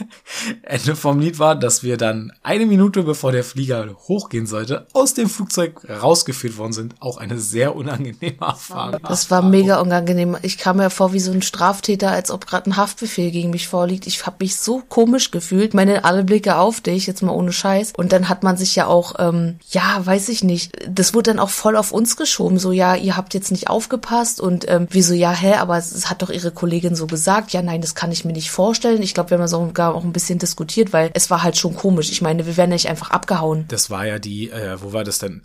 Ende 0.62 0.96
vom 0.96 1.18
Lied 1.18 1.38
war, 1.38 1.56
dass 1.56 1.82
wir 1.82 1.96
dann 1.96 2.32
eine 2.42 2.66
Minute 2.66 3.02
bevor 3.02 3.32
der 3.32 3.44
Flieger 3.44 3.88
hochgehen 4.08 4.46
sollte, 4.46 4.86
aus 4.92 5.14
dem 5.14 5.28
Flugzeug 5.28 5.88
rausgeführt 5.88 6.58
worden 6.58 6.72
sind. 6.72 6.94
Auch 7.00 7.16
eine 7.16 7.38
sehr 7.38 7.74
unangenehme 7.74 8.40
Erfahrung. 8.40 9.00
Das 9.08 9.30
war 9.30 9.42
mega 9.42 9.80
unangenehm. 9.80 10.36
Ich 10.42 10.58
kam 10.58 10.76
mir 10.76 10.90
vor 10.90 11.12
wie 11.12 11.20
so 11.20 11.32
ein 11.32 11.42
Straftäter, 11.42 12.10
als 12.10 12.30
ob 12.30 12.46
gerade 12.46 12.70
ein 12.70 12.76
Haftbefehl 12.76 13.30
gegen 13.30 13.50
mich 13.50 13.68
vorliegt. 13.68 14.06
Ich 14.06 14.24
habe 14.26 14.36
mich 14.40 14.56
so 14.56 14.82
komisch 14.88 15.30
gefühlt. 15.30 15.74
Meine 15.74 16.04
alle 16.04 16.24
Blicke 16.24 16.56
auf 16.56 16.80
dich, 16.80 17.06
jetzt 17.06 17.22
mal 17.22 17.32
ohne 17.32 17.52
Scheiß. 17.52 17.94
Und 17.96 18.12
dann 18.12 18.28
hat 18.28 18.42
man 18.42 18.56
sich 18.56 18.76
ja 18.76 18.86
auch, 18.86 19.14
ähm, 19.18 19.58
ja, 19.70 20.04
weiß 20.04 20.28
ich 20.28 20.44
nicht. 20.44 20.72
Das 20.88 21.14
wurde 21.14 21.30
dann 21.30 21.38
auch 21.38 21.50
voll 21.50 21.76
auf 21.76 21.92
uns 21.92 22.16
geschoben. 22.16 22.58
So, 22.58 22.72
ja, 22.72 22.94
ihr 23.00 23.16
habt 23.16 23.34
jetzt 23.34 23.50
nicht 23.50 23.68
aufgepasst 23.68 24.40
und 24.40 24.68
ähm, 24.68 24.86
wieso, 24.90 25.14
ja, 25.14 25.32
hä, 25.32 25.54
aber 25.54 25.78
es 25.78 26.08
hat 26.08 26.22
doch 26.22 26.30
ihre 26.30 26.50
Kollegin 26.50 26.94
so 26.94 27.06
gesagt. 27.06 27.52
Ja, 27.52 27.62
nein, 27.62 27.80
das 27.80 27.94
kann 27.94 28.12
ich 28.12 28.24
mir 28.24 28.32
nicht 28.32 28.50
vorstellen. 28.50 29.02
Ich 29.02 29.14
glaube, 29.14 29.30
wir 29.30 29.38
haben 29.38 29.48
sogar 29.48 29.94
auch 29.94 30.04
ein 30.04 30.12
bisschen 30.12 30.38
diskutiert, 30.38 30.92
weil 30.92 31.10
es 31.14 31.30
war 31.30 31.42
halt 31.42 31.56
schon 31.56 31.74
komisch. 31.74 32.10
Ich 32.10 32.22
meine, 32.22 32.46
wir 32.46 32.56
werden 32.56 32.70
nicht 32.70 32.88
einfach 32.88 33.10
abgehauen. 33.10 33.64
Das 33.68 33.90
war 33.90 34.06
ja 34.06 34.18
die, 34.18 34.50
äh, 34.50 34.80
wo 34.80 34.92
wir 34.92 35.04
das 35.04 35.18
denn 35.18 35.42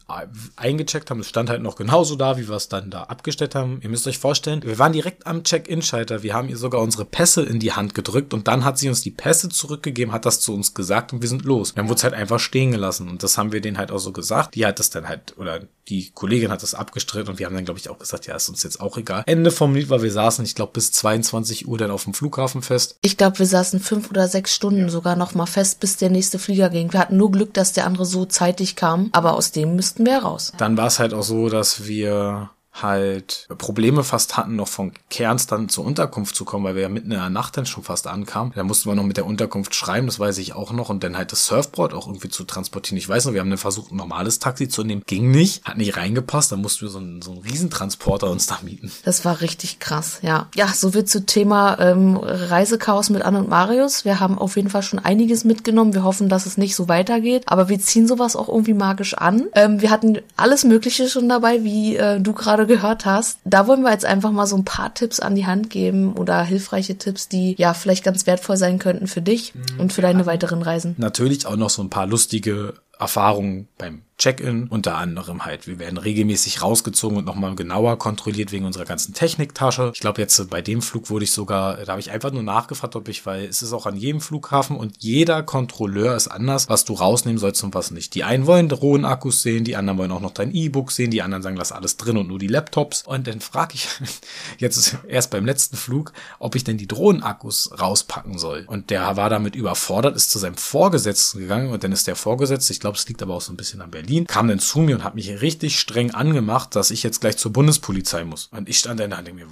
eingecheckt 0.55 1.09
haben. 1.09 1.19
Es 1.19 1.29
stand 1.29 1.49
halt 1.49 1.61
noch 1.61 1.75
genauso 1.75 2.15
da, 2.15 2.37
wie 2.37 2.47
wir 2.47 2.55
es 2.55 2.69
dann 2.69 2.89
da 2.89 3.03
abgestellt 3.03 3.55
haben. 3.55 3.79
Ihr 3.81 3.89
müsst 3.89 4.07
euch 4.07 4.19
vorstellen, 4.19 4.61
wir 4.63 4.79
waren 4.79 4.93
direkt 4.93 5.27
am 5.27 5.43
Check-In-Schalter. 5.43 6.23
Wir 6.23 6.33
haben 6.33 6.49
ihr 6.49 6.57
sogar 6.57 6.81
unsere 6.81 7.05
Pässe 7.05 7.43
in 7.43 7.59
die 7.59 7.73
Hand 7.73 7.93
gedrückt 7.95 8.33
und 8.33 8.47
dann 8.47 8.65
hat 8.65 8.77
sie 8.77 8.89
uns 8.89 9.01
die 9.01 9.11
Pässe 9.11 9.49
zurückgegeben, 9.49 10.13
hat 10.13 10.25
das 10.25 10.39
zu 10.39 10.53
uns 10.53 10.73
gesagt 10.73 11.13
und 11.13 11.21
wir 11.21 11.29
sind 11.29 11.45
los. 11.45 11.73
Dann 11.73 11.87
wurde 11.87 11.97
es 11.97 12.03
halt 12.03 12.13
einfach 12.13 12.39
stehen 12.39 12.71
gelassen 12.71 13.09
und 13.09 13.23
das 13.23 13.37
haben 13.37 13.51
wir 13.51 13.61
denen 13.61 13.77
halt 13.77 13.91
auch 13.91 13.99
so 13.99 14.11
gesagt. 14.11 14.55
Die 14.55 14.65
hat 14.65 14.79
das 14.79 14.89
dann 14.89 15.07
halt, 15.07 15.37
oder 15.37 15.61
die 15.87 16.11
Kollegin 16.11 16.51
hat 16.51 16.63
das 16.63 16.73
abgestritten 16.73 17.34
und 17.35 17.39
wir 17.39 17.47
haben 17.47 17.55
dann, 17.55 17.65
glaube 17.65 17.79
ich, 17.79 17.89
auch 17.89 17.99
gesagt, 17.99 18.27
ja, 18.27 18.35
ist 18.35 18.47
uns 18.47 18.63
jetzt 18.63 18.79
auch 18.79 18.97
egal. 18.97 19.23
Ende 19.25 19.51
vom 19.51 19.75
Lied 19.75 19.89
war, 19.89 20.01
wir 20.01 20.11
saßen, 20.11 20.45
ich 20.45 20.55
glaube, 20.55 20.71
bis 20.71 20.93
22 20.93 21.67
Uhr 21.67 21.77
dann 21.77 21.91
auf 21.91 22.05
dem 22.05 22.13
Flughafen 22.13 22.61
fest. 22.61 22.97
Ich 23.01 23.17
glaube, 23.17 23.39
wir 23.39 23.45
saßen 23.45 23.81
fünf 23.81 24.09
oder 24.09 24.29
sechs 24.29 24.55
Stunden 24.55 24.83
ja. 24.83 24.89
sogar 24.89 25.17
noch 25.17 25.35
mal 25.35 25.45
fest, 25.45 25.81
bis 25.81 25.97
der 25.97 26.09
nächste 26.09 26.39
Flieger 26.39 26.69
ging. 26.69 26.93
Wir 26.93 26.99
hatten 27.01 27.17
nur 27.17 27.31
Glück, 27.31 27.53
dass 27.53 27.73
der 27.73 27.85
andere 27.85 28.05
so 28.05 28.25
zeitig 28.25 28.77
kam, 28.77 29.09
aber 29.11 29.33
aus 29.33 29.51
dem 29.51 29.75
müssten 29.75 30.05
wir 30.05 30.19
raus. 30.19 30.53
Dann 30.57 30.77
war 30.77 30.87
es 30.87 30.99
halt 30.99 31.13
auch 31.13 31.23
so, 31.23 31.49
dass 31.49 31.85
wir 31.85 32.51
halt 32.81 33.47
Probleme 33.57 34.03
fast 34.03 34.37
hatten, 34.37 34.55
noch 34.55 34.67
von 34.67 34.91
Kerns 35.09 35.47
dann 35.47 35.69
zur 35.69 35.85
Unterkunft 35.85 36.35
zu 36.35 36.45
kommen, 36.45 36.65
weil 36.65 36.75
wir 36.75 36.83
ja 36.83 36.89
mitten 36.89 37.11
in 37.11 37.17
der 37.17 37.29
Nacht 37.29 37.57
dann 37.57 37.65
schon 37.65 37.83
fast 37.83 38.07
ankamen. 38.07 38.51
Da 38.55 38.63
mussten 38.63 38.89
wir 38.89 38.95
noch 38.95 39.03
mit 39.03 39.17
der 39.17 39.25
Unterkunft 39.25 39.75
schreiben, 39.75 40.07
das 40.07 40.19
weiß 40.19 40.37
ich 40.39 40.53
auch 40.53 40.71
noch, 40.71 40.89
und 40.89 41.03
dann 41.03 41.17
halt 41.17 41.31
das 41.31 41.45
Surfboard 41.45 41.93
auch 41.93 42.07
irgendwie 42.07 42.29
zu 42.29 42.43
transportieren. 42.43 42.97
Ich 42.97 43.07
weiß 43.07 43.25
noch, 43.25 43.33
wir 43.33 43.41
haben 43.41 43.49
dann 43.49 43.57
versucht, 43.57 43.91
ein 43.91 43.97
normales 43.97 44.39
Taxi 44.39 44.67
zu 44.67 44.83
nehmen. 44.83 45.03
Ging 45.05 45.31
nicht, 45.31 45.63
hat 45.63 45.77
nicht 45.77 45.97
reingepasst, 45.97 46.51
dann 46.51 46.61
mussten 46.61 46.81
wir 46.81 46.89
so 46.89 46.99
einen, 46.99 47.21
so 47.21 47.31
einen 47.31 47.41
Riesentransporter 47.41 48.29
uns 48.29 48.47
da 48.47 48.59
mieten. 48.63 48.91
Das 49.03 49.25
war 49.25 49.41
richtig 49.41 49.79
krass, 49.79 50.19
ja. 50.21 50.47
Ja, 50.55 50.67
so 50.67 50.91
viel 50.91 51.05
zu 51.05 51.25
Thema 51.25 51.79
ähm, 51.79 52.17
Reisechaos 52.17 53.09
mit 53.09 53.21
Anne 53.21 53.39
und 53.39 53.49
Marius. 53.49 54.05
Wir 54.05 54.19
haben 54.19 54.37
auf 54.37 54.55
jeden 54.55 54.69
Fall 54.69 54.83
schon 54.83 54.99
einiges 54.99 55.43
mitgenommen. 55.43 55.93
Wir 55.93 56.03
hoffen, 56.03 56.29
dass 56.29 56.45
es 56.45 56.57
nicht 56.57 56.75
so 56.75 56.87
weitergeht, 56.87 57.43
aber 57.45 57.69
wir 57.69 57.79
ziehen 57.79 58.07
sowas 58.07 58.35
auch 58.35 58.49
irgendwie 58.49 58.73
magisch 58.73 59.13
an. 59.13 59.47
Ähm, 59.53 59.81
wir 59.81 59.91
hatten 59.91 60.19
alles 60.35 60.63
Mögliche 60.63 61.07
schon 61.07 61.29
dabei, 61.29 61.63
wie 61.63 61.95
äh, 61.95 62.19
du 62.19 62.33
gerade 62.33 62.64
gehört 62.65 63.05
hast. 63.05 63.39
Da 63.45 63.67
wollen 63.67 63.81
wir 63.81 63.91
jetzt 63.91 64.05
einfach 64.05 64.31
mal 64.31 64.47
so 64.47 64.55
ein 64.55 64.65
paar 64.65 64.93
Tipps 64.93 65.19
an 65.19 65.35
die 65.35 65.45
Hand 65.45 65.69
geben 65.69 66.13
oder 66.13 66.43
hilfreiche 66.43 66.97
Tipps, 66.97 67.27
die 67.29 67.55
ja 67.57 67.73
vielleicht 67.73 68.03
ganz 68.03 68.27
wertvoll 68.27 68.57
sein 68.57 68.79
könnten 68.79 69.07
für 69.07 69.21
dich 69.21 69.53
mhm. 69.55 69.79
und 69.79 69.93
für 69.93 70.01
deine 70.01 70.25
weiteren 70.25 70.61
Reisen. 70.61 70.95
Natürlich 70.97 71.45
auch 71.45 71.55
noch 71.55 71.69
so 71.69 71.81
ein 71.81 71.89
paar 71.89 72.07
lustige 72.07 72.73
Erfahrungen 72.99 73.67
beim 73.77 74.01
Check-in 74.17 74.67
unter 74.69 74.95
anderem 74.95 75.43
halt. 75.43 75.67
Wir 75.67 75.77
werden 75.77 75.97
regelmäßig 75.97 76.61
rausgezogen 76.61 77.17
und 77.17 77.25
nochmal 77.25 77.53
genauer 77.55 77.99
kontrolliert 77.99 78.53
wegen 78.53 78.65
unserer 78.65 78.85
ganzen 78.85 79.13
Techniktasche. 79.13 79.91
Ich 79.93 79.99
glaube 79.99 80.21
jetzt 80.21 80.49
bei 80.49 80.61
dem 80.61 80.81
Flug 80.81 81.09
wurde 81.09 81.25
ich 81.25 81.31
sogar, 81.31 81.77
da 81.77 81.91
habe 81.91 81.99
ich 81.99 82.11
einfach 82.11 82.31
nur 82.31 82.43
nachgefragt, 82.43 82.95
ob 82.95 83.09
ich, 83.09 83.25
weil 83.25 83.43
es 83.43 83.61
ist 83.61 83.73
auch 83.73 83.85
an 83.85 83.97
jedem 83.97 84.21
Flughafen 84.21 84.77
und 84.77 84.95
jeder 84.99 85.43
Kontrolleur 85.43 86.15
ist 86.15 86.29
anders, 86.29 86.69
was 86.69 86.85
du 86.85 86.93
rausnehmen 86.93 87.37
sollst 87.37 87.61
und 87.65 87.73
was 87.75 87.91
nicht. 87.91 88.15
Die 88.15 88.23
einen 88.23 88.47
wollen 88.47 88.69
Drohnenakkus 88.69 89.41
sehen, 89.41 89.65
die 89.65 89.75
anderen 89.75 89.99
wollen 89.99 90.11
auch 90.11 90.21
noch 90.21 90.31
dein 90.31 90.55
E-Book 90.55 90.91
sehen, 90.91 91.11
die 91.11 91.21
anderen 91.21 91.43
sagen, 91.43 91.57
lass 91.57 91.73
alles 91.73 91.97
drin 91.97 92.15
und 92.15 92.29
nur 92.29 92.39
die 92.39 92.47
Laptops. 92.47 93.03
Und 93.05 93.27
dann 93.27 93.41
frage 93.41 93.73
ich 93.75 93.89
jetzt 94.59 94.97
erst 95.09 95.29
beim 95.29 95.45
letzten 95.45 95.75
Flug, 95.75 96.13
ob 96.39 96.55
ich 96.55 96.63
denn 96.63 96.77
die 96.77 96.87
Drohnenakkus 96.87 97.71
rauspacken 97.81 98.37
soll. 98.37 98.63
Und 98.67 98.91
der 98.91 99.17
war 99.17 99.29
damit 99.29 99.57
überfordert, 99.57 100.15
ist 100.15 100.31
zu 100.31 100.39
seinem 100.39 100.55
Vorgesetzten 100.55 101.39
gegangen 101.39 101.71
und 101.71 101.83
dann 101.83 101.91
ist 101.91 102.07
der 102.07 102.15
Vorgesetzte, 102.15 102.71
ich 102.71 102.79
glaube, 102.79 102.97
es 102.97 103.07
liegt 103.09 103.21
aber 103.21 103.33
auch 103.33 103.41
so 103.41 103.51
ein 103.51 103.57
bisschen 103.57 103.81
an 103.81 103.91
Berlin, 103.91 104.04
kam 104.27 104.47
dann 104.47 104.59
zu 104.59 104.79
mir 104.79 104.95
und 104.95 105.03
hat 105.03 105.15
mich 105.15 105.41
richtig 105.41 105.79
streng 105.79 106.11
angemacht, 106.11 106.75
dass 106.75 106.91
ich 106.91 107.03
jetzt 107.03 107.21
gleich 107.21 107.37
zur 107.37 107.53
Bundespolizei 107.53 108.23
muss. 108.23 108.47
Und 108.51 108.69
ich 108.69 108.79
stand 108.79 108.99
da 108.99 109.05
und 109.05 109.11
denke 109.11 109.33
mir, 109.33 109.47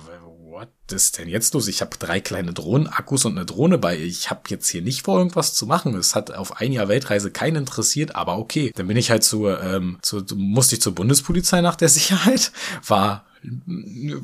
what 0.53 0.69
ist 0.91 1.17
denn 1.17 1.27
jetzt 1.27 1.53
los? 1.53 1.67
Ich 1.67 1.81
habe 1.81 1.97
drei 1.97 2.19
kleine 2.19 2.53
Drohnenakkus 2.53 3.25
und 3.25 3.35
eine 3.35 3.45
Drohne 3.45 3.77
bei. 3.77 3.97
Ich 3.97 4.29
habe 4.29 4.41
jetzt 4.49 4.69
hier 4.69 4.81
nicht 4.81 5.03
vor, 5.03 5.17
irgendwas 5.17 5.53
zu 5.53 5.65
machen. 5.65 5.95
Es 5.95 6.15
hat 6.15 6.31
auf 6.31 6.57
ein 6.57 6.71
Jahr 6.71 6.87
Weltreise 6.87 7.31
keinen 7.31 7.57
interessiert, 7.57 8.15
aber 8.15 8.37
okay. 8.37 8.71
Dann 8.75 8.87
bin 8.87 8.97
ich 8.97 9.09
halt 9.09 9.23
zu, 9.23 9.47
ähm, 9.47 9.97
zu 10.01 10.23
musste 10.35 10.75
ich 10.75 10.81
zur 10.81 10.95
Bundespolizei 10.95 11.61
nach 11.61 11.75
der 11.75 11.89
Sicherheit. 11.89 12.51
War 12.87 13.25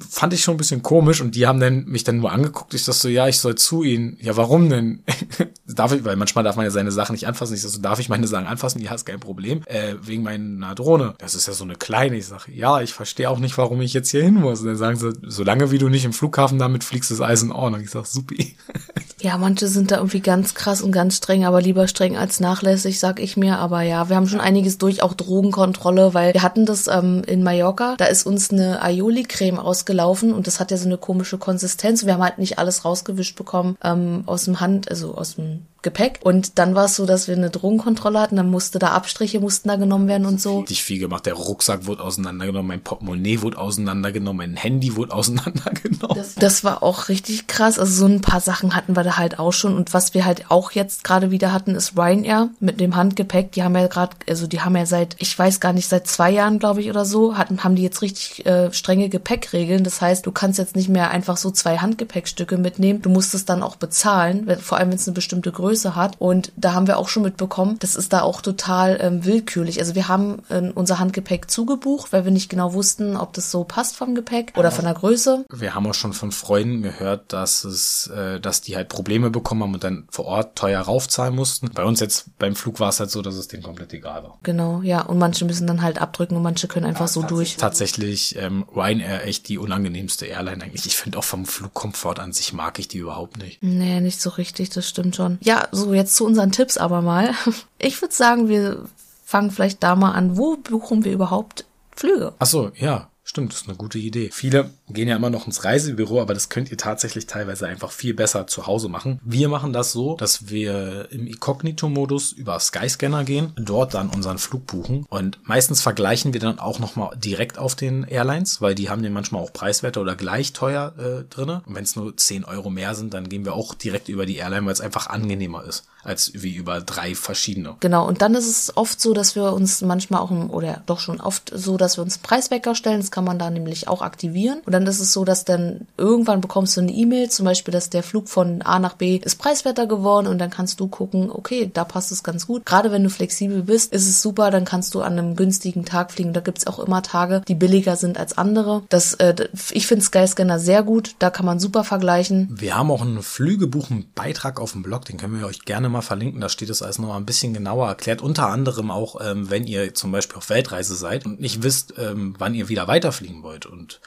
fand 0.09 0.33
ich 0.33 0.41
schon 0.41 0.55
ein 0.55 0.57
bisschen 0.57 0.81
komisch 0.81 1.21
und 1.21 1.35
die 1.35 1.45
haben 1.45 1.59
dann 1.59 1.85
mich 1.85 2.03
dann 2.03 2.17
nur 2.17 2.31
angeguckt. 2.31 2.73
Ich 2.73 2.85
dachte 2.85 2.99
so, 2.99 3.09
ja, 3.09 3.27
ich 3.27 3.37
soll 3.39 3.55
zu 3.55 3.83
ihnen. 3.83 4.17
Ja, 4.21 4.37
warum 4.37 4.69
denn? 4.69 5.03
darf 5.65 5.91
ich, 5.91 6.03
weil 6.05 6.15
manchmal 6.15 6.43
darf 6.43 6.55
man 6.55 6.65
ja 6.65 6.71
seine 6.71 6.91
Sachen 6.91 7.13
nicht 7.13 7.27
anfassen. 7.27 7.53
Ich 7.53 7.61
sag 7.61 7.69
so, 7.69 7.81
darf 7.81 7.99
ich 7.99 8.09
meine 8.09 8.27
Sachen 8.27 8.47
anfassen? 8.47 8.81
Ja, 8.81 8.93
ist 8.93 9.05
kein 9.05 9.19
Problem. 9.19 9.61
Äh, 9.65 9.95
wegen 10.01 10.23
meiner 10.23 10.75
Drohne. 10.75 11.15
Das 11.17 11.35
ist 11.35 11.47
ja 11.47 11.53
so 11.53 11.63
eine 11.63 11.75
kleine. 11.75 12.17
Ich 12.17 12.27
sage, 12.27 12.51
ja, 12.53 12.81
ich 12.81 12.93
verstehe 12.93 13.29
auch 13.29 13.39
nicht, 13.39 13.57
warum 13.57 13.81
ich 13.81 13.93
jetzt 13.93 14.09
hier 14.09 14.23
hin 14.23 14.35
muss. 14.35 14.61
Und 14.61 14.67
dann 14.67 14.77
sagen 14.77 14.97
sie, 14.97 15.13
solange 15.23 15.71
wie 15.71 15.77
du 15.77 15.89
nicht 15.89 16.05
im 16.05 16.13
Flughafen 16.13 16.59
damit 16.59 16.83
fliegst, 16.83 17.11
ist 17.11 17.21
alles 17.21 17.43
in 17.43 17.51
Ordnung. 17.51 17.81
Ich 17.81 17.91
sag, 17.91 18.05
supi. 18.05 18.55
ja, 19.21 19.37
manche 19.37 19.67
sind 19.67 19.91
da 19.91 19.97
irgendwie 19.97 20.21
ganz 20.21 20.55
krass 20.55 20.81
und 20.81 20.91
ganz 20.91 21.17
streng, 21.17 21.45
aber 21.45 21.61
lieber 21.61 21.87
streng 21.87 22.17
als 22.17 22.39
nachlässig, 22.39 22.99
sag 22.99 23.19
ich 23.19 23.37
mir. 23.37 23.57
Aber 23.57 23.81
ja, 23.81 24.09
wir 24.09 24.15
haben 24.15 24.27
schon 24.27 24.41
einiges 24.41 24.77
durch, 24.77 25.03
auch 25.03 25.13
Drogenkontrolle, 25.13 26.13
weil 26.13 26.33
wir 26.33 26.41
hatten 26.41 26.65
das 26.65 26.87
ähm, 26.87 27.23
in 27.27 27.43
Mallorca. 27.43 27.95
Da 27.97 28.05
ist 28.05 28.25
uns 28.25 28.51
eine 28.51 28.81
Aioli 28.81 29.09
Aioli-Creme 29.09 29.59
ausgelaufen 29.59 30.33
und 30.33 30.47
das 30.47 30.59
hat 30.59 30.71
ja 30.71 30.77
so 30.77 30.85
eine 30.85 30.97
komische 30.97 31.37
Konsistenz. 31.37 32.05
Wir 32.05 32.13
haben 32.13 32.23
halt 32.23 32.37
nicht 32.37 32.59
alles 32.59 32.85
rausgewischt 32.85 33.35
bekommen 33.35 33.77
ähm, 33.83 34.23
aus 34.25 34.45
dem 34.45 34.59
Hand, 34.59 34.89
also 34.89 35.15
aus 35.15 35.35
dem 35.35 35.65
Gepäck. 35.81 36.19
Und 36.23 36.59
dann 36.59 36.75
war 36.75 36.85
es 36.85 36.95
so, 36.97 37.05
dass 37.05 37.27
wir 37.27 37.35
eine 37.35 37.49
Drogenkontrolle 37.49 38.19
hatten, 38.19 38.35
dann 38.35 38.49
musste 38.49 38.79
da 38.79 38.89
Abstriche 38.89 39.39
mussten 39.39 39.69
da 39.69 39.77
genommen 39.77 40.07
werden 40.07 40.25
und 40.25 40.41
so. 40.41 40.59
Richtig 40.59 40.83
viel 40.83 40.99
gemacht. 40.99 41.25
Der 41.25 41.35
Rucksack 41.35 41.85
wurde 41.85 42.03
auseinandergenommen, 42.03 42.67
mein 42.67 42.81
Portemonnaie 42.81 43.41
wurde 43.41 43.57
auseinandergenommen, 43.57 44.37
mein 44.37 44.57
Handy 44.57 44.95
wurde 44.97 45.13
auseinandergenommen. 45.15 46.17
Das, 46.17 46.35
das 46.35 46.63
war 46.63 46.83
auch 46.83 47.07
richtig 47.07 47.47
krass. 47.47 47.79
Also 47.79 47.93
so 47.93 48.05
ein 48.05 48.21
paar 48.21 48.41
Sachen 48.41 48.75
hatten 48.75 48.95
wir 48.95 49.03
da 49.03 49.17
halt 49.17 49.39
auch 49.39 49.53
schon. 49.53 49.75
Und 49.75 49.93
was 49.93 50.13
wir 50.13 50.25
halt 50.25 50.51
auch 50.51 50.71
jetzt 50.71 51.03
gerade 51.03 51.31
wieder 51.31 51.53
hatten, 51.53 51.75
ist 51.75 51.97
Ryanair 51.97 52.49
mit 52.59 52.81
dem 52.81 52.95
Handgepäck. 52.95 53.53
Die 53.53 53.63
haben 53.63 53.75
ja 53.75 53.87
gerade, 53.87 54.15
also 54.27 54.47
die 54.47 54.59
haben 54.59 54.75
ja 54.75 54.85
seit, 54.85 55.15
ich 55.19 55.37
weiß 55.37 55.61
gar 55.61 55.71
nicht, 55.71 55.87
seit 55.87 56.07
zwei 56.07 56.29
Jahren, 56.29 56.59
glaube 56.59 56.81
ich, 56.81 56.89
oder 56.89 57.05
so, 57.05 57.37
hatten, 57.37 57.63
haben 57.63 57.75
die 57.75 57.83
jetzt 57.83 58.01
richtig 58.01 58.45
äh, 58.45 58.73
strenge 58.73 59.07
Gepäckregeln. 59.07 59.85
Das 59.85 60.01
heißt, 60.01 60.25
du 60.25 60.33
kannst 60.33 60.59
jetzt 60.59 60.75
nicht 60.75 60.89
mehr 60.89 61.11
einfach 61.11 61.37
so 61.37 61.51
zwei 61.51 61.77
Handgepäckstücke 61.77 62.57
mitnehmen. 62.57 63.01
Du 63.01 63.09
musst 63.09 63.33
es 63.33 63.45
dann 63.45 63.63
auch 63.63 63.77
bezahlen, 63.77 64.49
vor 64.59 64.77
allem 64.77 64.89
wenn 64.89 64.97
es 64.97 65.07
eine 65.07 65.15
bestimmte 65.15 65.51
Größe 65.51 65.68
Größe 65.69 65.95
hat. 65.95 66.15
Und 66.19 66.51
da 66.55 66.73
haben 66.73 66.87
wir 66.87 66.97
auch 66.97 67.09
schon 67.09 67.23
mitbekommen, 67.23 67.77
das 67.79 67.95
ist 67.95 68.11
da 68.11 68.21
auch 68.21 68.41
total 68.41 68.97
ähm, 69.01 69.23
willkürlich. 69.23 69.79
Also 69.79 69.93
wir 69.93 70.07
haben 70.07 70.41
äh, 70.49 70.71
unser 70.73 70.97
Handgepäck 70.97 71.51
zugebucht, 71.51 72.11
weil 72.11 72.25
wir 72.25 72.31
nicht 72.31 72.49
genau 72.49 72.73
wussten, 72.73 73.15
ob 73.15 73.33
das 73.33 73.51
so 73.51 73.63
passt 73.63 73.95
vom 73.95 74.15
Gepäck 74.15 74.53
oder 74.57 74.71
von 74.71 74.85
der 74.85 74.95
Größe. 74.95 75.45
Wir 75.53 75.75
haben 75.75 75.85
auch 75.85 75.93
schon 75.93 76.13
von 76.13 76.31
Freunden 76.31 76.81
gehört, 76.81 77.31
dass 77.33 77.63
es, 77.63 78.07
äh, 78.07 78.39
dass 78.39 78.61
die 78.61 78.75
halt 78.75 78.89
Probleme 78.89 79.29
bekommen 79.29 79.61
haben 79.61 79.73
und 79.75 79.83
dann 79.83 80.07
vor 80.09 80.25
Ort 80.25 80.57
teuer 80.57 80.81
raufzahlen 80.81 81.35
mussten. 81.35 81.69
Bei 81.73 81.83
uns 81.83 81.99
jetzt 81.99 82.37
beim 82.39 82.55
Flug 82.55 82.79
war 82.79 82.89
es 82.89 82.99
halt 82.99 83.11
so, 83.11 83.21
dass 83.21 83.35
es 83.35 83.47
denen 83.47 83.61
komplett 83.61 83.93
egal 83.93 84.23
war. 84.23 84.39
Genau, 84.41 84.81
ja. 84.81 85.01
Und 85.01 85.19
manche 85.19 85.45
müssen 85.45 85.67
dann 85.67 85.83
halt 85.83 86.01
abdrücken 86.01 86.35
und 86.35 86.43
manche 86.43 86.67
können 86.67 86.85
einfach 86.85 87.01
ja, 87.01 87.07
so 87.07 87.21
durch. 87.21 87.57
Tatsächlich 87.57 88.35
ähm, 88.37 88.65
Ryanair 88.75 89.25
echt 89.25 89.47
die 89.49 89.59
unangenehmste 89.59 90.25
Airline 90.25 90.63
eigentlich. 90.63 90.87
Ich 90.87 90.97
finde 90.97 91.19
auch 91.19 91.23
vom 91.23 91.45
Flugkomfort 91.45 92.19
an 92.19 92.33
sich 92.33 92.53
mag 92.53 92.79
ich 92.79 92.87
die 92.87 92.97
überhaupt 92.97 93.37
nicht. 93.37 93.61
Nee, 93.61 94.01
nicht 94.01 94.19
so 94.19 94.31
richtig, 94.31 94.71
das 94.71 94.89
stimmt 94.89 95.15
schon. 95.15 95.37
Ja, 95.41 95.58
so 95.71 95.93
jetzt 95.93 96.15
zu 96.15 96.25
unseren 96.25 96.51
Tipps 96.51 96.77
aber 96.77 97.01
mal. 97.01 97.33
Ich 97.81 98.01
würde 98.01 98.13
sagen, 98.13 98.49
wir 98.49 98.85
fangen 99.23 99.51
vielleicht 99.51 99.83
da 99.83 99.95
mal 99.95 100.11
an. 100.11 100.37
Wo 100.37 100.57
buchen 100.57 101.05
wir 101.05 101.13
überhaupt 101.13 101.65
Flüge? 101.95 102.33
Ach 102.39 102.45
so, 102.45 102.71
ja. 102.75 103.09
Stimmt, 103.23 103.53
das 103.53 103.61
ist 103.61 103.67
eine 103.67 103.77
gute 103.77 103.99
Idee. 103.99 104.31
Viele 104.31 104.71
gehen 104.93 105.07
ja 105.07 105.15
immer 105.15 105.29
noch 105.29 105.45
ins 105.45 105.63
Reisebüro, 105.63 106.21
aber 106.21 106.33
das 106.33 106.49
könnt 106.49 106.71
ihr 106.71 106.77
tatsächlich 106.77 107.27
teilweise 107.27 107.67
einfach 107.67 107.91
viel 107.91 108.13
besser 108.13 108.47
zu 108.47 108.67
Hause 108.67 108.89
machen. 108.89 109.19
Wir 109.23 109.49
machen 109.49 109.73
das 109.73 109.91
so, 109.91 110.15
dass 110.15 110.49
wir 110.49 111.07
im 111.11 111.27
Inkognito-Modus 111.27 112.31
über 112.31 112.59
Skyscanner 112.59 113.23
gehen, 113.23 113.53
dort 113.55 113.93
dann 113.93 114.09
unseren 114.09 114.37
Flug 114.37 114.65
buchen 114.65 115.05
und 115.09 115.39
meistens 115.43 115.81
vergleichen 115.81 116.33
wir 116.33 116.39
dann 116.39 116.59
auch 116.59 116.79
nochmal 116.79 117.15
direkt 117.17 117.57
auf 117.57 117.75
den 117.75 118.03
Airlines, 118.03 118.61
weil 118.61 118.75
die 118.75 118.89
haben 118.89 119.03
den 119.03 119.13
manchmal 119.13 119.41
auch 119.41 119.53
preiswerter 119.53 120.01
oder 120.01 120.15
gleich 120.15 120.53
teuer 120.53 120.93
äh, 120.97 121.23
drinne. 121.29 121.61
Und 121.65 121.75
wenn 121.75 121.83
es 121.83 121.95
nur 121.95 122.15
10 122.15 122.45
Euro 122.45 122.69
mehr 122.69 122.95
sind, 122.95 123.13
dann 123.13 123.29
gehen 123.29 123.45
wir 123.45 123.53
auch 123.53 123.73
direkt 123.73 124.09
über 124.09 124.25
die 124.25 124.37
Airline, 124.37 124.65
weil 124.65 124.73
es 124.73 124.81
einfach 124.81 125.07
angenehmer 125.07 125.63
ist 125.63 125.85
als 126.03 126.31
wie 126.33 126.55
über 126.55 126.81
drei 126.81 127.15
verschiedene. 127.15 127.75
Genau, 127.79 128.07
und 128.07 128.21
dann 128.21 128.35
ist 128.35 128.47
es 128.47 128.77
oft 128.77 129.01
so, 129.01 129.13
dass 129.13 129.35
wir 129.35 129.53
uns 129.53 129.81
manchmal 129.81 130.21
auch, 130.21 130.31
oder 130.31 130.81
doch 130.85 130.99
schon 130.99 131.19
oft 131.19 131.51
so, 131.53 131.77
dass 131.77 131.97
wir 131.97 132.03
uns 132.03 132.17
Preiswecker 132.17 132.75
stellen. 132.75 133.01
Das 133.01 133.11
kann 133.11 133.25
man 133.25 133.39
da 133.39 133.49
nämlich 133.49 133.87
auch 133.87 134.01
aktivieren. 134.01 134.61
Und 134.65 134.71
dann 134.79 134.87
ist 134.87 135.01
es 135.01 135.11
so, 135.11 135.25
dass 135.25 135.43
dann 135.43 135.87
irgendwann 135.97 136.39
bekommst 136.39 136.77
du 136.77 136.81
eine 136.81 136.91
E-Mail, 136.91 137.29
zum 137.29 137.45
Beispiel, 137.45 137.73
dass 137.73 137.89
der 137.89 138.01
Flug 138.01 138.29
von 138.29 138.61
A 138.61 138.79
nach 138.79 138.93
B 138.93 139.17
ist 139.17 139.35
preiswerter 139.35 139.87
geworden 139.87 140.25
und 140.27 140.39
dann 140.39 140.49
kannst 140.49 140.79
du 140.79 140.87
gucken, 140.87 141.29
okay, 141.29 141.69
da 141.73 141.83
passt 141.83 142.13
es 142.13 142.23
ganz 142.23 142.47
gut. 142.47 142.65
Gerade 142.65 142.89
wenn 142.91 143.03
du 143.03 143.09
flexibel 143.09 143.63
bist, 143.63 143.91
ist 143.91 144.07
es 144.07 144.21
super, 144.21 144.51
dann 144.51 144.63
kannst 144.63 144.95
du 144.95 145.01
an 145.01 145.19
einem 145.19 145.35
günstigen 145.35 145.83
Tag 145.83 146.13
fliegen. 146.13 146.31
Da 146.31 146.39
gibt's 146.39 146.65
auch 146.65 146.79
immer 146.79 147.03
Tage, 147.03 147.41
die 147.45 147.55
billiger 147.55 147.97
sind 147.97 148.17
als 148.17 148.37
andere. 148.37 148.83
Das, 148.87 149.15
äh, 149.15 149.49
ich 149.71 149.85
finde 149.85 150.05
Skyscanner 150.05 150.59
sehr 150.59 150.81
gut, 150.83 151.15
da 151.19 151.29
kann 151.29 151.45
man 151.45 151.59
super 151.59 151.83
vergleichen. 151.83 152.47
Wir 152.49 152.75
haben 152.75 152.89
auch 152.89 153.01
einen 153.01 153.21
Flügebuchen-Beitrag 153.21 154.61
auf 154.61 154.71
dem 154.71 154.83
Blog, 154.83 155.03
den 155.05 155.17
können 155.17 155.39
wir 155.39 155.45
euch 155.45 155.65
gerne 155.65 155.89
mal 155.89 156.01
verlinken. 156.01 156.39
Da 156.39 156.47
steht 156.47 156.69
es 156.69 156.81
alles 156.81 156.99
noch 156.99 157.13
ein 157.15 157.25
bisschen 157.25 157.53
genauer 157.53 157.89
erklärt. 157.89 158.21
Unter 158.21 158.47
anderem 158.47 158.91
auch, 158.91 159.19
ähm, 159.19 159.49
wenn 159.49 159.67
ihr 159.67 159.93
zum 159.93 160.13
Beispiel 160.13 160.37
auf 160.37 160.49
Weltreise 160.49 160.95
seid 160.95 161.25
und 161.25 161.41
nicht 161.41 161.63
wisst, 161.63 161.95
ähm, 161.97 162.35
wann 162.37 162.55
ihr 162.55 162.69
wieder 162.69 162.87
weiterfliegen 162.87 163.43
wollt. 163.43 163.65
Und 163.65 163.99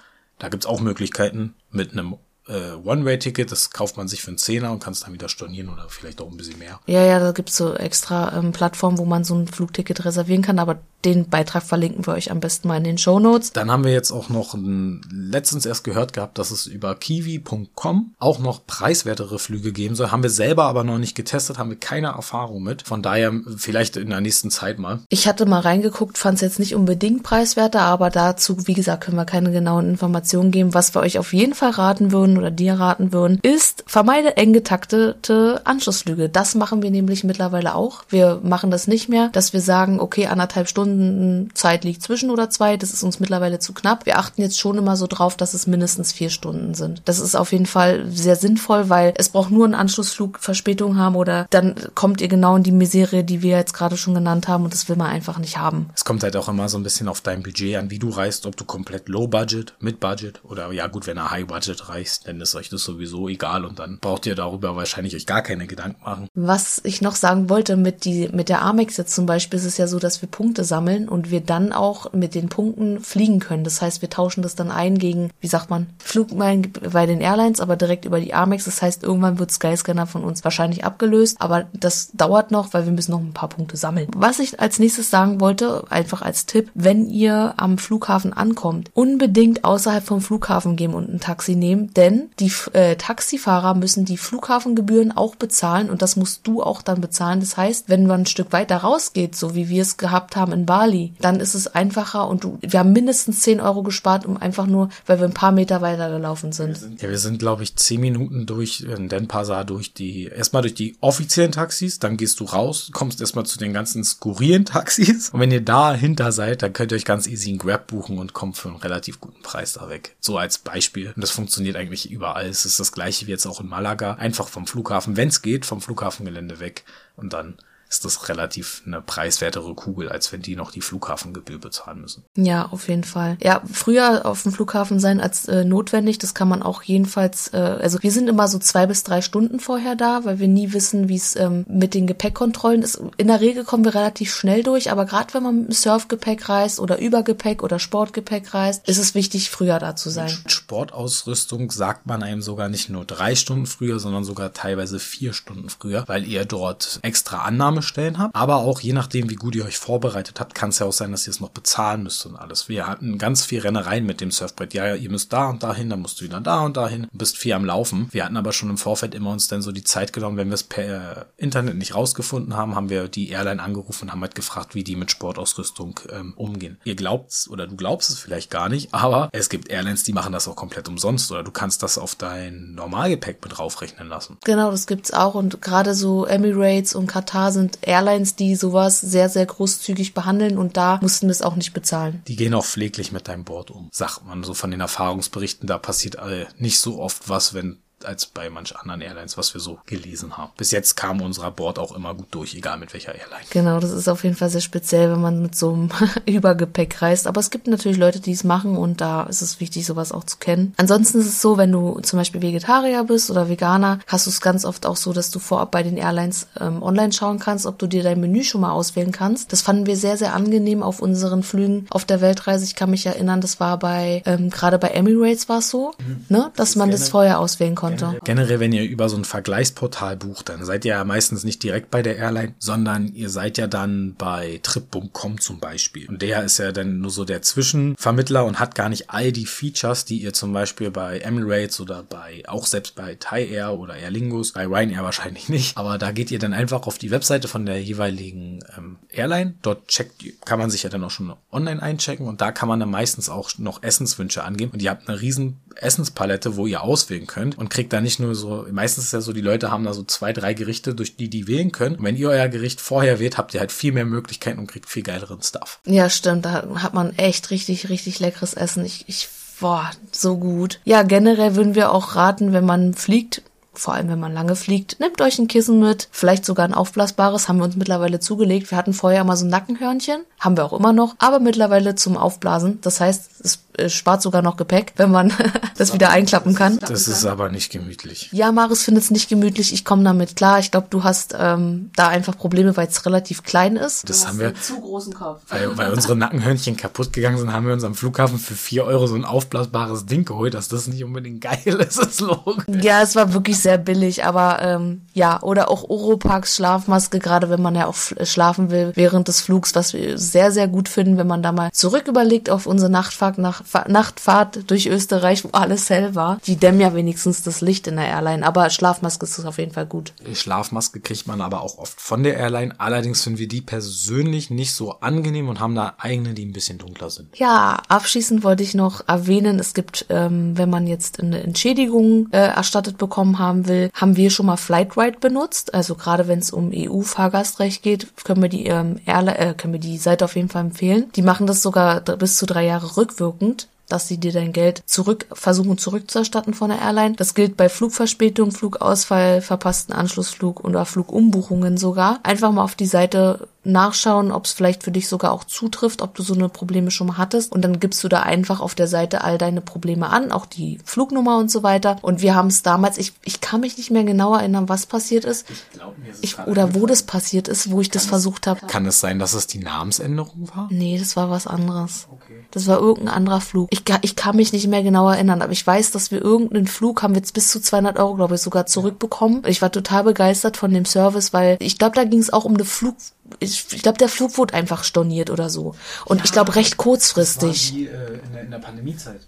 da 0.42 0.48
gibt's 0.48 0.66
auch 0.66 0.80
Möglichkeiten 0.80 1.54
mit 1.70 1.92
einem 1.92 2.16
äh, 2.52 2.88
One-Way-Ticket, 2.88 3.50
das 3.50 3.70
kauft 3.70 3.96
man 3.96 4.08
sich 4.08 4.22
für 4.22 4.28
einen 4.28 4.38
Zehner 4.38 4.70
und 4.72 4.82
kann 4.82 4.92
es 4.92 5.00
dann 5.00 5.12
wieder 5.12 5.28
stornieren 5.28 5.68
oder 5.68 5.86
vielleicht 5.88 6.20
auch 6.20 6.30
ein 6.30 6.36
bisschen 6.36 6.58
mehr. 6.58 6.80
Ja, 6.86 7.04
ja, 7.04 7.18
da 7.18 7.32
gibt's 7.32 7.56
so 7.56 7.74
extra 7.74 8.36
ähm, 8.36 8.52
Plattformen, 8.52 8.98
wo 8.98 9.04
man 9.04 9.24
so 9.24 9.34
ein 9.34 9.46
Flugticket 9.46 10.04
reservieren 10.04 10.42
kann, 10.42 10.58
aber 10.58 10.78
den 11.04 11.28
Beitrag 11.28 11.64
verlinken 11.64 12.06
wir 12.06 12.14
euch 12.14 12.30
am 12.30 12.40
besten 12.40 12.68
mal 12.68 12.76
in 12.76 12.84
den 12.84 12.98
Show 12.98 13.18
Notes. 13.18 13.52
Dann 13.52 13.70
haben 13.70 13.84
wir 13.84 13.92
jetzt 13.92 14.12
auch 14.12 14.28
noch 14.28 14.54
ein, 14.54 15.00
letztens 15.10 15.66
erst 15.66 15.84
gehört 15.84 16.12
gehabt, 16.12 16.38
dass 16.38 16.50
es 16.50 16.66
über 16.66 16.94
kiwi.com 16.94 18.14
auch 18.18 18.38
noch 18.38 18.66
preiswertere 18.66 19.38
Flüge 19.38 19.72
geben 19.72 19.94
soll. 19.94 20.10
Haben 20.10 20.22
wir 20.22 20.30
selber 20.30 20.64
aber 20.64 20.84
noch 20.84 20.98
nicht 20.98 21.16
getestet, 21.16 21.58
haben 21.58 21.70
wir 21.70 21.78
keine 21.78 22.08
Erfahrung 22.08 22.62
mit. 22.62 22.82
Von 22.82 23.02
daher 23.02 23.32
vielleicht 23.56 23.96
in 23.96 24.10
der 24.10 24.20
nächsten 24.20 24.50
Zeit 24.50 24.78
mal. 24.78 25.00
Ich 25.08 25.26
hatte 25.26 25.46
mal 25.46 25.60
reingeguckt, 25.60 26.18
fand 26.18 26.36
es 26.36 26.40
jetzt 26.40 26.58
nicht 26.60 26.74
unbedingt 26.74 27.22
preiswerter, 27.24 27.80
aber 27.80 28.10
dazu, 28.10 28.66
wie 28.66 28.74
gesagt, 28.74 29.04
können 29.04 29.16
wir 29.16 29.24
keine 29.24 29.50
genauen 29.50 29.88
Informationen 29.88 30.52
geben. 30.52 30.74
Was 30.74 30.94
wir 30.94 31.00
euch 31.00 31.18
auf 31.18 31.32
jeden 31.32 31.54
Fall 31.54 31.70
raten 31.70 32.12
würden 32.12 32.36
oder 32.42 32.50
dir 32.50 32.74
raten 32.74 33.12
würden, 33.12 33.38
ist, 33.42 33.84
vermeide 33.86 34.36
eng 34.36 34.52
getaktete 34.52 35.62
Anschlussflüge. 35.64 36.28
Das 36.28 36.54
machen 36.54 36.82
wir 36.82 36.90
nämlich 36.90 37.22
mittlerweile 37.24 37.74
auch. 37.74 38.02
Wir 38.08 38.40
machen 38.42 38.70
das 38.70 38.88
nicht 38.88 39.08
mehr, 39.08 39.28
dass 39.32 39.52
wir 39.52 39.60
sagen, 39.60 40.00
okay, 40.00 40.26
anderthalb 40.26 40.68
Stunden 40.68 41.50
Zeit 41.54 41.84
liegt 41.84 42.02
zwischen 42.02 42.30
oder 42.30 42.50
zwei. 42.50 42.76
Das 42.76 42.92
ist 42.92 43.04
uns 43.04 43.20
mittlerweile 43.20 43.60
zu 43.60 43.72
knapp. 43.72 44.06
Wir 44.06 44.18
achten 44.18 44.42
jetzt 44.42 44.58
schon 44.58 44.76
immer 44.76 44.96
so 44.96 45.06
drauf, 45.06 45.36
dass 45.36 45.54
es 45.54 45.66
mindestens 45.66 46.12
vier 46.12 46.30
Stunden 46.30 46.74
sind. 46.74 47.02
Das 47.04 47.20
ist 47.20 47.36
auf 47.36 47.52
jeden 47.52 47.66
Fall 47.66 48.06
sehr 48.10 48.36
sinnvoll, 48.36 48.88
weil 48.88 49.14
es 49.16 49.28
braucht 49.28 49.50
nur 49.50 49.64
einen 49.64 49.74
Anschlussflug 49.74 50.40
Verspätung 50.40 50.98
haben 50.98 51.14
oder 51.14 51.46
dann 51.50 51.76
kommt 51.94 52.20
ihr 52.20 52.28
genau 52.28 52.56
in 52.56 52.64
die 52.64 52.72
Misere, 52.72 53.22
die 53.22 53.42
wir 53.42 53.56
jetzt 53.56 53.74
gerade 53.74 53.96
schon 53.96 54.14
genannt 54.14 54.48
haben 54.48 54.64
und 54.64 54.72
das 54.72 54.88
will 54.88 54.96
man 54.96 55.08
einfach 55.08 55.38
nicht 55.38 55.58
haben. 55.58 55.90
Es 55.94 56.04
kommt 56.04 56.24
halt 56.24 56.36
auch 56.36 56.48
immer 56.48 56.68
so 56.68 56.78
ein 56.78 56.82
bisschen 56.82 57.08
auf 57.08 57.20
dein 57.20 57.42
Budget 57.42 57.76
an, 57.76 57.90
wie 57.90 57.98
du 58.00 58.08
reist, 58.08 58.46
ob 58.46 58.56
du 58.56 58.64
komplett 58.64 59.08
Low 59.08 59.28
Budget, 59.28 59.74
Mid 59.78 60.00
Budget 60.00 60.40
oder 60.44 60.72
ja 60.72 60.88
gut, 60.88 61.06
wenn 61.06 61.16
er 61.16 61.30
High 61.30 61.46
Budget 61.46 61.88
reist, 61.88 62.21
dann 62.24 62.40
ist 62.40 62.54
euch 62.54 62.68
das 62.68 62.82
sowieso 62.82 63.28
egal 63.28 63.64
und 63.64 63.78
dann 63.78 63.98
braucht 63.98 64.26
ihr 64.26 64.34
darüber 64.34 64.76
wahrscheinlich 64.76 65.14
euch 65.14 65.26
gar 65.26 65.42
keine 65.42 65.66
Gedanken 65.66 66.02
machen. 66.04 66.28
Was 66.34 66.80
ich 66.84 67.02
noch 67.02 67.14
sagen 67.14 67.48
wollte 67.48 67.76
mit 67.76 68.04
die 68.04 68.28
mit 68.32 68.48
der 68.48 68.62
Amex 68.62 68.96
jetzt 68.96 69.14
zum 69.14 69.26
Beispiel 69.26 69.58
ist 69.58 69.64
es 69.64 69.78
ja 69.78 69.86
so, 69.86 69.98
dass 69.98 70.22
wir 70.22 70.28
Punkte 70.28 70.64
sammeln 70.64 71.08
und 71.08 71.30
wir 71.30 71.40
dann 71.40 71.72
auch 71.72 72.12
mit 72.12 72.34
den 72.34 72.48
Punkten 72.48 73.00
fliegen 73.00 73.40
können. 73.40 73.64
Das 73.64 73.82
heißt, 73.82 74.02
wir 74.02 74.10
tauschen 74.10 74.42
das 74.42 74.54
dann 74.54 74.70
ein 74.70 74.98
gegen, 74.98 75.30
wie 75.40 75.46
sagt 75.46 75.70
man, 75.70 75.86
Flugmeilen 75.98 76.72
bei 76.92 77.06
den 77.06 77.20
Airlines, 77.20 77.60
aber 77.60 77.76
direkt 77.76 78.04
über 78.04 78.20
die 78.20 78.34
Amex. 78.34 78.64
Das 78.64 78.82
heißt, 78.82 79.02
irgendwann 79.02 79.38
wird 79.38 79.50
Skyscanner 79.50 80.06
von 80.06 80.24
uns 80.24 80.44
wahrscheinlich 80.44 80.84
abgelöst, 80.84 81.36
aber 81.40 81.66
das 81.72 82.10
dauert 82.12 82.50
noch, 82.50 82.72
weil 82.72 82.84
wir 82.84 82.92
müssen 82.92 83.12
noch 83.12 83.20
ein 83.20 83.34
paar 83.34 83.48
Punkte 83.48 83.76
sammeln. 83.76 84.08
Was 84.16 84.38
ich 84.38 84.60
als 84.60 84.78
nächstes 84.78 85.10
sagen 85.10 85.40
wollte, 85.40 85.84
einfach 85.90 86.22
als 86.22 86.46
Tipp, 86.46 86.70
wenn 86.74 87.08
ihr 87.08 87.54
am 87.56 87.78
Flughafen 87.78 88.32
ankommt, 88.32 88.90
unbedingt 88.94 89.64
außerhalb 89.64 90.04
vom 90.04 90.20
Flughafen 90.20 90.76
gehen 90.76 90.94
und 90.94 91.12
ein 91.12 91.20
Taxi 91.20 91.54
nehmen, 91.54 91.92
denn 91.94 92.11
die 92.40 92.52
äh, 92.72 92.96
Taxifahrer 92.96 93.74
müssen 93.74 94.04
die 94.04 94.16
Flughafengebühren 94.16 95.12
auch 95.12 95.36
bezahlen 95.36 95.90
und 95.90 96.02
das 96.02 96.16
musst 96.16 96.46
du 96.46 96.62
auch 96.62 96.82
dann 96.82 97.00
bezahlen. 97.00 97.40
Das 97.40 97.56
heißt, 97.56 97.88
wenn 97.88 98.06
man 98.06 98.22
ein 98.22 98.26
Stück 98.26 98.52
weiter 98.52 98.78
rausgeht, 98.78 99.36
so 99.36 99.54
wie 99.54 99.68
wir 99.68 99.82
es 99.82 99.96
gehabt 99.96 100.36
haben 100.36 100.52
in 100.52 100.66
Bali, 100.66 101.12
dann 101.20 101.40
ist 101.40 101.54
es 101.54 101.66
einfacher 101.66 102.28
und 102.28 102.44
du, 102.44 102.58
wir 102.60 102.80
haben 102.80 102.92
mindestens 102.92 103.40
10 103.40 103.60
Euro 103.60 103.82
gespart, 103.82 104.26
um 104.26 104.36
einfach 104.36 104.66
nur, 104.66 104.88
weil 105.06 105.18
wir 105.18 105.26
ein 105.26 105.34
paar 105.34 105.52
Meter 105.52 105.80
weiter 105.80 106.10
gelaufen 106.10 106.52
sind. 106.52 106.80
Ja, 107.00 107.08
wir 107.08 107.18
sind, 107.18 107.38
glaube 107.38 107.62
ich, 107.62 107.76
10 107.76 108.00
Minuten 108.00 108.46
durch 108.46 108.80
in 108.80 109.08
Denpasar 109.08 109.64
durch 109.64 109.92
die, 109.92 110.24
erstmal 110.24 110.62
durch 110.62 110.74
die 110.74 110.96
offiziellen 111.00 111.52
Taxis, 111.52 111.98
dann 111.98 112.16
gehst 112.16 112.40
du 112.40 112.44
raus, 112.44 112.90
kommst 112.92 113.20
erstmal 113.20 113.46
zu 113.46 113.58
den 113.58 113.72
ganzen 113.72 114.04
skurrilen 114.04 114.64
Taxis 114.64 115.30
und 115.30 115.40
wenn 115.40 115.50
ihr 115.50 115.60
dahinter 115.64 116.32
seid, 116.32 116.62
dann 116.62 116.72
könnt 116.72 116.92
ihr 116.92 116.96
euch 116.96 117.04
ganz 117.04 117.26
easy 117.26 117.50
einen 117.50 117.58
Grab 117.58 117.86
buchen 117.86 118.18
und 118.18 118.32
kommt 118.32 118.56
für 118.56 118.68
einen 118.68 118.78
relativ 118.78 119.20
guten 119.20 119.42
Preis 119.42 119.74
da 119.74 119.88
weg. 119.88 120.16
So 120.20 120.38
als 120.38 120.58
Beispiel. 120.58 121.12
Und 121.14 121.22
das 121.22 121.30
funktioniert 121.30 121.76
eigentlich 121.76 122.01
überall. 122.10 122.46
Es 122.46 122.64
ist 122.64 122.80
das 122.80 122.92
gleiche 122.92 123.26
wie 123.26 123.30
jetzt 123.30 123.46
auch 123.46 123.60
in 123.60 123.68
Malaga. 123.68 124.14
Einfach 124.14 124.48
vom 124.48 124.66
Flughafen, 124.66 125.16
wenn 125.16 125.28
es 125.28 125.42
geht, 125.42 125.66
vom 125.66 125.80
Flughafengelände 125.80 126.60
weg 126.60 126.84
und 127.16 127.32
dann 127.32 127.56
ist 127.92 128.06
das 128.06 128.30
relativ 128.30 128.82
eine 128.86 129.02
preiswertere 129.02 129.74
Kugel, 129.74 130.08
als 130.08 130.32
wenn 130.32 130.40
die 130.40 130.56
noch 130.56 130.70
die 130.70 130.80
Flughafengebühr 130.80 131.58
bezahlen 131.58 132.00
müssen. 132.00 132.24
Ja, 132.36 132.66
auf 132.70 132.88
jeden 132.88 133.04
Fall. 133.04 133.36
Ja, 133.42 133.60
früher 133.70 134.24
auf 134.24 134.44
dem 134.44 134.52
Flughafen 134.52 134.98
sein 134.98 135.20
als 135.20 135.46
äh, 135.46 135.62
notwendig, 135.64 136.16
das 136.16 136.32
kann 136.32 136.48
man 136.48 136.62
auch 136.62 136.82
jedenfalls, 136.82 137.48
äh, 137.52 137.58
also 137.58 138.02
wir 138.02 138.10
sind 138.10 138.30
immer 138.30 138.48
so 138.48 138.58
zwei 138.58 138.86
bis 138.86 139.04
drei 139.04 139.20
Stunden 139.20 139.60
vorher 139.60 139.94
da, 139.94 140.24
weil 140.24 140.38
wir 140.38 140.48
nie 140.48 140.72
wissen, 140.72 141.10
wie 141.10 141.16
es 141.16 141.36
ähm, 141.36 141.66
mit 141.68 141.92
den 141.92 142.06
Gepäckkontrollen 142.06 142.80
ist. 142.82 142.98
In 143.18 143.26
der 143.26 143.42
Regel 143.42 143.62
kommen 143.64 143.84
wir 143.84 143.94
relativ 143.94 144.34
schnell 144.34 144.62
durch, 144.62 144.90
aber 144.90 145.04
gerade 145.04 145.34
wenn 145.34 145.42
man 145.42 145.62
mit 145.64 145.74
Surfgepäck 145.74 146.48
reist 146.48 146.80
oder 146.80 146.98
Übergepäck 146.98 147.62
oder 147.62 147.78
Sportgepäck 147.78 148.54
reist, 148.54 148.88
ist 148.88 148.98
es 148.98 149.14
wichtig, 149.14 149.50
früher 149.50 149.78
da 149.78 149.96
zu 149.96 150.08
sein. 150.08 150.32
Mit 150.44 150.52
Sportausrüstung 150.52 151.70
sagt 151.70 152.06
man 152.06 152.22
einem 152.22 152.40
sogar 152.40 152.70
nicht 152.70 152.88
nur 152.88 153.04
drei 153.04 153.34
Stunden 153.34 153.66
früher, 153.66 153.98
sondern 153.98 154.24
sogar 154.24 154.54
teilweise 154.54 154.98
vier 154.98 155.34
Stunden 155.34 155.68
früher, 155.68 156.04
weil 156.06 156.26
ihr 156.26 156.46
dort 156.46 156.98
extra 157.02 157.42
Annahme 157.42 157.81
Stellen 157.82 158.18
habt. 158.18 158.34
Aber 158.34 158.56
auch 158.56 158.80
je 158.80 158.92
nachdem, 158.92 159.30
wie 159.30 159.36
gut 159.36 159.54
ihr 159.54 159.64
euch 159.64 159.78
vorbereitet 159.78 160.40
habt, 160.40 160.54
kann 160.54 160.70
es 160.70 160.78
ja 160.78 160.86
auch 160.86 160.92
sein, 160.92 161.12
dass 161.12 161.26
ihr 161.26 161.32
es 161.32 161.40
noch 161.40 161.50
bezahlen 161.50 162.02
müsst 162.02 162.24
und 162.26 162.36
alles. 162.36 162.68
Wir 162.68 162.86
hatten 162.86 163.18
ganz 163.18 163.44
viel 163.44 163.60
Rennereien 163.60 164.06
mit 164.06 164.20
dem 164.20 164.30
Surfbrett. 164.30 164.74
Ja, 164.74 164.94
ihr 164.94 165.10
müsst 165.10 165.32
da 165.32 165.48
und 165.48 165.62
dahin, 165.62 165.90
dann 165.90 166.00
musst 166.00 166.20
du 166.20 166.24
wieder 166.24 166.40
da 166.40 166.60
und 166.60 166.76
dahin, 166.76 167.06
bist 167.12 167.36
viel 167.36 167.52
am 167.52 167.64
Laufen. 167.64 168.08
Wir 168.10 168.24
hatten 168.24 168.36
aber 168.36 168.52
schon 168.52 168.70
im 168.70 168.78
Vorfeld 168.78 169.14
immer 169.14 169.30
uns 169.30 169.48
dann 169.48 169.62
so 169.62 169.72
die 169.72 169.84
Zeit 169.84 170.12
genommen, 170.12 170.36
wenn 170.36 170.48
wir 170.48 170.54
es 170.54 170.62
per 170.64 171.26
Internet 171.36 171.76
nicht 171.76 171.94
rausgefunden 171.94 172.56
haben, 172.56 172.74
haben 172.74 172.90
wir 172.90 173.08
die 173.08 173.30
Airline 173.30 173.62
angerufen 173.62 174.04
und 174.04 174.12
haben 174.12 174.20
halt 174.22 174.34
gefragt, 174.34 174.74
wie 174.74 174.84
die 174.84 174.96
mit 174.96 175.10
Sportausrüstung 175.10 176.00
ähm, 176.10 176.34
umgehen. 176.36 176.78
Ihr 176.84 176.96
glaubt's 176.96 177.48
oder 177.48 177.66
du 177.66 177.76
glaubst 177.76 178.10
es 178.10 178.18
vielleicht 178.18 178.50
gar 178.50 178.68
nicht, 178.68 178.94
aber 178.94 179.28
es 179.32 179.48
gibt 179.48 179.70
Airlines, 179.70 180.04
die 180.04 180.12
machen 180.12 180.32
das 180.32 180.48
auch 180.48 180.56
komplett 180.56 180.88
umsonst 180.88 181.30
oder 181.30 181.42
du 181.42 181.50
kannst 181.50 181.82
das 181.82 181.98
auf 181.98 182.14
dein 182.14 182.72
Normalgepäck 182.74 183.42
mit 183.42 183.58
draufrechnen 183.58 184.08
lassen. 184.08 184.38
Genau, 184.44 184.70
das 184.70 184.86
gibt's 184.86 185.12
auch 185.12 185.34
und 185.34 185.60
gerade 185.60 185.94
so 185.94 186.26
Emirates 186.26 186.94
und 186.94 187.06
Katar 187.06 187.52
sind 187.52 187.71
Airlines, 187.82 188.36
die 188.36 188.54
sowas 188.56 189.00
sehr, 189.00 189.28
sehr 189.28 189.46
großzügig 189.46 190.14
behandeln 190.14 190.58
und 190.58 190.76
da 190.76 190.98
mussten 191.02 191.26
wir 191.26 191.32
es 191.32 191.42
auch 191.42 191.56
nicht 191.56 191.72
bezahlen. 191.72 192.22
Die 192.28 192.36
gehen 192.36 192.54
auch 192.54 192.64
pfleglich 192.64 193.12
mit 193.12 193.28
deinem 193.28 193.44
Board 193.44 193.70
um, 193.70 193.88
sagt 193.92 194.24
man 194.24 194.44
so 194.44 194.54
von 194.54 194.70
den 194.70 194.80
Erfahrungsberichten. 194.80 195.66
Da 195.66 195.78
passiert 195.78 196.16
äh, 196.16 196.46
nicht 196.58 196.78
so 196.78 196.98
oft 197.00 197.28
was, 197.28 197.54
wenn 197.54 197.81
als 198.04 198.26
bei 198.26 198.50
manch 198.50 198.76
anderen 198.76 199.00
Airlines, 199.00 199.36
was 199.38 199.54
wir 199.54 199.60
so 199.60 199.78
gelesen 199.86 200.36
haben. 200.36 200.52
Bis 200.56 200.70
jetzt 200.70 200.96
kam 200.96 201.20
unser 201.20 201.50
Board 201.50 201.78
auch 201.78 201.94
immer 201.94 202.14
gut 202.14 202.28
durch, 202.30 202.54
egal 202.54 202.78
mit 202.78 202.92
welcher 202.92 203.14
Airline. 203.14 203.44
Genau, 203.50 203.80
das 203.80 203.92
ist 203.92 204.08
auf 204.08 204.24
jeden 204.24 204.36
Fall 204.36 204.50
sehr 204.50 204.60
speziell, 204.60 205.10
wenn 205.10 205.20
man 205.20 205.42
mit 205.42 205.54
so 205.54 205.72
einem 205.72 205.90
Übergepäck 206.26 207.00
reist. 207.02 207.26
Aber 207.26 207.40
es 207.40 207.50
gibt 207.50 207.66
natürlich 207.66 207.98
Leute, 207.98 208.20
die 208.20 208.32
es 208.32 208.44
machen 208.44 208.76
und 208.76 209.00
da 209.00 209.24
ist 209.24 209.42
es 209.42 209.60
wichtig, 209.60 209.86
sowas 209.86 210.12
auch 210.12 210.24
zu 210.24 210.38
kennen. 210.38 210.74
Ansonsten 210.76 211.20
ist 211.20 211.26
es 211.26 211.40
so, 211.40 211.56
wenn 211.56 211.72
du 211.72 212.00
zum 212.00 212.18
Beispiel 212.18 212.42
Vegetarier 212.42 213.04
bist 213.04 213.30
oder 213.30 213.48
Veganer, 213.48 214.00
hast 214.06 214.26
du 214.26 214.30
es 214.30 214.40
ganz 214.40 214.64
oft 214.64 214.86
auch 214.86 214.96
so, 214.96 215.12
dass 215.12 215.30
du 215.30 215.38
vorab 215.38 215.70
bei 215.70 215.82
den 215.82 215.96
Airlines 215.96 216.48
ähm, 216.60 216.82
online 216.82 217.12
schauen 217.12 217.38
kannst, 217.38 217.66
ob 217.66 217.78
du 217.78 217.86
dir 217.86 218.02
dein 218.02 218.20
Menü 218.20 218.42
schon 218.44 218.60
mal 218.60 218.72
auswählen 218.72 219.12
kannst. 219.12 219.52
Das 219.52 219.62
fanden 219.62 219.86
wir 219.86 219.96
sehr, 219.96 220.16
sehr 220.16 220.34
angenehm 220.34 220.82
auf 220.82 221.00
unseren 221.00 221.42
Flügen 221.42 221.86
auf 221.90 222.04
der 222.04 222.20
Weltreise. 222.20 222.64
Ich 222.64 222.74
kann 222.74 222.90
mich 222.90 223.06
erinnern, 223.06 223.40
das 223.40 223.60
war 223.60 223.78
bei, 223.78 224.22
ähm, 224.26 224.50
gerade 224.50 224.78
bei 224.78 224.88
Emirates 224.88 225.48
war 225.48 225.58
es 225.58 225.70
so, 225.70 225.92
mhm. 225.98 226.24
ne, 226.28 226.50
dass 226.56 226.70
das 226.70 226.76
man 226.76 226.90
das 226.90 227.08
vorher 227.08 227.38
auswählen 227.38 227.74
konnte 227.74 227.91
konnte. 227.98 228.18
Generell, 228.24 228.60
wenn 228.60 228.72
ihr 228.72 228.84
über 228.84 229.08
so 229.08 229.16
ein 229.16 229.24
Vergleichsportal 229.24 230.16
bucht, 230.16 230.48
dann 230.48 230.64
seid 230.64 230.84
ihr 230.84 230.94
ja 230.94 231.04
meistens 231.04 231.44
nicht 231.44 231.62
direkt 231.62 231.90
bei 231.90 232.02
der 232.02 232.16
Airline, 232.16 232.54
sondern 232.58 233.08
ihr 233.14 233.30
seid 233.30 233.58
ja 233.58 233.66
dann 233.66 234.14
bei 234.16 234.60
trip.com 234.62 235.40
zum 235.40 235.58
Beispiel. 235.58 236.08
Und 236.08 236.22
der 236.22 236.44
ist 236.44 236.58
ja 236.58 236.72
dann 236.72 237.00
nur 237.00 237.10
so 237.10 237.24
der 237.24 237.42
Zwischenvermittler 237.42 238.44
und 238.44 238.58
hat 238.58 238.74
gar 238.74 238.88
nicht 238.88 239.10
all 239.10 239.32
die 239.32 239.46
Features, 239.46 240.04
die 240.04 240.18
ihr 240.18 240.32
zum 240.32 240.52
Beispiel 240.52 240.90
bei 240.90 241.18
Emirates 241.18 241.80
oder 241.80 242.02
bei, 242.02 242.42
auch 242.46 242.66
selbst 242.66 242.94
bei 242.94 243.16
Thai 243.16 243.46
Air 243.46 243.78
oder 243.78 243.96
Air 243.96 244.10
Lingus, 244.10 244.52
bei 244.52 244.66
Ryanair 244.66 245.02
wahrscheinlich 245.02 245.48
nicht. 245.48 245.76
Aber 245.76 245.98
da 245.98 246.12
geht 246.12 246.30
ihr 246.30 246.38
dann 246.38 246.52
einfach 246.52 246.86
auf 246.86 246.98
die 246.98 247.10
Webseite 247.10 247.48
von 247.48 247.66
der 247.66 247.82
jeweiligen 247.82 248.60
ähm, 248.76 248.98
Airline. 249.08 249.54
Dort 249.62 249.88
checkt, 249.88 250.22
kann 250.44 250.58
man 250.58 250.70
sich 250.70 250.82
ja 250.82 250.90
dann 250.90 251.04
auch 251.04 251.10
schon 251.10 251.32
online 251.50 251.82
einchecken 251.82 252.26
und 252.26 252.40
da 252.40 252.52
kann 252.52 252.68
man 252.68 252.80
dann 252.80 252.90
meistens 252.90 253.28
auch 253.28 253.50
noch 253.58 253.82
Essenswünsche 253.82 254.44
angeben. 254.44 254.72
Und 254.72 254.82
ihr 254.82 254.90
habt 254.90 255.08
eine 255.08 255.20
riesen 255.20 255.60
Essenspalette, 255.76 256.56
wo 256.56 256.66
ihr 256.66 256.82
auswählen 256.82 257.26
könnt 257.26 257.58
und 257.58 257.70
kriegt 257.70 257.81
da 257.88 258.00
nicht 258.00 258.20
nur 258.20 258.34
so, 258.34 258.66
meistens 258.70 259.04
ist 259.04 259.12
ja 259.12 259.20
so, 259.20 259.32
die 259.32 259.40
Leute 259.40 259.70
haben 259.70 259.84
da 259.84 259.92
so 259.92 260.02
zwei, 260.02 260.32
drei 260.32 260.54
Gerichte, 260.54 260.94
durch 260.94 261.16
die 261.16 261.28
die 261.28 261.46
wählen 261.48 261.72
können. 261.72 261.96
Und 261.96 262.04
wenn 262.04 262.16
ihr 262.16 262.28
euer 262.28 262.48
Gericht 262.48 262.80
vorher 262.80 263.18
wählt, 263.18 263.38
habt 263.38 263.54
ihr 263.54 263.60
halt 263.60 263.72
viel 263.72 263.92
mehr 263.92 264.04
Möglichkeiten 264.04 264.58
und 264.58 264.66
kriegt 264.66 264.88
viel 264.88 265.02
geileren 265.02 265.42
Stuff. 265.42 265.80
Ja, 265.84 266.10
stimmt. 266.10 266.44
Da 266.44 266.66
hat 266.76 266.94
man 266.94 267.16
echt 267.18 267.50
richtig, 267.50 267.88
richtig 267.88 268.20
leckeres 268.20 268.54
Essen. 268.54 268.84
Ich, 268.84 269.04
ich 269.08 269.28
Boah, 269.62 269.92
so 270.10 270.38
gut. 270.38 270.80
Ja, 270.82 271.04
generell 271.04 271.54
würden 271.54 271.76
wir 271.76 271.92
auch 271.92 272.16
raten, 272.16 272.52
wenn 272.52 272.64
man 272.64 272.94
fliegt, 272.94 273.42
vor 273.72 273.94
allem 273.94 274.08
wenn 274.08 274.18
man 274.18 274.34
lange 274.34 274.56
fliegt, 274.56 274.98
nehmt 274.98 275.20
euch 275.20 275.38
ein 275.38 275.46
Kissen 275.46 275.78
mit, 275.78 276.08
vielleicht 276.10 276.44
sogar 276.44 276.66
ein 276.66 276.74
aufblasbares, 276.74 277.48
haben 277.48 277.58
wir 277.58 277.64
uns 277.64 277.76
mittlerweile 277.76 278.18
zugelegt. 278.18 278.72
Wir 278.72 278.76
hatten 278.76 278.92
vorher 278.92 279.20
immer 279.20 279.36
so 279.36 279.46
ein 279.46 279.50
Nackenhörnchen, 279.50 280.24
haben 280.40 280.56
wir 280.56 280.64
auch 280.64 280.72
immer 280.72 280.92
noch, 280.92 281.14
aber 281.18 281.38
mittlerweile 281.38 281.94
zum 281.94 282.16
Aufblasen. 282.16 282.80
Das 282.82 283.00
heißt, 283.00 283.40
es 283.44 283.60
spart 283.88 284.22
sogar 284.22 284.42
noch 284.42 284.56
Gepäck, 284.56 284.92
wenn 284.96 285.10
man 285.10 285.32
das 285.76 285.92
wieder 285.94 286.10
einklappen 286.10 286.54
kann. 286.54 286.78
Das 286.78 287.08
ist 287.08 287.24
aber 287.24 287.48
nicht 287.48 287.72
gemütlich. 287.72 288.28
Ja, 288.32 288.52
Maris 288.52 288.82
findet 288.82 289.04
es 289.04 289.10
nicht 289.10 289.28
gemütlich. 289.28 289.72
Ich 289.72 289.84
komme 289.84 290.04
damit 290.04 290.36
klar. 290.36 290.58
Ich 290.58 290.70
glaube, 290.70 290.88
du 290.90 291.04
hast 291.04 291.34
ähm, 291.38 291.90
da 291.96 292.08
einfach 292.08 292.36
Probleme, 292.36 292.76
weil 292.76 292.88
es 292.88 293.04
relativ 293.06 293.42
klein 293.42 293.76
ist. 293.76 294.08
Das 294.08 294.26
haben 294.26 294.38
wir. 294.38 294.54
Zu 294.54 294.80
großen 294.80 295.14
Kopf. 295.14 295.42
Weil, 295.48 295.76
weil 295.76 295.92
unsere 295.92 296.16
Nackenhörnchen 296.16 296.76
kaputt 296.76 297.12
gegangen 297.12 297.38
sind, 297.38 297.52
haben 297.52 297.66
wir 297.66 297.72
uns 297.72 297.84
am 297.84 297.94
Flughafen 297.94 298.38
für 298.38 298.54
vier 298.54 298.84
Euro 298.84 299.06
so 299.06 299.14
ein 299.14 299.24
aufblasbares 299.24 300.06
Ding 300.06 300.24
geholt, 300.24 300.54
dass 300.54 300.68
das 300.68 300.86
nicht 300.86 301.04
unbedingt 301.04 301.40
geil 301.40 301.84
ist. 301.88 301.98
ist 302.12 302.20
logisch. 302.20 302.82
Ja, 302.82 303.02
es 303.02 303.16
war 303.16 303.32
wirklich 303.32 303.58
sehr 303.58 303.78
billig, 303.78 304.24
aber 304.24 304.60
ähm, 304.60 305.02
ja, 305.14 305.42
oder 305.42 305.70
auch 305.70 305.88
Oropax 305.88 306.56
Schlafmaske, 306.56 307.18
gerade 307.18 307.50
wenn 307.50 307.62
man 307.62 307.74
ja 307.74 307.86
auch 307.86 307.96
schlafen 308.22 308.70
will 308.70 308.92
während 308.94 309.28
des 309.28 309.40
Flugs, 309.40 309.74
was 309.74 309.92
wir 309.92 310.18
sehr, 310.18 310.52
sehr 310.52 310.68
gut 310.68 310.88
finden, 310.88 311.16
wenn 311.18 311.26
man 311.26 311.42
da 311.42 311.52
mal 311.52 311.70
zurück 311.72 312.08
überlegt 312.08 312.50
auf 312.50 312.66
unsere 312.66 312.90
Nachtfahrt 312.90 313.38
nach 313.38 313.61
Nachtfahrt 313.88 314.70
durch 314.70 314.86
Österreich, 314.86 315.44
wo 315.44 315.50
alles 315.52 315.90
hell 315.90 316.14
war. 316.14 316.38
Die 316.46 316.56
dämmen 316.56 316.80
ja 316.80 316.94
wenigstens 316.94 317.42
das 317.42 317.60
Licht 317.60 317.86
in 317.86 317.96
der 317.96 318.06
Airline, 318.06 318.44
aber 318.46 318.70
Schlafmaske 318.70 319.24
ist 319.24 319.44
auf 319.44 319.58
jeden 319.58 319.72
Fall 319.72 319.86
gut. 319.86 320.12
Schlafmaske 320.32 321.00
kriegt 321.00 321.26
man 321.26 321.40
aber 321.40 321.62
auch 321.62 321.78
oft 321.78 322.00
von 322.00 322.22
der 322.22 322.36
Airline. 322.36 322.74
Allerdings 322.78 323.22
finden 323.22 323.38
wir 323.38 323.48
die 323.48 323.60
persönlich 323.60 324.50
nicht 324.50 324.74
so 324.74 325.00
angenehm 325.00 325.48
und 325.48 325.60
haben 325.60 325.74
da 325.74 325.94
eigene, 325.98 326.34
die 326.34 326.44
ein 326.44 326.52
bisschen 326.52 326.78
dunkler 326.78 327.10
sind. 327.10 327.36
Ja, 327.38 327.80
abschließend 327.88 328.44
wollte 328.44 328.62
ich 328.62 328.74
noch 328.74 329.06
erwähnen, 329.08 329.58
es 329.58 329.74
gibt, 329.74 330.06
ähm, 330.08 330.56
wenn 330.56 330.70
man 330.70 330.86
jetzt 330.86 331.20
eine 331.20 331.42
Entschädigung 331.42 332.28
äh, 332.32 332.38
erstattet 332.38 332.98
bekommen 332.98 333.38
haben 333.38 333.68
will, 333.68 333.90
haben 333.94 334.16
wir 334.16 334.30
schon 334.30 334.46
mal 334.46 334.56
Flightride 334.56 335.18
benutzt. 335.18 335.74
Also 335.74 335.94
gerade 335.94 336.28
wenn 336.28 336.38
es 336.38 336.50
um 336.50 336.70
EU-Fahrgastrecht 336.74 337.82
geht, 337.82 338.08
können 338.24 338.42
wir 338.42 338.48
die 338.48 338.66
ähm, 338.66 339.00
Airline, 339.06 339.38
äh, 339.38 339.54
können 339.54 339.72
wir 339.72 339.80
die 339.80 339.98
Seite 339.98 340.24
auf 340.24 340.36
jeden 340.36 340.48
Fall 340.48 340.62
empfehlen. 340.62 341.10
Die 341.16 341.22
machen 341.22 341.46
das 341.46 341.62
sogar 341.62 342.00
bis 342.00 342.36
zu 342.36 342.46
drei 342.46 342.64
Jahre 342.64 342.96
rückwirkend 342.96 343.51
dass 343.92 344.08
sie 344.08 344.18
dir 344.18 344.32
dein 344.32 344.52
Geld 344.52 344.82
zurück 344.86 345.26
versuchen 345.32 345.78
zurückzuerstatten 345.78 346.54
von 346.54 346.70
der 346.70 346.80
Airline. 346.80 347.14
Das 347.14 347.34
gilt 347.34 347.56
bei 347.56 347.68
Flugverspätung, 347.68 348.50
Flugausfall, 348.50 349.42
verpassten 349.42 349.94
Anschlussflug 349.94 350.64
oder 350.64 350.86
Flugumbuchungen 350.86 351.76
sogar. 351.76 352.18
Einfach 352.22 352.52
mal 352.52 352.64
auf 352.64 352.74
die 352.74 352.86
Seite 352.86 353.46
nachschauen, 353.64 354.32
ob 354.32 354.46
es 354.46 354.52
vielleicht 354.52 354.82
für 354.82 354.90
dich 354.90 355.08
sogar 355.08 355.32
auch 355.32 355.44
zutrifft, 355.44 356.02
ob 356.02 356.14
du 356.14 356.22
so 356.22 356.34
eine 356.34 356.48
Probleme 356.48 356.90
schon 356.90 357.06
mal 357.06 357.18
hattest. 357.18 357.52
Und 357.52 357.62
dann 357.62 357.78
gibst 357.78 358.02
du 358.02 358.08
da 358.08 358.20
einfach 358.20 358.60
auf 358.60 358.74
der 358.74 358.88
Seite 358.88 359.22
all 359.22 359.38
deine 359.38 359.60
Probleme 359.60 360.08
an, 360.08 360.32
auch 360.32 360.46
die 360.46 360.78
Flugnummer 360.84 361.38
und 361.38 361.50
so 361.50 361.62
weiter. 361.62 361.96
Und 362.02 362.22
wir 362.22 362.34
haben 362.34 362.48
es 362.48 362.62
damals, 362.62 362.98
ich, 362.98 363.12
ich 363.24 363.40
kann 363.40 363.60
mich 363.60 363.76
nicht 363.76 363.90
mehr 363.90 364.04
genau 364.04 364.34
erinnern, 364.34 364.68
was 364.68 364.86
passiert 364.86 365.24
ist. 365.24 365.48
Ich 365.48 365.70
glaube, 365.72 366.00
mir 366.00 366.10
ist 366.10 366.24
ich, 366.24 366.38
Oder 366.38 366.74
wo 366.74 366.86
das 366.86 367.04
passiert 367.04 367.48
ist, 367.48 367.70
wo 367.70 367.80
ich 367.80 367.90
das 367.90 368.06
versucht 368.06 368.46
habe. 368.46 368.66
Kann 368.66 368.86
es 368.86 369.00
sein, 369.00 369.18
dass 369.18 369.34
es 369.34 369.46
die 369.46 369.60
Namensänderung 369.60 370.48
war? 370.54 370.68
Nee, 370.70 370.98
das 370.98 371.16
war 371.16 371.30
was 371.30 371.46
anderes. 371.46 372.08
Okay. 372.10 372.44
Das 372.50 372.66
war 372.66 372.78
irgendein 372.80 373.14
anderer 373.14 373.40
Flug. 373.40 373.68
Ich, 373.70 373.82
ich 374.02 374.16
kann 374.16 374.36
mich 374.36 374.52
nicht 374.52 374.66
mehr 374.66 374.82
genau 374.82 375.08
erinnern, 375.08 375.40
aber 375.40 375.52
ich 375.52 375.66
weiß, 375.66 375.92
dass 375.92 376.10
wir 376.10 376.20
irgendeinen 376.20 376.66
Flug 376.66 377.02
haben 377.02 377.14
wir 377.14 377.20
jetzt 377.20 377.32
bis 377.32 377.48
zu 377.48 377.60
200 377.60 377.98
Euro, 377.98 378.14
glaube 378.16 378.34
ich, 378.34 378.40
sogar 378.40 378.66
zurückbekommen. 378.66 379.42
Ich 379.46 379.62
war 379.62 379.70
total 379.70 380.04
begeistert 380.04 380.56
von 380.56 380.72
dem 380.72 380.84
Service, 380.84 381.32
weil 381.32 381.56
ich 381.60 381.78
glaube, 381.78 381.94
da 381.94 382.04
ging 382.04 382.18
es 382.18 382.32
auch 382.32 382.44
um 382.44 382.54
eine 382.54 382.64
Flug 382.64 382.96
ich, 383.40 383.66
ich 383.72 383.82
glaube, 383.82 383.98
der 383.98 384.08
Flug 384.08 384.38
wurde 384.38 384.54
einfach 384.54 384.84
storniert 384.84 385.30
oder 385.30 385.50
so. 385.50 385.74
Und 386.04 386.18
ja, 386.18 386.24
ich 386.24 386.32
glaube, 386.32 386.54
recht 386.54 386.76
kurzfristig. 386.76 387.50
Das 387.50 387.72
war 387.72 387.78
die, 387.78 387.86
äh, 387.86 388.20
in, 388.26 388.32
der, 388.32 388.42
in 388.42 388.50
der 388.50 388.58
Pandemiezeit. 388.58 389.20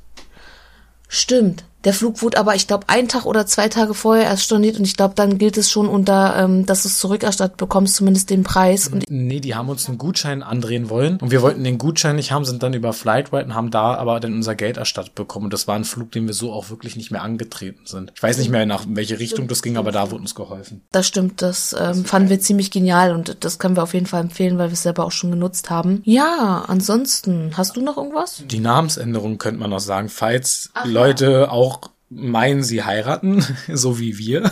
Stimmt. 1.09 1.65
Der 1.85 1.93
Flug 1.93 2.23
wurde 2.23 2.39
aber, 2.39 2.55
ich 2.55 2.67
glaube, 2.67 2.89
einen 2.89 3.09
Tag 3.09 3.27
oder 3.27 3.47
zwei 3.47 3.69
Tage 3.69 3.95
vorher 3.95 4.25
erst 4.25 4.45
storniert 4.45 4.79
und 4.79 4.85
ich 4.85 4.97
glaube, 4.97 5.15
dann 5.15 5.39
gilt 5.39 5.59
es 5.59 5.71
schon 5.71 5.89
unter, 5.89 6.37
ähm, 6.37 6.65
dass 6.65 6.83
du 6.83 6.89
es 6.89 6.99
zurückerstattet 6.99 7.59
bekommst, 7.59 7.97
zumindest 7.97 8.31
den 8.31 8.43
Preis. 8.43 8.89
Und 8.89 9.05
nee, 9.09 9.41
die 9.41 9.55
haben 9.55 9.69
uns 9.69 9.89
einen 9.89 9.99
Gutschein 9.99 10.43
andrehen 10.43 10.89
wollen 10.89 11.19
und 11.21 11.31
wir 11.31 11.43
wollten 11.43 11.63
den 11.63 11.79
Gutschein 11.79 12.17
nicht 12.17 12.33
haben, 12.33 12.45
sind 12.45 12.63
dann 12.63 12.73
über 12.73 12.93
Flightwide 12.93 13.45
und 13.45 13.55
haben 13.55 13.71
da 13.71 13.95
aber 13.95 14.19
dann 14.21 14.33
unser 14.33 14.55
Geld 14.55 14.77
erstattet 14.79 15.15
bekommen. 15.15 15.47
Und 15.47 15.53
das 15.53 15.69
war 15.69 15.77
ein 15.77 15.85
Flug, 15.85 16.11
den 16.13 16.27
wir 16.27 16.35
so 16.35 16.53
auch 16.53 16.71
wirklich 16.71 16.97
nicht 16.97 17.11
mehr 17.11 17.23
angetreten 17.23 17.83
sind. 17.85 18.13
Ich 18.15 18.23
weiß 18.23 18.39
nicht 18.39 18.51
mehr, 18.51 18.65
nach 18.65 18.85
welche 18.89 19.19
Richtung 19.19 19.47
das 19.47 19.63
ging, 19.63 19.77
aber 19.77 19.93
da 19.93 20.11
wurde 20.11 20.23
uns 20.23 20.35
geholfen. 20.35 20.83
Das 20.91 21.07
stimmt, 21.07 21.43
das 21.43 21.77
ähm, 21.79 22.05
fanden 22.05 22.31
wir 22.31 22.41
ziemlich 22.41 22.71
genial 22.71 23.15
und 23.15 23.37
das 23.41 23.59
können 23.59 23.77
wir 23.77 23.83
auf 23.83 23.95
jeden 23.95 24.07
Fall 24.07 24.23
empfehlen, 24.23 24.57
weil 24.59 24.71
wir 24.71 24.75
es 24.75 24.83
selber 24.83 25.05
auch 25.05 25.13
schon 25.13 25.31
genutzt 25.31 25.69
haben. 25.69 26.03
Ja, 26.05 26.65
ansonsten, 26.67 27.53
hast 27.57 27.77
du 27.77 27.83
noch 27.83 27.99
irgendwas? 27.99 28.43
Die 28.47 28.61
Namensänderung 28.61 29.39
könnte 29.39 29.61
man 29.61 29.71
noch 29.71 29.81
sagen, 29.81 30.09
falls 30.09 30.71
Ach, 30.75 30.87
Leute 30.87 31.31
ja. 31.31 31.51
auch 31.51 31.74
meinen, 32.15 32.63
sie 32.63 32.83
heiraten, 32.83 33.45
so 33.73 33.99
wie 33.99 34.19
wir, 34.19 34.51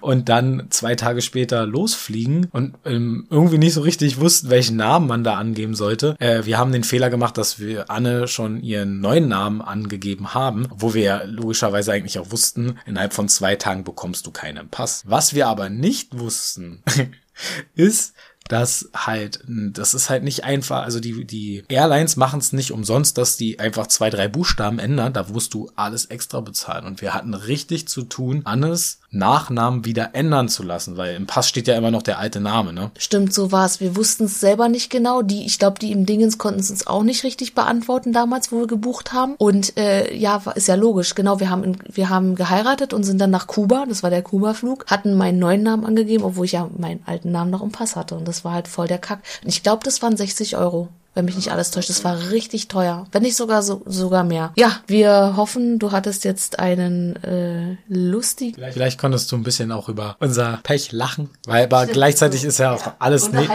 und 0.00 0.28
dann 0.28 0.66
zwei 0.70 0.94
Tage 0.94 1.22
später 1.22 1.66
losfliegen 1.66 2.48
und 2.52 2.74
ähm, 2.84 3.26
irgendwie 3.30 3.58
nicht 3.58 3.74
so 3.74 3.82
richtig 3.82 4.20
wussten, 4.20 4.50
welchen 4.50 4.76
Namen 4.76 5.06
man 5.06 5.24
da 5.24 5.36
angeben 5.36 5.74
sollte. 5.74 6.16
Äh, 6.18 6.44
wir 6.44 6.58
haben 6.58 6.72
den 6.72 6.84
Fehler 6.84 7.10
gemacht, 7.10 7.38
dass 7.38 7.58
wir 7.58 7.90
Anne 7.90 8.28
schon 8.28 8.62
ihren 8.62 9.00
neuen 9.00 9.28
Namen 9.28 9.62
angegeben 9.62 10.34
haben, 10.34 10.66
wo 10.70 10.94
wir 10.94 11.24
logischerweise 11.26 11.92
eigentlich 11.92 12.18
auch 12.18 12.30
wussten, 12.30 12.78
innerhalb 12.86 13.12
von 13.12 13.28
zwei 13.28 13.56
Tagen 13.56 13.84
bekommst 13.84 14.26
du 14.26 14.30
keinen 14.30 14.68
Pass. 14.68 15.02
Was 15.06 15.34
wir 15.34 15.48
aber 15.48 15.68
nicht 15.68 16.18
wussten, 16.18 16.82
ist, 17.74 18.14
dass 18.48 18.90
halt, 18.94 19.40
das 19.46 19.94
ist 19.94 20.10
halt 20.10 20.22
nicht 20.22 20.44
einfach, 20.44 20.82
also 20.82 21.00
die, 21.00 21.24
die 21.24 21.64
Airlines 21.68 22.16
machen 22.16 22.40
es 22.40 22.52
nicht 22.52 22.72
umsonst, 22.72 23.16
dass 23.16 23.36
die 23.36 23.58
einfach 23.58 23.86
zwei, 23.86 24.10
drei 24.10 24.28
Buchstaben 24.28 24.78
ändern, 24.78 25.14
da 25.14 25.24
musst 25.24 25.54
du 25.54 25.70
alles 25.76 26.06
extra 26.06 26.40
bezahlen. 26.40 26.84
Und 26.84 27.00
wir 27.00 27.14
hatten 27.14 27.32
richtig 27.32 27.88
zu 27.88 28.02
tun, 28.02 28.42
Annes 28.44 29.00
Nachnamen 29.14 29.84
wieder 29.84 30.10
ändern 30.14 30.48
zu 30.48 30.62
lassen, 30.62 30.96
weil 30.96 31.14
im 31.14 31.26
Pass 31.26 31.48
steht 31.48 31.68
ja 31.68 31.76
immer 31.76 31.90
noch 31.90 32.02
der 32.02 32.18
alte 32.18 32.40
Name, 32.40 32.72
ne? 32.72 32.90
Stimmt, 32.98 33.32
so 33.32 33.52
war's. 33.52 33.80
Wir 33.80 33.96
wussten 33.96 34.24
es 34.24 34.40
selber 34.40 34.68
nicht 34.68 34.90
genau. 34.90 35.22
Die, 35.22 35.46
ich 35.46 35.58
glaube, 35.58 35.78
die 35.78 35.92
im 35.92 36.06
Dingens 36.06 36.38
konnten 36.38 36.60
es 36.60 36.70
uns 36.70 36.86
auch 36.86 37.02
nicht 37.02 37.24
richtig 37.24 37.54
beantworten 37.54 38.12
damals, 38.12 38.52
wo 38.52 38.60
wir 38.60 38.66
gebucht 38.66 39.12
haben. 39.12 39.34
Und 39.38 39.76
äh, 39.76 40.14
ja, 40.14 40.42
ist 40.54 40.68
ja 40.68 40.74
logisch. 40.74 41.14
Genau, 41.14 41.40
wir 41.40 41.50
haben 41.50 41.76
wir 41.90 42.08
haben 42.08 42.34
geheiratet 42.34 42.92
und 42.92 43.04
sind 43.04 43.20
dann 43.20 43.30
nach 43.30 43.46
Kuba. 43.46 43.84
Das 43.88 44.02
war 44.02 44.10
der 44.10 44.22
Kuba-Flug. 44.22 44.86
Hatten 44.86 45.14
meinen 45.14 45.38
neuen 45.38 45.62
Namen 45.62 45.84
angegeben, 45.84 46.24
obwohl 46.24 46.46
ich 46.46 46.52
ja 46.52 46.68
meinen 46.76 47.02
alten 47.06 47.30
Namen 47.30 47.50
noch 47.50 47.62
im 47.62 47.72
Pass 47.72 47.96
hatte. 47.96 48.14
Und 48.16 48.28
das 48.28 48.44
war 48.44 48.52
halt 48.52 48.68
voll 48.68 48.88
der 48.88 48.98
Kack. 48.98 49.20
Und 49.42 49.48
ich 49.48 49.62
glaube, 49.62 49.84
das 49.84 50.02
waren 50.02 50.16
60 50.16 50.56
Euro 50.56 50.88
wenn 51.14 51.24
mich 51.24 51.36
nicht 51.36 51.50
alles 51.50 51.70
täuscht. 51.70 51.88
Das 51.88 52.04
war 52.04 52.30
richtig 52.30 52.68
teuer, 52.68 53.06
wenn 53.12 53.22
nicht 53.22 53.36
sogar 53.36 53.62
so, 53.62 53.82
sogar 53.86 54.24
mehr. 54.24 54.52
Ja, 54.56 54.80
wir 54.86 55.34
hoffen, 55.36 55.78
du 55.78 55.92
hattest 55.92 56.24
jetzt 56.24 56.58
einen 56.58 57.16
äh, 57.22 57.76
lustigen. 57.88 58.54
Vielleicht, 58.54 58.74
vielleicht 58.74 59.00
konntest 59.00 59.30
du 59.32 59.36
ein 59.36 59.42
bisschen 59.42 59.72
auch 59.72 59.88
über 59.88 60.16
unser 60.20 60.60
Pech 60.62 60.92
lachen, 60.92 61.30
weil 61.46 61.64
aber 61.64 61.86
gleichzeitig 61.86 62.44
ist 62.44 62.58
ja 62.58 62.72
auch 62.72 62.86
ja, 62.86 62.96
alles 62.98 63.32
nicht. 63.32 63.50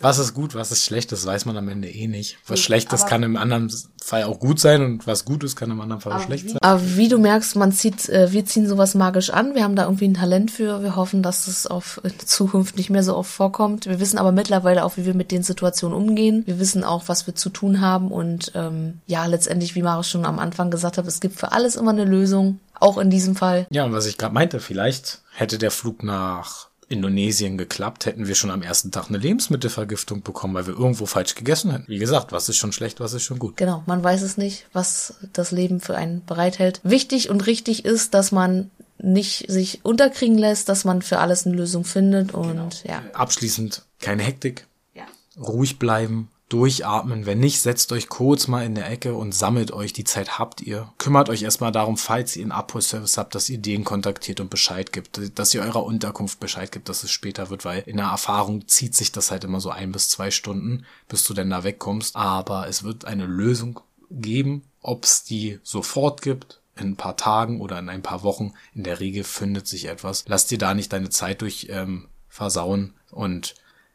Was 0.00 0.18
ist 0.18 0.34
gut, 0.34 0.54
was 0.54 0.70
ist 0.70 0.84
schlecht, 0.84 1.12
das 1.12 1.26
weiß 1.26 1.44
man 1.46 1.56
am 1.56 1.68
Ende 1.68 1.88
eh 1.88 2.06
nicht. 2.06 2.38
Was 2.46 2.58
nee, 2.58 2.64
Schlechtes 2.64 3.06
kann 3.06 3.22
im 3.22 3.36
anderen 3.36 3.70
Fall 4.02 4.24
auch 4.24 4.38
gut 4.38 4.60
sein 4.60 4.82
und 4.82 5.06
was 5.06 5.24
Gutes 5.24 5.56
kann 5.56 5.70
im 5.70 5.80
anderen 5.80 6.00
Fall 6.00 6.12
auch 6.12 6.22
schlecht 6.22 6.46
wie, 6.46 6.48
sein. 6.50 6.58
Aber 6.62 6.80
wie 6.96 7.08
du 7.08 7.18
merkst, 7.18 7.56
man 7.56 7.72
zieht, 7.72 8.08
äh, 8.08 8.32
wir 8.32 8.44
ziehen 8.44 8.68
sowas 8.68 8.94
magisch 8.94 9.30
an. 9.30 9.54
Wir 9.54 9.64
haben 9.64 9.76
da 9.76 9.84
irgendwie 9.84 10.08
ein 10.08 10.14
Talent 10.14 10.50
für. 10.50 10.82
Wir 10.82 10.96
hoffen, 10.96 11.22
dass 11.22 11.46
das 11.46 11.66
auf 11.66 12.00
in 12.04 12.18
Zukunft 12.18 12.76
nicht 12.76 12.90
mehr 12.90 13.02
so 13.02 13.16
oft 13.16 13.30
vorkommt. 13.30 13.86
Wir 13.86 14.00
wissen 14.00 14.18
aber 14.18 14.32
mittlerweile 14.32 14.84
auch, 14.84 14.96
wie 14.96 15.04
wir 15.04 15.14
mit 15.14 15.30
den 15.30 15.42
Situationen 15.42 15.96
umgehen. 15.96 16.42
Wir 16.46 16.58
wissen 16.58 16.84
auch, 16.88 17.04
was 17.06 17.26
wir 17.26 17.34
zu 17.34 17.50
tun 17.50 17.80
haben 17.80 18.10
und 18.10 18.52
ähm, 18.54 19.00
ja, 19.06 19.26
letztendlich, 19.26 19.74
wie 19.74 19.82
Marius 19.82 20.08
schon 20.08 20.24
am 20.24 20.38
Anfang 20.38 20.70
gesagt 20.70 20.98
hat, 20.98 21.06
es 21.06 21.20
gibt 21.20 21.36
für 21.36 21.52
alles 21.52 21.76
immer 21.76 21.90
eine 21.90 22.04
Lösung. 22.04 22.60
Auch 22.80 22.98
in 22.98 23.10
diesem 23.10 23.34
Fall. 23.34 23.66
Ja, 23.70 23.84
und 23.84 23.92
was 23.92 24.06
ich 24.06 24.18
gerade 24.18 24.34
meinte, 24.34 24.60
vielleicht 24.60 25.20
hätte 25.34 25.58
der 25.58 25.72
Flug 25.72 26.04
nach 26.04 26.68
Indonesien 26.88 27.58
geklappt, 27.58 28.06
hätten 28.06 28.26
wir 28.26 28.34
schon 28.34 28.50
am 28.50 28.62
ersten 28.62 28.90
Tag 28.90 29.08
eine 29.08 29.18
Lebensmittelvergiftung 29.18 30.22
bekommen, 30.22 30.54
weil 30.54 30.66
wir 30.66 30.74
irgendwo 30.74 31.06
falsch 31.06 31.34
gegessen 31.34 31.70
hätten. 31.70 31.88
Wie 31.88 31.98
gesagt, 31.98 32.32
was 32.32 32.48
ist 32.48 32.56
schon 32.56 32.72
schlecht, 32.72 33.00
was 33.00 33.12
ist 33.12 33.24
schon 33.24 33.38
gut. 33.38 33.56
Genau, 33.56 33.82
man 33.86 34.02
weiß 34.02 34.22
es 34.22 34.38
nicht, 34.38 34.66
was 34.72 35.14
das 35.32 35.50
Leben 35.50 35.80
für 35.80 35.96
einen 35.96 36.24
bereithält. 36.24 36.80
Wichtig 36.84 37.28
und 37.30 37.46
richtig 37.46 37.84
ist, 37.84 38.14
dass 38.14 38.32
man 38.32 38.70
nicht 38.98 39.50
sich 39.50 39.84
unterkriegen 39.84 40.38
lässt, 40.38 40.68
dass 40.68 40.84
man 40.84 41.02
für 41.02 41.18
alles 41.18 41.46
eine 41.46 41.56
Lösung 41.56 41.84
findet 41.84 42.34
und 42.34 42.48
genau. 42.48 42.68
ja. 42.84 43.02
Abschließend 43.12 43.82
keine 44.00 44.22
Hektik. 44.22 44.66
Ja. 44.94 45.04
Ruhig 45.38 45.78
bleiben, 45.78 46.30
durchatmen. 46.48 47.26
Wenn 47.26 47.40
nicht, 47.40 47.60
setzt 47.60 47.92
euch 47.92 48.08
kurz 48.08 48.48
mal 48.48 48.64
in 48.64 48.74
der 48.74 48.90
Ecke 48.90 49.14
und 49.14 49.34
sammelt 49.34 49.72
euch. 49.72 49.92
Die 49.92 50.04
Zeit 50.04 50.38
habt 50.38 50.62
ihr. 50.62 50.92
Kümmert 50.98 51.28
euch 51.28 51.42
erstmal 51.42 51.72
darum, 51.72 51.96
falls 51.96 52.36
ihr 52.36 52.42
einen 52.42 52.52
Abholservice 52.52 53.18
habt, 53.18 53.34
dass 53.34 53.50
ihr 53.50 53.58
den 53.58 53.84
kontaktiert 53.84 54.40
und 54.40 54.50
Bescheid 54.50 54.92
gibt. 54.92 55.38
Dass 55.38 55.54
ihr 55.54 55.62
eurer 55.62 55.84
Unterkunft 55.84 56.40
Bescheid 56.40 56.72
gibt, 56.72 56.88
dass 56.88 57.04
es 57.04 57.10
später 57.10 57.50
wird, 57.50 57.64
weil 57.64 57.82
in 57.86 57.98
der 57.98 58.06
Erfahrung 58.06 58.66
zieht 58.66 58.94
sich 58.94 59.12
das 59.12 59.30
halt 59.30 59.44
immer 59.44 59.60
so 59.60 59.70
ein 59.70 59.92
bis 59.92 60.08
zwei 60.08 60.30
Stunden, 60.30 60.84
bis 61.08 61.24
du 61.24 61.34
denn 61.34 61.50
da 61.50 61.64
wegkommst. 61.64 62.16
Aber 62.16 62.66
es 62.68 62.82
wird 62.82 63.04
eine 63.04 63.26
Lösung 63.26 63.80
geben. 64.10 64.62
Ob 64.80 65.04
es 65.04 65.24
die 65.24 65.58
sofort 65.62 66.22
gibt, 66.22 66.60
in 66.76 66.90
ein 66.90 66.96
paar 66.96 67.16
Tagen 67.16 67.60
oder 67.60 67.78
in 67.78 67.88
ein 67.88 68.02
paar 68.02 68.22
Wochen. 68.22 68.54
In 68.74 68.84
der 68.84 69.00
Regel 69.00 69.24
findet 69.24 69.66
sich 69.66 69.86
etwas. 69.86 70.24
Lass 70.28 70.46
dir 70.46 70.58
da 70.58 70.74
nicht 70.74 70.92
deine 70.92 71.10
Zeit 71.10 71.42
durch 71.42 71.66
ähm, 71.70 72.08
versauen 72.28 72.94
und 73.10 73.54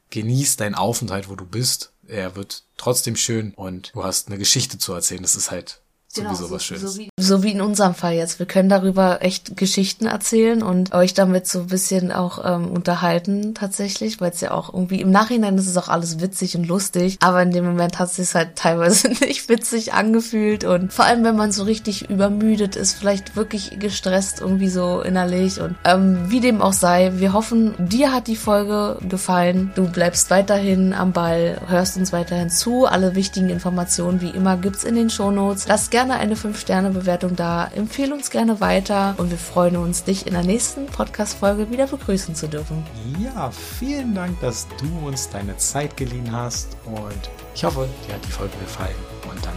genieß 0.09 0.57
deinen 0.57 0.75
Aufenthalt, 0.75 1.29
wo 1.29 1.35
du 1.35 1.45
bist 1.45 1.92
er 2.07 2.35
wird 2.35 2.63
trotzdem 2.77 3.15
schön 3.15 3.53
und 3.53 3.93
du 3.93 4.03
hast 4.03 4.27
eine 4.27 4.37
Geschichte 4.37 4.77
zu 4.77 4.93
erzählen. 4.93 5.21
Das 5.21 5.35
ist 5.35 5.51
halt 5.51 5.82
Genau, 6.15 6.33
sowieso 6.33 6.51
was 6.51 6.63
Schönes. 6.63 6.81
So 6.81 6.99
wie, 6.99 7.09
so 7.19 7.43
wie 7.43 7.51
in 7.51 7.61
unserem 7.61 7.95
Fall 7.95 8.13
jetzt. 8.13 8.39
Wir 8.39 8.45
können 8.45 8.69
darüber 8.69 9.21
echt 9.21 9.57
Geschichten 9.57 10.05
erzählen 10.05 10.61
und 10.61 10.93
euch 10.93 11.13
damit 11.13 11.47
so 11.47 11.61
ein 11.61 11.67
bisschen 11.67 12.11
auch 12.11 12.43
ähm, 12.43 12.69
unterhalten 12.71 13.53
tatsächlich, 13.55 14.21
weil 14.21 14.31
es 14.31 14.41
ja 14.41 14.51
auch 14.51 14.73
irgendwie 14.73 15.01
im 15.01 15.11
Nachhinein 15.11 15.57
ist 15.57 15.67
es 15.67 15.77
auch 15.77 15.89
alles 15.89 16.19
witzig 16.19 16.55
und 16.55 16.67
lustig, 16.67 17.17
aber 17.21 17.41
in 17.41 17.51
dem 17.51 17.65
Moment 17.65 17.99
hat 17.99 18.09
es 18.09 18.15
sich 18.17 18.33
halt 18.35 18.55
teilweise 18.55 19.09
nicht 19.21 19.49
witzig 19.49 19.93
angefühlt 19.93 20.63
und 20.63 20.93
vor 20.93 21.05
allem 21.05 21.23
wenn 21.23 21.35
man 21.35 21.51
so 21.51 21.63
richtig 21.63 22.09
übermüdet 22.09 22.75
ist, 22.75 22.93
vielleicht 22.93 23.35
wirklich 23.35 23.79
gestresst 23.79 24.41
irgendwie 24.41 24.69
so 24.69 25.01
innerlich 25.01 25.59
und 25.59 25.75
ähm, 25.83 26.29
wie 26.29 26.39
dem 26.39 26.61
auch 26.61 26.73
sei, 26.73 27.13
wir 27.15 27.33
hoffen, 27.33 27.73
dir 27.77 28.11
hat 28.11 28.27
die 28.27 28.35
Folge 28.35 28.97
gefallen. 29.07 29.71
Du 29.75 29.87
bleibst 29.87 30.29
weiterhin 30.29 30.93
am 30.93 31.13
Ball, 31.13 31.61
hörst 31.67 31.97
uns 31.97 32.11
weiterhin 32.11 32.49
zu. 32.49 32.85
Alle 32.85 33.15
wichtigen 33.15 33.49
Informationen 33.49 34.21
wie 34.21 34.29
immer 34.29 34.57
gibt's 34.57 34.83
in 34.83 34.95
den 34.95 35.09
Shownotes. 35.09 35.67
Lass 35.67 35.89
gerne 35.89 36.02
gerne 36.03 36.19
eine 36.19 36.35
5-Sterne-Bewertung 36.35 37.37
da. 37.37 37.71
Empfehle 37.73 38.13
uns 38.13 38.29
gerne 38.29 38.59
weiter 38.59 39.15
und 39.17 39.31
wir 39.31 39.37
freuen 39.37 39.77
uns, 39.77 40.03
dich 40.03 40.27
in 40.27 40.33
der 40.33 40.43
nächsten 40.43 40.85
Podcast-Folge 40.87 41.71
wieder 41.71 41.87
begrüßen 41.87 42.35
zu 42.35 42.49
dürfen. 42.49 42.83
Ja, 43.19 43.49
vielen 43.51 44.13
Dank, 44.13 44.37
dass 44.41 44.67
du 44.81 45.07
uns 45.07 45.29
deine 45.29 45.55
Zeit 45.55 45.95
geliehen 45.95 46.29
hast 46.29 46.75
und 46.85 47.29
ich 47.55 47.63
hoffe, 47.63 47.87
dir 48.05 48.15
hat 48.15 48.25
die 48.25 48.31
Folge 48.31 48.53
gefallen. 48.59 48.95
Und 49.31 49.45
dann 49.45 49.55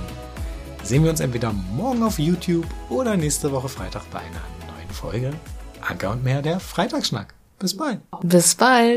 sehen 0.85 1.03
wir 1.03 1.11
uns 1.11 1.19
entweder 1.19 1.53
morgen 1.53 2.05
auf 2.05 2.21
YouTube 2.21 2.67
oder 2.91 3.17
nächste 3.17 3.51
Woche 3.51 3.69
Freitag 3.69 4.09
bei 4.13 4.21
einer 4.21 4.73
neuen 4.73 4.91
Folge 4.91 5.33
Anker 5.81 6.13
und 6.13 6.23
mehr 6.23 6.43
der 6.43 6.61
Freitagsschnack. 6.61 7.35
Bis 7.59 7.77
bald. 7.77 7.99
Bis 8.23 8.55
bald. 8.55 8.95